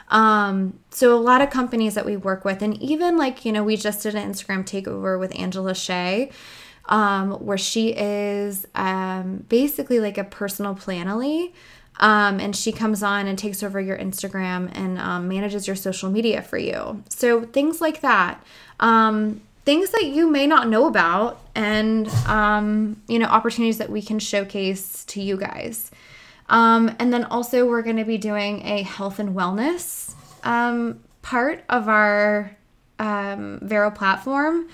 Um, 0.08 0.78
so 0.90 1.14
a 1.14 1.20
lot 1.20 1.40
of 1.40 1.50
companies 1.50 1.94
that 1.94 2.04
we 2.04 2.16
work 2.16 2.44
with, 2.44 2.60
and 2.60 2.80
even 2.82 3.16
like, 3.16 3.44
you 3.44 3.52
know, 3.52 3.64
we 3.64 3.76
just 3.76 4.02
did 4.02 4.14
an 4.14 4.30
Instagram 4.30 4.64
takeover 4.64 5.18
with 5.18 5.34
Angela 5.38 5.74
Shea, 5.74 6.30
um, 6.86 7.32
where 7.32 7.56
she 7.56 7.94
is 7.96 8.66
um, 8.74 9.44
basically 9.48 10.00
like 10.00 10.18
a 10.18 10.24
personal 10.24 10.74
planily. 10.74 11.52
Um, 12.00 12.40
and 12.40 12.56
she 12.56 12.72
comes 12.72 13.02
on 13.02 13.26
and 13.26 13.38
takes 13.38 13.62
over 13.62 13.78
your 13.80 13.98
Instagram 13.98 14.70
and 14.74 14.98
um, 14.98 15.28
manages 15.28 15.66
your 15.66 15.76
social 15.76 16.10
media 16.10 16.40
for 16.42 16.56
you. 16.56 17.04
So 17.10 17.42
things 17.42 17.80
like 17.80 18.00
that. 18.00 18.42
Um, 18.80 19.42
things 19.64 19.90
that 19.90 20.04
you 20.06 20.28
may 20.28 20.46
not 20.46 20.68
know 20.68 20.86
about 20.86 21.40
and 21.54 22.08
um, 22.26 23.00
you 23.08 23.18
know 23.18 23.26
opportunities 23.26 23.78
that 23.78 23.90
we 23.90 24.02
can 24.02 24.18
showcase 24.18 25.04
to 25.04 25.22
you 25.22 25.36
guys 25.36 25.90
um, 26.52 26.94
and 26.98 27.12
then 27.12 27.24
also, 27.24 27.66
we're 27.66 27.82
going 27.82 27.96
to 27.96 28.04
be 28.04 28.18
doing 28.18 28.64
a 28.66 28.82
health 28.82 29.18
and 29.18 29.34
wellness 29.34 30.14
um, 30.44 31.00
part 31.22 31.64
of 31.70 31.88
our 31.88 32.54
um, 32.98 33.58
Vero 33.62 33.90
platform. 33.90 34.68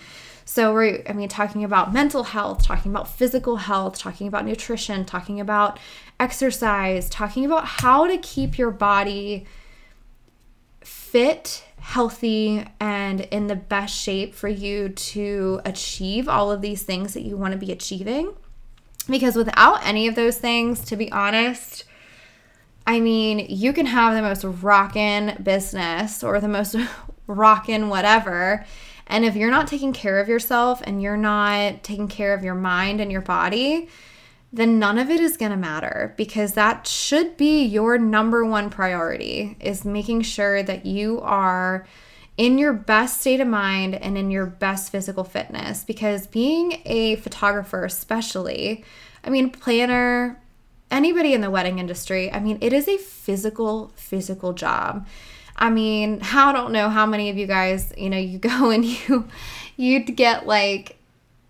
So 0.45 0.73
we're, 0.73 1.05
I 1.09 1.13
mean, 1.13 1.29
talking 1.29 1.63
about 1.63 1.93
mental 1.93 2.25
health, 2.25 2.65
talking 2.65 2.91
about 2.91 3.09
physical 3.09 3.57
health, 3.57 3.97
talking 3.97 4.27
about 4.27 4.45
nutrition, 4.45 5.05
talking 5.05 5.39
about 5.39 5.79
exercise, 6.19 7.09
talking 7.09 7.45
about 7.45 7.65
how 7.65 8.09
to 8.09 8.19
keep 8.19 8.59
your 8.59 8.73
body 8.73 9.47
fit, 10.81 11.65
healthy, 11.81 12.65
and 12.81 13.23
in 13.23 13.47
the 13.47 13.57
best 13.57 13.97
shape 13.97 14.35
for 14.35 14.49
you 14.49 14.89
to 14.89 15.61
achieve 15.65 16.29
all 16.29 16.51
of 16.51 16.61
these 16.61 16.83
things 16.83 17.15
that 17.15 17.23
you 17.23 17.37
want 17.37 17.53
to 17.53 17.59
be 17.59 17.73
achieving. 17.73 18.35
Because 19.09 19.37
without 19.37 19.85
any 19.87 20.07
of 20.07 20.15
those 20.15 20.39
things, 20.39 20.85
to 20.87 20.97
be 20.97 21.11
honest, 21.11 21.85
I 22.87 23.01
mean, 23.01 23.47
you 23.49 23.73
can 23.73 23.87
have 23.87 24.15
the 24.15 24.23
most 24.23 24.45
rockin' 24.45 25.41
business 25.43 26.23
or 26.23 26.41
the 26.41 26.49
most 26.49 26.75
rockin' 27.27 27.89
whatever. 27.89 28.65
And 29.07 29.25
if 29.25 29.37
you're 29.37 29.51
not 29.51 29.67
taking 29.67 29.93
care 29.93 30.21
of 30.21 30.29
yourself 30.29 30.83
and 30.85 31.03
you're 31.03 31.17
not 31.17 31.83
taking 31.83 32.09
care 32.09 32.35
of 32.35 32.45
your 32.45 32.55
mind 32.55 33.01
and 33.01 33.11
your 33.11 33.23
body, 33.23 33.89
then 34.53 34.79
none 34.79 34.99
of 34.99 35.11
it 35.11 35.21
is 35.21 35.37
going 35.37 35.51
to 35.51 35.57
matter 35.57 36.15
because 36.17 36.55
that 36.55 36.87
should 36.87 37.37
be 37.37 37.65
your 37.65 37.99
number 37.99 38.45
one 38.45 38.71
priority 38.71 39.57
is 39.61 39.85
making 39.85 40.23
sure 40.23 40.63
that 40.63 40.87
you 40.87 41.21
are 41.21 41.87
in 42.39 42.57
your 42.57 42.73
best 42.73 43.21
state 43.21 43.41
of 43.41 43.49
mind 43.49 43.95
and 43.97 44.17
in 44.17 44.31
your 44.31 44.47
best 44.47 44.91
physical 44.91 45.25
fitness 45.25 45.85
because 45.85 46.27
being 46.27 46.81
a 46.87 47.17
photographer 47.17 47.85
especially 47.85 48.85
i 49.25 49.29
mean 49.29 49.51
planner 49.51 50.41
anybody 50.91 51.35
in 51.35 51.41
the 51.43 51.51
wedding 51.51 51.79
industry 51.79 52.33
i 52.33 52.41
mean 52.41 52.57
it 52.63 52.73
is 52.73 52.89
a 52.89 52.97
physical 52.97 53.93
physical 53.97 54.53
job. 54.53 55.07
I 55.57 55.71
mean 55.71 56.21
i 56.33 56.53
don't 56.53 56.73
know 56.73 56.89
how 56.89 57.05
many 57.05 57.29
of 57.29 57.37
you 57.37 57.47
guys 57.47 57.93
you 57.99 58.09
know 58.09 58.17
you 58.17 58.39
go 58.39 58.71
and 58.71 58.85
you 58.85 59.29
you'd 59.77 60.17
get 60.17 60.47
like 60.47 60.98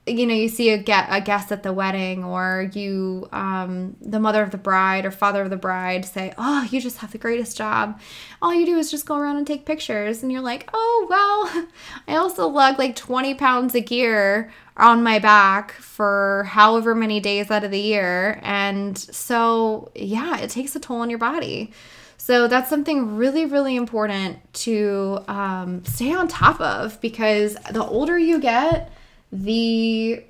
you 0.08 0.26
know 0.26 0.34
you 0.34 0.48
see 0.48 0.70
a, 0.70 0.78
get, 0.78 1.06
a 1.10 1.20
guest 1.20 1.52
at 1.52 1.62
the 1.62 1.72
wedding 1.72 2.24
or 2.24 2.70
you 2.72 3.28
um, 3.32 3.96
the 4.00 4.18
mother 4.18 4.42
of 4.42 4.50
the 4.50 4.58
bride 4.58 5.04
or 5.04 5.10
father 5.10 5.42
of 5.42 5.50
the 5.50 5.56
bride 5.56 6.04
say 6.04 6.32
oh 6.38 6.66
you 6.70 6.80
just 6.80 6.98
have 6.98 7.12
the 7.12 7.18
greatest 7.18 7.56
job. 7.56 8.00
All 8.40 8.54
you 8.54 8.66
do 8.66 8.76
is 8.78 8.90
just 8.90 9.06
go 9.06 9.16
around 9.16 9.36
and 9.36 9.46
take 9.46 9.66
pictures 9.66 10.22
and 10.22 10.32
you're 10.32 10.40
like 10.40 10.68
oh 10.72 11.06
well 11.08 11.66
i 12.08 12.16
also 12.16 12.46
lug 12.48 12.78
like 12.78 12.96
20 12.96 13.34
pounds 13.34 13.74
of 13.74 13.86
gear 13.86 14.50
on 14.76 15.02
my 15.02 15.18
back 15.18 15.72
for 15.72 16.44
however 16.44 16.94
many 16.94 17.18
days 17.18 17.50
out 17.50 17.64
of 17.64 17.70
the 17.70 17.80
year. 17.80 18.38
And 18.42 18.96
so 18.96 19.90
yeah 19.94 20.38
it 20.38 20.50
takes 20.50 20.76
a 20.76 20.80
toll 20.80 21.00
on 21.00 21.10
your 21.10 21.18
body. 21.18 21.72
So 22.18 22.48
that's 22.48 22.68
something 22.68 23.16
really, 23.16 23.46
really 23.46 23.76
important 23.76 24.38
to 24.64 25.20
um, 25.28 25.84
stay 25.84 26.12
on 26.12 26.28
top 26.28 26.60
of 26.60 27.00
because 27.00 27.54
the 27.70 27.82
older 27.82 28.18
you 28.18 28.40
get, 28.40 28.92
the 29.32 30.24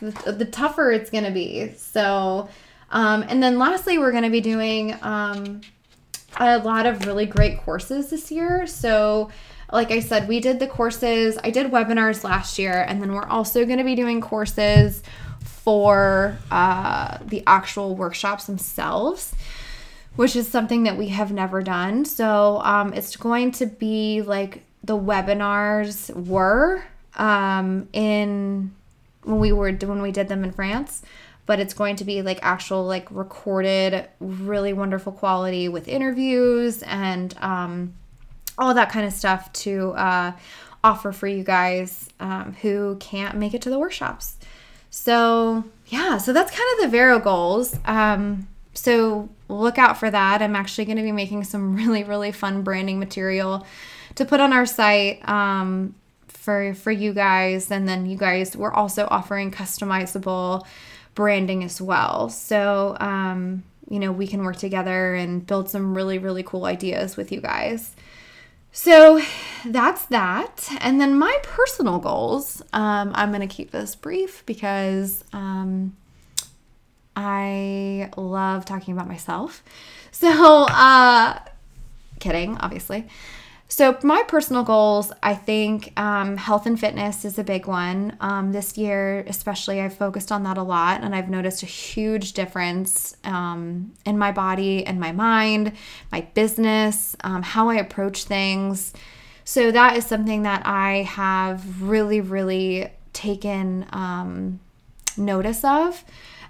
the, 0.00 0.32
the 0.32 0.44
tougher 0.44 0.90
it's 0.90 1.10
going 1.10 1.24
to 1.24 1.30
be. 1.30 1.72
So, 1.76 2.48
um, 2.90 3.24
and 3.28 3.42
then 3.42 3.58
lastly, 3.58 3.98
we're 3.98 4.10
going 4.10 4.24
to 4.24 4.30
be 4.30 4.40
doing 4.40 4.96
um, 5.02 5.62
a 6.36 6.58
lot 6.58 6.86
of 6.86 7.06
really 7.06 7.26
great 7.26 7.60
courses 7.60 8.10
this 8.10 8.30
year. 8.30 8.66
So, 8.66 9.30
like 9.72 9.90
I 9.90 10.00
said, 10.00 10.28
we 10.28 10.40
did 10.40 10.58
the 10.58 10.66
courses, 10.66 11.38
I 11.42 11.50
did 11.50 11.70
webinars 11.70 12.24
last 12.24 12.58
year, 12.58 12.84
and 12.86 13.00
then 13.00 13.12
we're 13.12 13.26
also 13.26 13.64
going 13.64 13.78
to 13.78 13.84
be 13.84 13.94
doing 13.94 14.20
courses 14.20 15.02
for 15.42 16.36
uh, 16.50 17.18
the 17.24 17.42
actual 17.46 17.96
workshops 17.96 18.44
themselves. 18.44 19.34
Which 20.14 20.36
is 20.36 20.46
something 20.46 20.82
that 20.82 20.98
we 20.98 21.08
have 21.08 21.32
never 21.32 21.62
done. 21.62 22.04
So, 22.04 22.60
um, 22.62 22.92
it's 22.92 23.16
going 23.16 23.52
to 23.52 23.64
be 23.64 24.20
like 24.20 24.62
the 24.84 24.94
webinars 24.94 26.14
were 26.14 26.84
um, 27.16 27.88
in 27.92 28.72
when 29.24 29.38
we 29.38 29.52
were 29.52 29.72
when 29.72 30.02
we 30.02 30.10
did 30.10 30.28
them 30.28 30.44
in 30.44 30.52
France 30.52 31.02
but 31.46 31.58
it's 31.58 31.74
going 31.74 31.96
to 31.96 32.04
be 32.04 32.22
like 32.22 32.38
actual 32.42 32.84
like 32.84 33.06
recorded 33.10 34.08
really 34.20 34.72
wonderful 34.72 35.12
quality 35.12 35.68
with 35.68 35.88
interviews 35.88 36.82
and 36.84 37.36
um, 37.38 37.94
all 38.58 38.74
that 38.74 38.90
kind 38.90 39.06
of 39.06 39.12
stuff 39.12 39.52
to 39.52 39.90
uh, 39.92 40.32
offer 40.84 41.12
for 41.12 41.26
you 41.26 41.42
guys 41.42 42.08
um, 42.20 42.54
who 42.62 42.96
can't 43.00 43.36
make 43.36 43.54
it 43.54 43.62
to 43.62 43.70
the 43.70 43.78
workshops. 43.78 44.36
So 44.90 45.64
yeah 45.86 46.18
so 46.18 46.32
that's 46.32 46.50
kind 46.50 46.68
of 46.74 46.84
the 46.84 46.88
vero 46.88 47.18
goals. 47.18 47.76
Um, 47.84 48.48
so 48.74 49.28
look 49.48 49.78
out 49.78 49.98
for 49.98 50.10
that. 50.10 50.42
I'm 50.42 50.56
actually 50.56 50.84
going 50.84 50.96
to 50.96 51.02
be 51.02 51.12
making 51.12 51.44
some 51.44 51.74
really 51.76 52.04
really 52.04 52.32
fun 52.32 52.62
branding 52.62 52.98
material 52.98 53.66
to 54.14 54.24
put 54.24 54.40
on 54.40 54.52
our 54.52 54.66
site. 54.66 55.26
Um, 55.28 55.94
for 56.42 56.74
for 56.74 56.90
you 56.90 57.12
guys 57.12 57.70
and 57.70 57.88
then 57.88 58.04
you 58.04 58.16
guys 58.16 58.56
we're 58.56 58.72
also 58.72 59.06
offering 59.12 59.52
customizable 59.52 60.66
branding 61.14 61.62
as 61.62 61.80
well 61.80 62.28
so 62.28 62.96
um, 62.98 63.62
you 63.88 64.00
know 64.00 64.10
we 64.10 64.26
can 64.26 64.42
work 64.42 64.56
together 64.56 65.14
and 65.14 65.46
build 65.46 65.70
some 65.70 65.94
really 65.94 66.18
really 66.18 66.42
cool 66.42 66.64
ideas 66.64 67.16
with 67.16 67.30
you 67.30 67.40
guys 67.40 67.94
so 68.72 69.22
that's 69.66 70.06
that 70.06 70.68
and 70.80 71.00
then 71.00 71.16
my 71.16 71.38
personal 71.44 72.00
goals 72.00 72.60
um, 72.72 73.12
i'm 73.14 73.30
going 73.30 73.46
to 73.46 73.54
keep 73.54 73.70
this 73.70 73.94
brief 73.94 74.44
because 74.44 75.22
um, 75.32 75.96
I 77.14 78.10
love 78.16 78.64
talking 78.64 78.94
about 78.94 79.06
myself. 79.06 79.62
So, 80.12 80.64
uh, 80.64 81.38
kidding, 82.20 82.56
obviously. 82.58 83.06
So, 83.74 83.96
my 84.02 84.22
personal 84.28 84.64
goals, 84.64 85.12
I 85.22 85.34
think 85.34 85.98
um, 85.98 86.36
health 86.36 86.66
and 86.66 86.78
fitness 86.78 87.24
is 87.24 87.38
a 87.38 87.42
big 87.42 87.66
one. 87.66 88.18
Um, 88.20 88.52
this 88.52 88.76
year, 88.76 89.24
especially, 89.26 89.80
I've 89.80 89.96
focused 89.96 90.30
on 90.30 90.42
that 90.42 90.58
a 90.58 90.62
lot, 90.62 91.00
and 91.02 91.16
I've 91.16 91.30
noticed 91.30 91.62
a 91.62 91.66
huge 91.66 92.34
difference 92.34 93.16
um, 93.24 93.94
in 94.04 94.18
my 94.18 94.30
body 94.30 94.84
and 94.84 95.00
my 95.00 95.12
mind, 95.12 95.72
my 96.12 96.20
business, 96.20 97.16
um, 97.24 97.40
how 97.40 97.70
I 97.70 97.76
approach 97.76 98.24
things. 98.24 98.92
So, 99.44 99.70
that 99.70 99.96
is 99.96 100.04
something 100.04 100.42
that 100.42 100.66
I 100.66 101.04
have 101.04 101.80
really, 101.80 102.20
really 102.20 102.90
taken 103.14 103.86
um, 103.90 104.60
notice 105.16 105.64
of. 105.64 106.04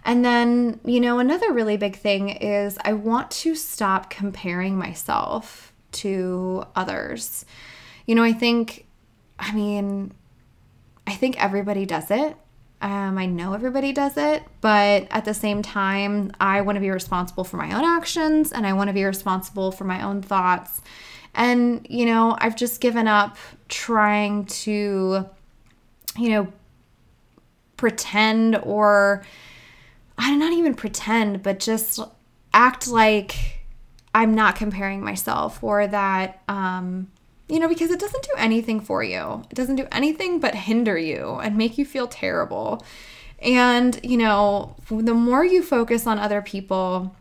And 0.04 0.24
then, 0.24 0.80
you 0.84 1.00
know, 1.00 1.20
another 1.20 1.52
really 1.52 1.76
big 1.76 1.94
thing 1.94 2.30
is 2.30 2.78
I 2.84 2.94
want 2.94 3.30
to 3.30 3.54
stop 3.54 4.10
comparing 4.10 4.76
myself 4.76 5.71
to 5.92 6.64
others. 6.74 7.44
You 8.06 8.14
know, 8.14 8.22
I 8.22 8.32
think, 8.32 8.86
I 9.38 9.52
mean, 9.52 10.12
I 11.06 11.12
think 11.12 11.42
everybody 11.42 11.86
does 11.86 12.10
it. 12.10 12.36
Um, 12.80 13.16
I 13.16 13.26
know 13.26 13.54
everybody 13.54 13.92
does 13.92 14.16
it, 14.16 14.42
but 14.60 15.06
at 15.10 15.24
the 15.24 15.34
same 15.34 15.62
time, 15.62 16.32
I 16.40 16.62
want 16.62 16.76
to 16.76 16.80
be 16.80 16.90
responsible 16.90 17.44
for 17.44 17.56
my 17.56 17.72
own 17.72 17.84
actions 17.84 18.50
and 18.50 18.66
I 18.66 18.72
want 18.72 18.88
to 18.88 18.94
be 18.94 19.04
responsible 19.04 19.70
for 19.70 19.84
my 19.84 20.02
own 20.02 20.20
thoughts. 20.20 20.82
And, 21.34 21.86
you 21.88 22.06
know, 22.06 22.36
I've 22.40 22.56
just 22.56 22.80
given 22.80 23.06
up 23.06 23.36
trying 23.68 24.46
to, 24.46 25.26
you 26.18 26.28
know, 26.28 26.52
pretend 27.76 28.56
or, 28.56 29.24
I 30.18 30.30
do 30.30 30.36
not 30.36 30.52
even 30.52 30.74
pretend, 30.74 31.42
but 31.42 31.60
just 31.60 32.00
act 32.52 32.88
like 32.88 33.61
I'm 34.14 34.34
not 34.34 34.56
comparing 34.56 35.02
myself 35.02 35.62
or 35.62 35.86
that, 35.86 36.42
um, 36.48 37.10
you 37.48 37.58
know, 37.58 37.68
because 37.68 37.90
it 37.90 38.00
doesn't 38.00 38.22
do 38.22 38.32
anything 38.36 38.80
for 38.80 39.02
you. 39.02 39.44
It 39.50 39.54
doesn't 39.54 39.76
do 39.76 39.86
anything 39.90 40.38
but 40.40 40.54
hinder 40.54 40.98
you 40.98 41.40
and 41.42 41.56
make 41.56 41.78
you 41.78 41.84
feel 41.84 42.06
terrible. 42.06 42.84
And, 43.40 43.98
you 44.02 44.16
know, 44.16 44.76
the 44.88 45.14
more 45.14 45.44
you 45.44 45.62
focus 45.62 46.06
on 46.06 46.18
other 46.18 46.42
people, 46.42 47.16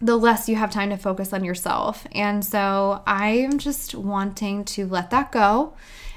the 0.00 0.16
less 0.16 0.48
you 0.48 0.56
have 0.56 0.70
time 0.70 0.90
to 0.90 0.96
focus 0.96 1.32
on 1.32 1.44
yourself. 1.44 2.06
And 2.12 2.44
so 2.44 3.02
I 3.06 3.30
am 3.30 3.58
just 3.58 3.94
wanting 3.94 4.64
to 4.66 4.86
let 4.86 5.10
that 5.10 5.32
go 5.32 5.74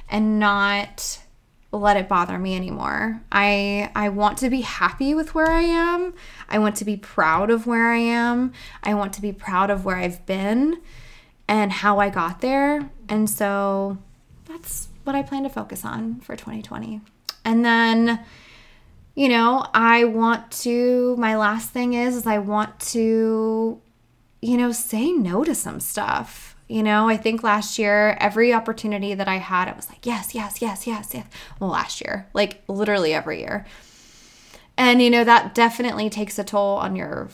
and 0.10 0.40
not 0.40 1.23
let 1.74 1.98
it 1.98 2.08
bother 2.08 2.38
me 2.38 2.56
anymore. 2.56 3.22
I 3.32 3.92
I 3.96 4.10
want 4.10 4.38
to 4.40 4.50
be 4.50 4.62
happy 4.62 5.14
with 5.16 5.34
where 5.34 5.50
I 5.50 5.62
am. 5.62 6.14
I 6.48 6.60
want 6.60 6.76
to 6.78 6.86
be 6.86 6.96
proud 6.96 7.50
of 7.50 7.66
where 7.66 7.92
I 7.92 7.98
am. 7.98 8.54
I 8.84 8.94
want 8.94 9.14
to 9.14 9.22
be 9.22 9.32
proud 9.32 9.70
of 9.70 9.84
where 9.84 9.98
I've 9.98 10.26
been 10.26 10.82
and 11.48 11.72
how 11.72 12.00
I 12.00 12.10
got 12.10 12.42
there. 12.42 12.90
And 13.10 13.30
so 13.30 13.98
that's 14.46 14.90
what 15.04 15.16
I 15.16 15.24
plan 15.24 15.44
to 15.44 15.50
focus 15.50 15.84
on 15.84 16.20
for 16.20 16.36
2020. 16.36 17.02
And 17.44 17.66
then 17.66 18.24
you 19.16 19.30
know, 19.30 19.68
I 19.74 20.06
want 20.06 20.52
to 20.64 21.16
my 21.18 21.36
last 21.38 21.72
thing 21.72 21.94
is 21.94 22.16
is 22.16 22.28
I 22.28 22.38
want 22.38 22.80
to 22.92 23.82
you 24.42 24.58
know, 24.58 24.74
say 24.74 25.14
no 25.14 25.46
to 25.46 25.56
some 25.56 25.80
stuff 25.80 26.53
you 26.68 26.84
know, 26.84 27.10
I 27.10 27.18
think 27.18 27.44
last 27.44 27.78
year, 27.78 28.18
every 28.20 28.54
opportunity 28.54 29.14
that 29.14 29.28
I 29.28 29.38
had, 29.38 29.68
I 29.68 29.74
was 29.74 29.90
like, 29.90 30.06
yes, 30.06 30.34
yes, 30.34 30.62
yes, 30.62 30.88
yes, 30.88 31.12
yes. 31.14 31.28
Well, 31.60 31.70
last 31.70 32.02
year, 32.02 32.28
like 32.34 32.64
literally 32.68 33.14
every 33.14 33.40
year. 33.42 33.66
And, 34.78 35.02
you 35.02 35.10
know, 35.10 35.24
that 35.24 35.54
definitely 35.54 36.10
takes 36.10 36.40
a 36.40 36.44
toll 36.44 36.78
on 36.78 36.96
your 36.96 37.30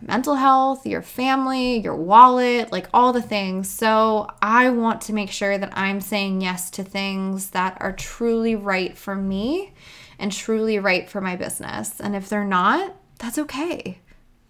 mental 0.00 0.34
health, 0.34 0.86
your 0.86 1.02
family, 1.02 1.78
your 1.78 1.94
wallet, 1.94 2.72
like 2.72 2.88
all 2.92 3.12
the 3.12 3.22
things. 3.22 3.68
So 3.68 4.28
I 4.40 4.70
want 4.70 5.02
to 5.02 5.12
make 5.12 5.30
sure 5.30 5.58
that 5.58 5.76
I'm 5.76 6.00
saying 6.00 6.40
yes 6.40 6.70
to 6.72 6.82
things 6.82 7.50
that 7.50 7.76
are 7.80 7.92
truly 7.92 8.54
right 8.54 8.96
for 8.96 9.14
me 9.14 9.74
and 10.18 10.32
truly 10.32 10.78
right 10.78 11.08
for 11.08 11.20
my 11.20 11.36
business. 11.36 12.00
And 12.00 12.16
if 12.16 12.28
they're 12.28 12.44
not, 12.44 12.96
that's 13.18 13.38
okay. 13.38 13.98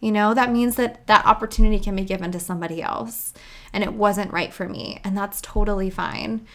You 0.00 0.12
know, 0.12 0.32
that 0.32 0.52
means 0.52 0.76
that 0.76 1.06
that 1.08 1.26
opportunity 1.26 1.78
can 1.78 1.94
be 1.94 2.04
given 2.04 2.32
to 2.32 2.40
somebody 2.40 2.80
else 2.80 3.34
and 3.72 3.84
it 3.84 3.92
wasn't 3.92 4.32
right 4.32 4.52
for 4.52 4.68
me. 4.68 5.00
And 5.04 5.16
that's 5.16 5.40
totally 5.40 5.90
fine. 5.90 6.46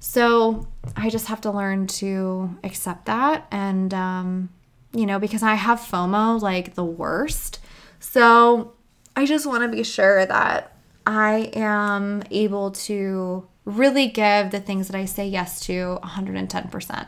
So 0.00 0.68
I 0.96 1.08
just 1.08 1.26
have 1.26 1.40
to 1.42 1.50
learn 1.50 1.86
to 1.86 2.56
accept 2.62 3.06
that. 3.06 3.46
And, 3.50 3.94
um, 3.94 4.50
you 4.92 5.06
know, 5.06 5.18
because 5.18 5.42
I 5.42 5.54
have 5.54 5.80
FOMO 5.80 6.40
like 6.40 6.74
the 6.74 6.84
worst. 6.84 7.58
So 8.00 8.74
I 9.16 9.24
just 9.26 9.46
want 9.46 9.62
to 9.62 9.68
be 9.74 9.82
sure 9.82 10.26
that 10.26 10.76
I 11.06 11.50
am 11.54 12.22
able 12.30 12.70
to 12.72 13.46
really 13.64 14.08
give 14.08 14.50
the 14.50 14.60
things 14.60 14.88
that 14.88 14.96
I 14.96 15.04
say 15.04 15.26
yes 15.26 15.60
to 15.66 15.98
110%. 16.02 17.06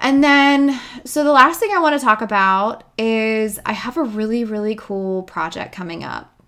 And 0.00 0.24
then, 0.24 0.80
so 1.04 1.22
the 1.22 1.32
last 1.32 1.60
thing 1.60 1.70
I 1.74 1.78
want 1.78 1.98
to 1.98 2.04
talk 2.04 2.22
about 2.22 2.84
is 2.96 3.60
I 3.66 3.72
have 3.72 3.98
a 3.98 4.02
really, 4.02 4.44
really 4.44 4.74
cool 4.74 5.24
project 5.24 5.74
coming 5.74 6.02
up. 6.02 6.39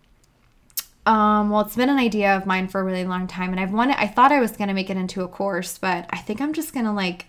Um, 1.04 1.50
well, 1.50 1.62
it's 1.62 1.74
been 1.74 1.88
an 1.88 1.98
idea 1.98 2.36
of 2.36 2.46
mine 2.46 2.68
for 2.68 2.80
a 2.80 2.84
really 2.84 3.04
long 3.04 3.26
time, 3.26 3.50
and 3.50 3.58
I've 3.58 3.72
wanted, 3.72 3.96
I 3.98 4.06
thought 4.06 4.30
I 4.30 4.40
was 4.40 4.52
to 4.68 4.74
make 4.74 4.90
it 4.90 4.96
into 4.96 5.22
a 5.22 5.28
course, 5.28 5.78
but 5.78 6.06
I 6.10 6.18
think 6.18 6.40
I'm 6.40 6.52
just 6.52 6.72
to 6.84 6.92
like 6.92 7.26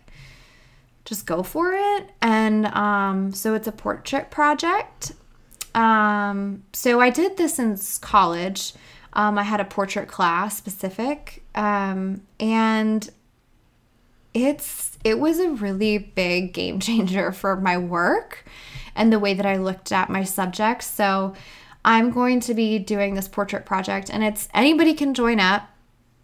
just 1.05 1.25
go 1.25 1.43
for 1.43 1.73
it. 1.73 2.09
And 2.21 2.67
um, 2.67 3.33
so 3.33 3.55
it's 3.55 3.67
a 3.67 3.71
portrait 3.71 4.31
project. 4.31 5.13
Um, 5.75 6.63
so 6.73 7.01
I 7.01 7.09
did 7.09 7.37
this 7.37 7.57
in 7.59 7.77
college. 8.01 8.73
Um, 9.13 9.37
I 9.37 9.43
had 9.43 9.59
a 9.59 9.65
portrait 9.65 10.07
class 10.07 10.57
specific, 10.57 11.43
um, 11.55 12.21
and 12.39 13.09
it's 14.33 14.97
it 15.03 15.19
was 15.19 15.39
a 15.39 15.49
really 15.49 15.97
big 15.97 16.53
game 16.53 16.79
changer 16.79 17.31
for 17.33 17.55
my 17.55 17.77
work 17.77 18.45
and 18.95 19.11
the 19.11 19.19
way 19.19 19.33
that 19.33 19.45
I 19.45 19.57
looked 19.57 19.91
at 19.91 20.09
my 20.09 20.23
subjects. 20.23 20.87
So 20.87 21.33
I'm 21.85 22.11
going 22.11 22.39
to 22.41 22.53
be 22.53 22.79
doing 22.79 23.15
this 23.15 23.27
portrait 23.27 23.65
project, 23.65 24.09
and 24.09 24.23
it's 24.23 24.47
anybody 24.53 24.93
can 24.93 25.13
join 25.13 25.39
up. 25.39 25.69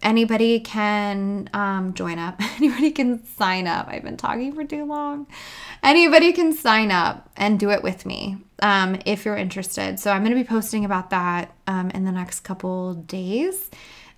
Anybody 0.02 0.62
can 0.62 1.50
um, 1.54 1.94
join 1.94 2.20
up. 2.20 2.40
Anybody 2.58 2.92
can 2.92 3.26
sign 3.26 3.68
up. 3.68 3.88
I've 3.90 4.04
been 4.04 4.16
talking 4.16 4.54
for 4.54 4.64
too 4.64 4.86
long. 4.86 5.28
Anybody 5.84 6.32
can 6.32 6.54
sign 6.54 6.90
up 6.90 7.30
and 7.36 7.60
do 7.60 7.70
it 7.70 7.84
with 7.84 8.06
me 8.06 8.38
um, 8.62 8.98
if 9.06 9.26
you're 9.26 9.36
interested. 9.36 10.00
So 10.00 10.12
I'm 10.12 10.22
going 10.22 10.36
to 10.36 10.42
be 10.42 10.48
posting 10.48 10.86
about 10.86 11.10
that 11.10 11.54
um, 11.68 11.90
in 11.90 12.06
the 12.06 12.14
next 12.14 12.42
couple 12.42 12.94
days 12.94 13.70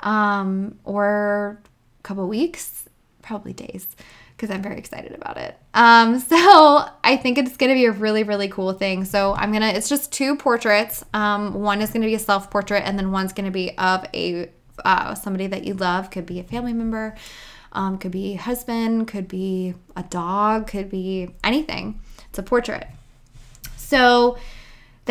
um, 0.01 0.77
or 0.83 1.61
couple 2.03 2.27
weeks 2.27 2.89
probably 3.21 3.53
days 3.53 3.87
because 4.41 4.53
I'm 4.53 4.63
very 4.63 4.79
excited 4.79 5.13
about 5.13 5.37
it. 5.37 5.55
Um, 5.75 6.19
so 6.29 6.83
I 7.03 7.15
think 7.15 7.37
it's 7.37 7.55
gonna 7.57 7.75
be 7.75 7.85
a 7.85 7.91
really, 7.91 8.23
really 8.23 8.47
cool 8.47 8.73
thing. 8.73 9.05
So 9.05 9.35
I'm 9.35 9.53
gonna, 9.53 9.67
it's 9.67 9.87
just 9.87 10.11
two 10.11 10.35
portraits. 10.35 11.05
Um, 11.13 11.53
one 11.53 11.79
is 11.81 11.91
gonna 11.91 12.07
be 12.07 12.15
a 12.15 12.19
self 12.19 12.49
portrait, 12.49 12.81
and 12.83 12.97
then 12.97 13.11
one's 13.11 13.33
gonna 13.33 13.51
be 13.51 13.77
of 13.77 14.05
a 14.15 14.49
uh, 14.83 15.13
somebody 15.13 15.45
that 15.47 15.63
you 15.63 15.75
love. 15.75 16.09
Could 16.09 16.25
be 16.25 16.39
a 16.39 16.43
family 16.43 16.73
member, 16.73 17.15
um, 17.73 17.99
could 17.99 18.11
be 18.11 18.33
husband, 18.33 19.07
could 19.07 19.27
be 19.27 19.75
a 19.95 20.01
dog, 20.01 20.65
could 20.65 20.89
be 20.89 21.29
anything. 21.43 22.01
It's 22.29 22.39
a 22.39 22.43
portrait. 22.43 22.87
So 23.77 24.37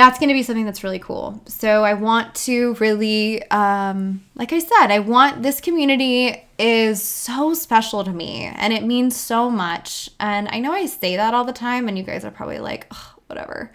that's 0.01 0.18
going 0.18 0.28
to 0.28 0.34
be 0.34 0.42
something 0.42 0.64
that's 0.64 0.82
really 0.82 0.98
cool. 0.98 1.42
So 1.44 1.84
I 1.84 1.92
want 1.92 2.34
to 2.46 2.72
really, 2.76 3.46
um, 3.51 4.24
like 4.34 4.51
I 4.51 4.59
said, 4.59 4.86
I 4.86 4.98
want 4.98 5.42
this 5.42 5.61
community 5.61 6.42
is 6.59 7.03
so 7.03 7.53
special 7.53 8.03
to 8.05 8.11
me 8.11 8.44
and 8.44 8.72
it 8.72 8.82
means 8.82 9.14
so 9.14 9.51
much. 9.51 10.09
And 10.18 10.48
I 10.53 10.59
know 10.59 10.72
I 10.72 10.86
say 10.86 11.16
that 11.16 11.34
all 11.34 11.44
the 11.44 11.53
time, 11.53 11.86
and 11.86 11.98
you 11.98 12.05
guys 12.05 12.24
are 12.24 12.30
probably 12.30 12.61
like, 12.61 12.90
whatever. 13.26 13.72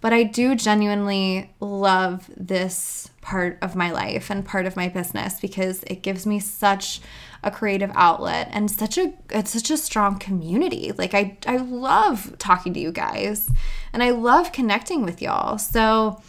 But 0.00 0.14
I 0.14 0.22
do 0.22 0.54
genuinely 0.54 1.50
love 1.60 2.30
this 2.34 3.10
part 3.20 3.58
of 3.60 3.76
my 3.76 3.92
life 3.92 4.30
and 4.30 4.46
part 4.46 4.64
of 4.64 4.74
my 4.74 4.88
business 4.88 5.38
because 5.38 5.84
it 5.86 6.02
gives 6.02 6.26
me 6.26 6.40
such 6.40 7.02
a 7.42 7.50
creative 7.50 7.90
outlet 7.94 8.48
and 8.52 8.70
such 8.70 8.96
a 8.96 9.12
it's 9.30 9.50
such 9.50 9.70
a 9.70 9.76
strong 9.76 10.18
community. 10.18 10.92
Like 10.96 11.14
I 11.14 11.38
I 11.46 11.56
love 11.56 12.36
talking 12.38 12.72
to 12.74 12.80
you 12.80 12.92
guys 12.92 13.50
and 13.92 14.02
I 14.02 14.10
love 14.10 14.52
connecting 14.52 15.02
with 15.02 15.20
y'all. 15.20 15.58
So 15.58 16.22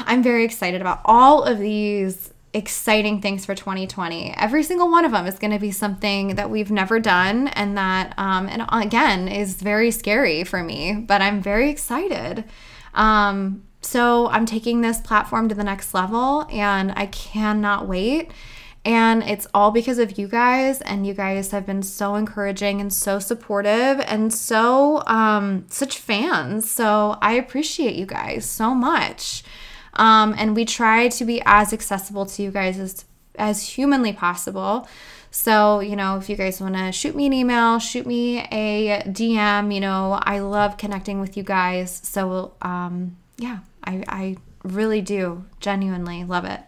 I'm 0.00 0.22
very 0.22 0.44
excited 0.44 0.80
about 0.80 1.00
all 1.04 1.42
of 1.44 1.58
these 1.58 2.32
exciting 2.54 3.22
things 3.22 3.46
for 3.46 3.54
2020. 3.54 4.34
Every 4.36 4.62
single 4.62 4.90
one 4.90 5.06
of 5.06 5.12
them 5.12 5.26
is 5.26 5.38
going 5.38 5.52
to 5.52 5.58
be 5.58 5.70
something 5.70 6.34
that 6.34 6.50
we've 6.50 6.70
never 6.70 7.00
done 7.00 7.48
and 7.48 7.78
that 7.78 8.12
um 8.18 8.46
and 8.48 8.66
again 8.70 9.26
is 9.28 9.62
very 9.62 9.90
scary 9.90 10.44
for 10.44 10.62
me, 10.62 10.94
but 10.94 11.22
I'm 11.22 11.40
very 11.40 11.70
excited. 11.70 12.44
Um 12.94 13.64
so 13.80 14.28
I'm 14.28 14.46
taking 14.46 14.80
this 14.80 15.00
platform 15.00 15.48
to 15.48 15.54
the 15.54 15.64
next 15.64 15.92
level 15.94 16.46
and 16.50 16.92
I 16.94 17.06
cannot 17.06 17.88
wait. 17.88 18.30
And 18.84 19.22
it's 19.22 19.46
all 19.54 19.70
because 19.70 19.98
of 19.98 20.18
you 20.18 20.26
guys, 20.26 20.80
and 20.80 21.06
you 21.06 21.14
guys 21.14 21.52
have 21.52 21.64
been 21.64 21.82
so 21.84 22.16
encouraging 22.16 22.80
and 22.80 22.92
so 22.92 23.20
supportive 23.20 24.00
and 24.00 24.34
so 24.34 25.04
um, 25.06 25.66
such 25.68 25.98
fans. 25.98 26.68
So 26.68 27.16
I 27.22 27.34
appreciate 27.34 27.94
you 27.94 28.06
guys 28.06 28.44
so 28.44 28.74
much. 28.74 29.44
Um, 29.94 30.34
and 30.36 30.56
we 30.56 30.64
try 30.64 31.08
to 31.08 31.24
be 31.24 31.40
as 31.44 31.72
accessible 31.72 32.26
to 32.26 32.42
you 32.42 32.50
guys 32.50 32.78
as 32.78 33.04
as 33.36 33.62
humanly 33.62 34.12
possible. 34.12 34.88
So, 35.30 35.80
you 35.80 35.96
know, 35.96 36.18
if 36.18 36.28
you 36.28 36.36
guys 36.36 36.60
want 36.60 36.74
to 36.74 36.92
shoot 36.92 37.16
me 37.16 37.24
an 37.24 37.32
email, 37.32 37.78
shoot 37.78 38.06
me 38.06 38.40
a 38.40 39.02
DM, 39.06 39.74
you 39.74 39.80
know, 39.80 40.20
I 40.22 40.40
love 40.40 40.76
connecting 40.76 41.20
with 41.20 41.38
you 41.38 41.42
guys. 41.42 42.00
So, 42.04 42.52
um, 42.60 43.16
yeah, 43.38 43.60
I, 43.82 44.04
I 44.08 44.36
really 44.62 45.00
do 45.00 45.46
genuinely 45.58 46.24
love 46.24 46.44
it. 46.44 46.60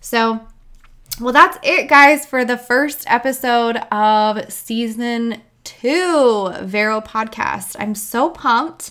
So, 0.00 0.40
well, 1.20 1.32
that's 1.32 1.58
it, 1.62 1.88
guys, 1.88 2.24
for 2.24 2.44
the 2.44 2.56
first 2.56 3.04
episode 3.06 3.76
of 3.92 4.50
season 4.50 5.42
two 5.64 6.52
Vero 6.62 7.00
podcast. 7.02 7.76
I'm 7.78 7.94
so 7.94 8.30
pumped. 8.30 8.90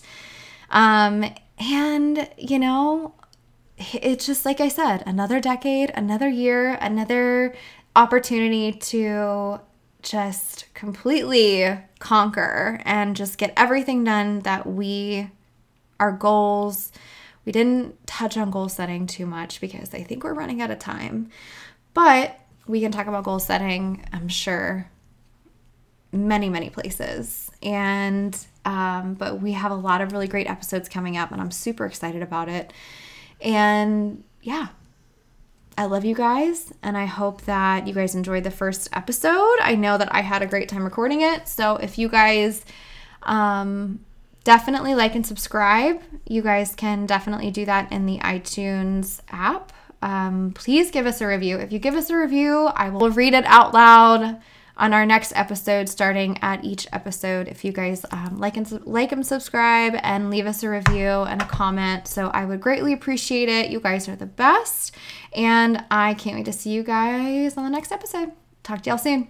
Um, 0.70 1.26
and, 1.58 2.30
you 2.38 2.60
know, 2.60 3.16
it's 3.78 4.26
just 4.28 4.46
like 4.46 4.62
I 4.62 4.68
said, 4.68 5.04
another 5.08 5.40
decade, 5.40 5.92
another 5.96 6.30
year, 6.30 6.78
another 6.82 7.56
opportunity 7.96 8.74
to 8.74 9.60
just 10.04 10.72
completely 10.76 11.80
conquer 11.98 12.80
and 12.86 13.16
just 13.16 13.38
get 13.38 13.54
everything 13.58 14.04
done 14.04 14.42
that 14.42 14.68
we, 14.68 15.32
our 16.00 16.12
goals, 16.12 16.92
we 17.46 17.52
didn't 17.52 18.06
touch 18.06 18.38
on 18.38 18.52
goal 18.52 18.70
setting 18.70 19.08
too 19.08 19.26
much 19.26 19.60
because 19.60 19.94
I 19.94 20.04
think 20.04 20.24
we're 20.24 20.34
running 20.34 20.62
out 20.62 20.70
of 20.70 20.78
time. 20.78 21.30
But 22.02 22.40
we 22.66 22.80
can 22.80 22.94
talk 22.94 23.08
about 23.08 23.26
goal 23.26 23.40
setting, 23.40 24.06
I'm 24.14 24.30
sure, 24.30 24.90
many, 26.14 26.48
many 26.48 26.70
places. 26.70 27.52
And, 27.62 28.38
um, 28.64 29.16
but 29.16 29.42
we 29.42 29.52
have 29.52 29.70
a 29.70 29.76
lot 29.76 30.00
of 30.00 30.14
really 30.14 30.30
great 30.30 30.50
episodes 30.50 30.88
coming 30.88 31.18
up, 31.18 31.34
and 31.34 31.42
I'm 31.42 31.52
super 31.52 31.86
excited 31.86 32.22
about 32.22 32.48
it. 32.48 32.72
And 33.42 34.24
yeah, 34.42 34.70
I 35.78 35.88
love 35.88 36.06
you 36.06 36.16
guys, 36.16 36.72
and 36.82 36.98
I 36.98 37.04
hope 37.04 37.42
that 37.42 37.86
you 37.86 37.94
guys 37.94 38.16
enjoyed 38.16 38.46
the 38.46 38.52
first 38.52 38.88
episode. 38.94 39.58
I 39.60 39.76
know 39.76 39.98
that 39.98 40.16
I 40.16 40.22
had 40.22 40.42
a 40.42 40.48
great 40.48 40.70
time 40.70 40.86
recording 40.86 41.20
it. 41.20 41.50
So 41.50 41.76
if 41.76 41.98
you 41.98 42.08
guys, 42.08 42.64
um, 43.24 44.06
definitely 44.46 44.96
like 44.96 45.16
and 45.16 45.28
subscribe. 45.28 46.02
You 46.26 46.44
guys 46.44 46.76
can 46.76 47.06
definitely 47.06 47.52
do 47.52 47.66
that 47.66 47.92
in 47.92 48.06
the 48.06 48.20
iTunes 48.20 49.20
app 49.28 49.74
um, 50.02 50.52
please 50.54 50.92
give 50.92 51.06
us 51.06 51.22
a 51.22 51.28
review. 51.28 51.58
If 51.58 51.72
you 51.72 51.80
give 51.80 51.96
us 51.96 52.10
a 52.10 52.18
review, 52.18 52.68
I 52.68 52.90
will 52.90 53.10
read 53.10 53.34
it 53.34 53.46
out 53.46 53.74
loud 53.74 54.42
on 54.78 54.94
our 54.94 55.06
next 55.06 55.34
episode, 55.36 55.90
starting 55.90 56.38
at 56.42 56.64
each 56.64 56.88
episode. 56.94 57.50
If 57.50 57.66
you 57.66 57.72
guys 57.72 58.06
um, 58.12 58.38
like 58.38 58.56
and 58.56 58.86
like 58.86 59.12
and 59.12 59.28
subscribe 59.28 60.00
and 60.02 60.30
leave 60.30 60.46
us 60.46 60.64
a 60.64 60.70
review 60.70 61.06
and 61.06 61.42
a 61.42 61.46
comment, 61.46 62.08
so 62.08 62.30
I 62.30 62.46
would 62.46 62.62
greatly 62.62 62.94
appreciate 62.94 63.50
it. 63.50 63.70
You 63.70 63.82
guys 63.82 64.08
are 64.08 64.16
the 64.16 64.26
best, 64.26 64.96
and 65.34 65.84
I 65.92 66.14
can't 66.14 66.38
wait 66.38 66.46
to 66.46 66.54
see 66.54 66.72
you 66.72 66.84
guys 66.84 67.58
on 67.58 67.66
the 67.66 67.70
next 67.70 67.92
episode. 67.92 68.32
Talk 68.64 68.82
to 68.84 68.90
y'all 68.90 68.98
soon. 68.98 69.28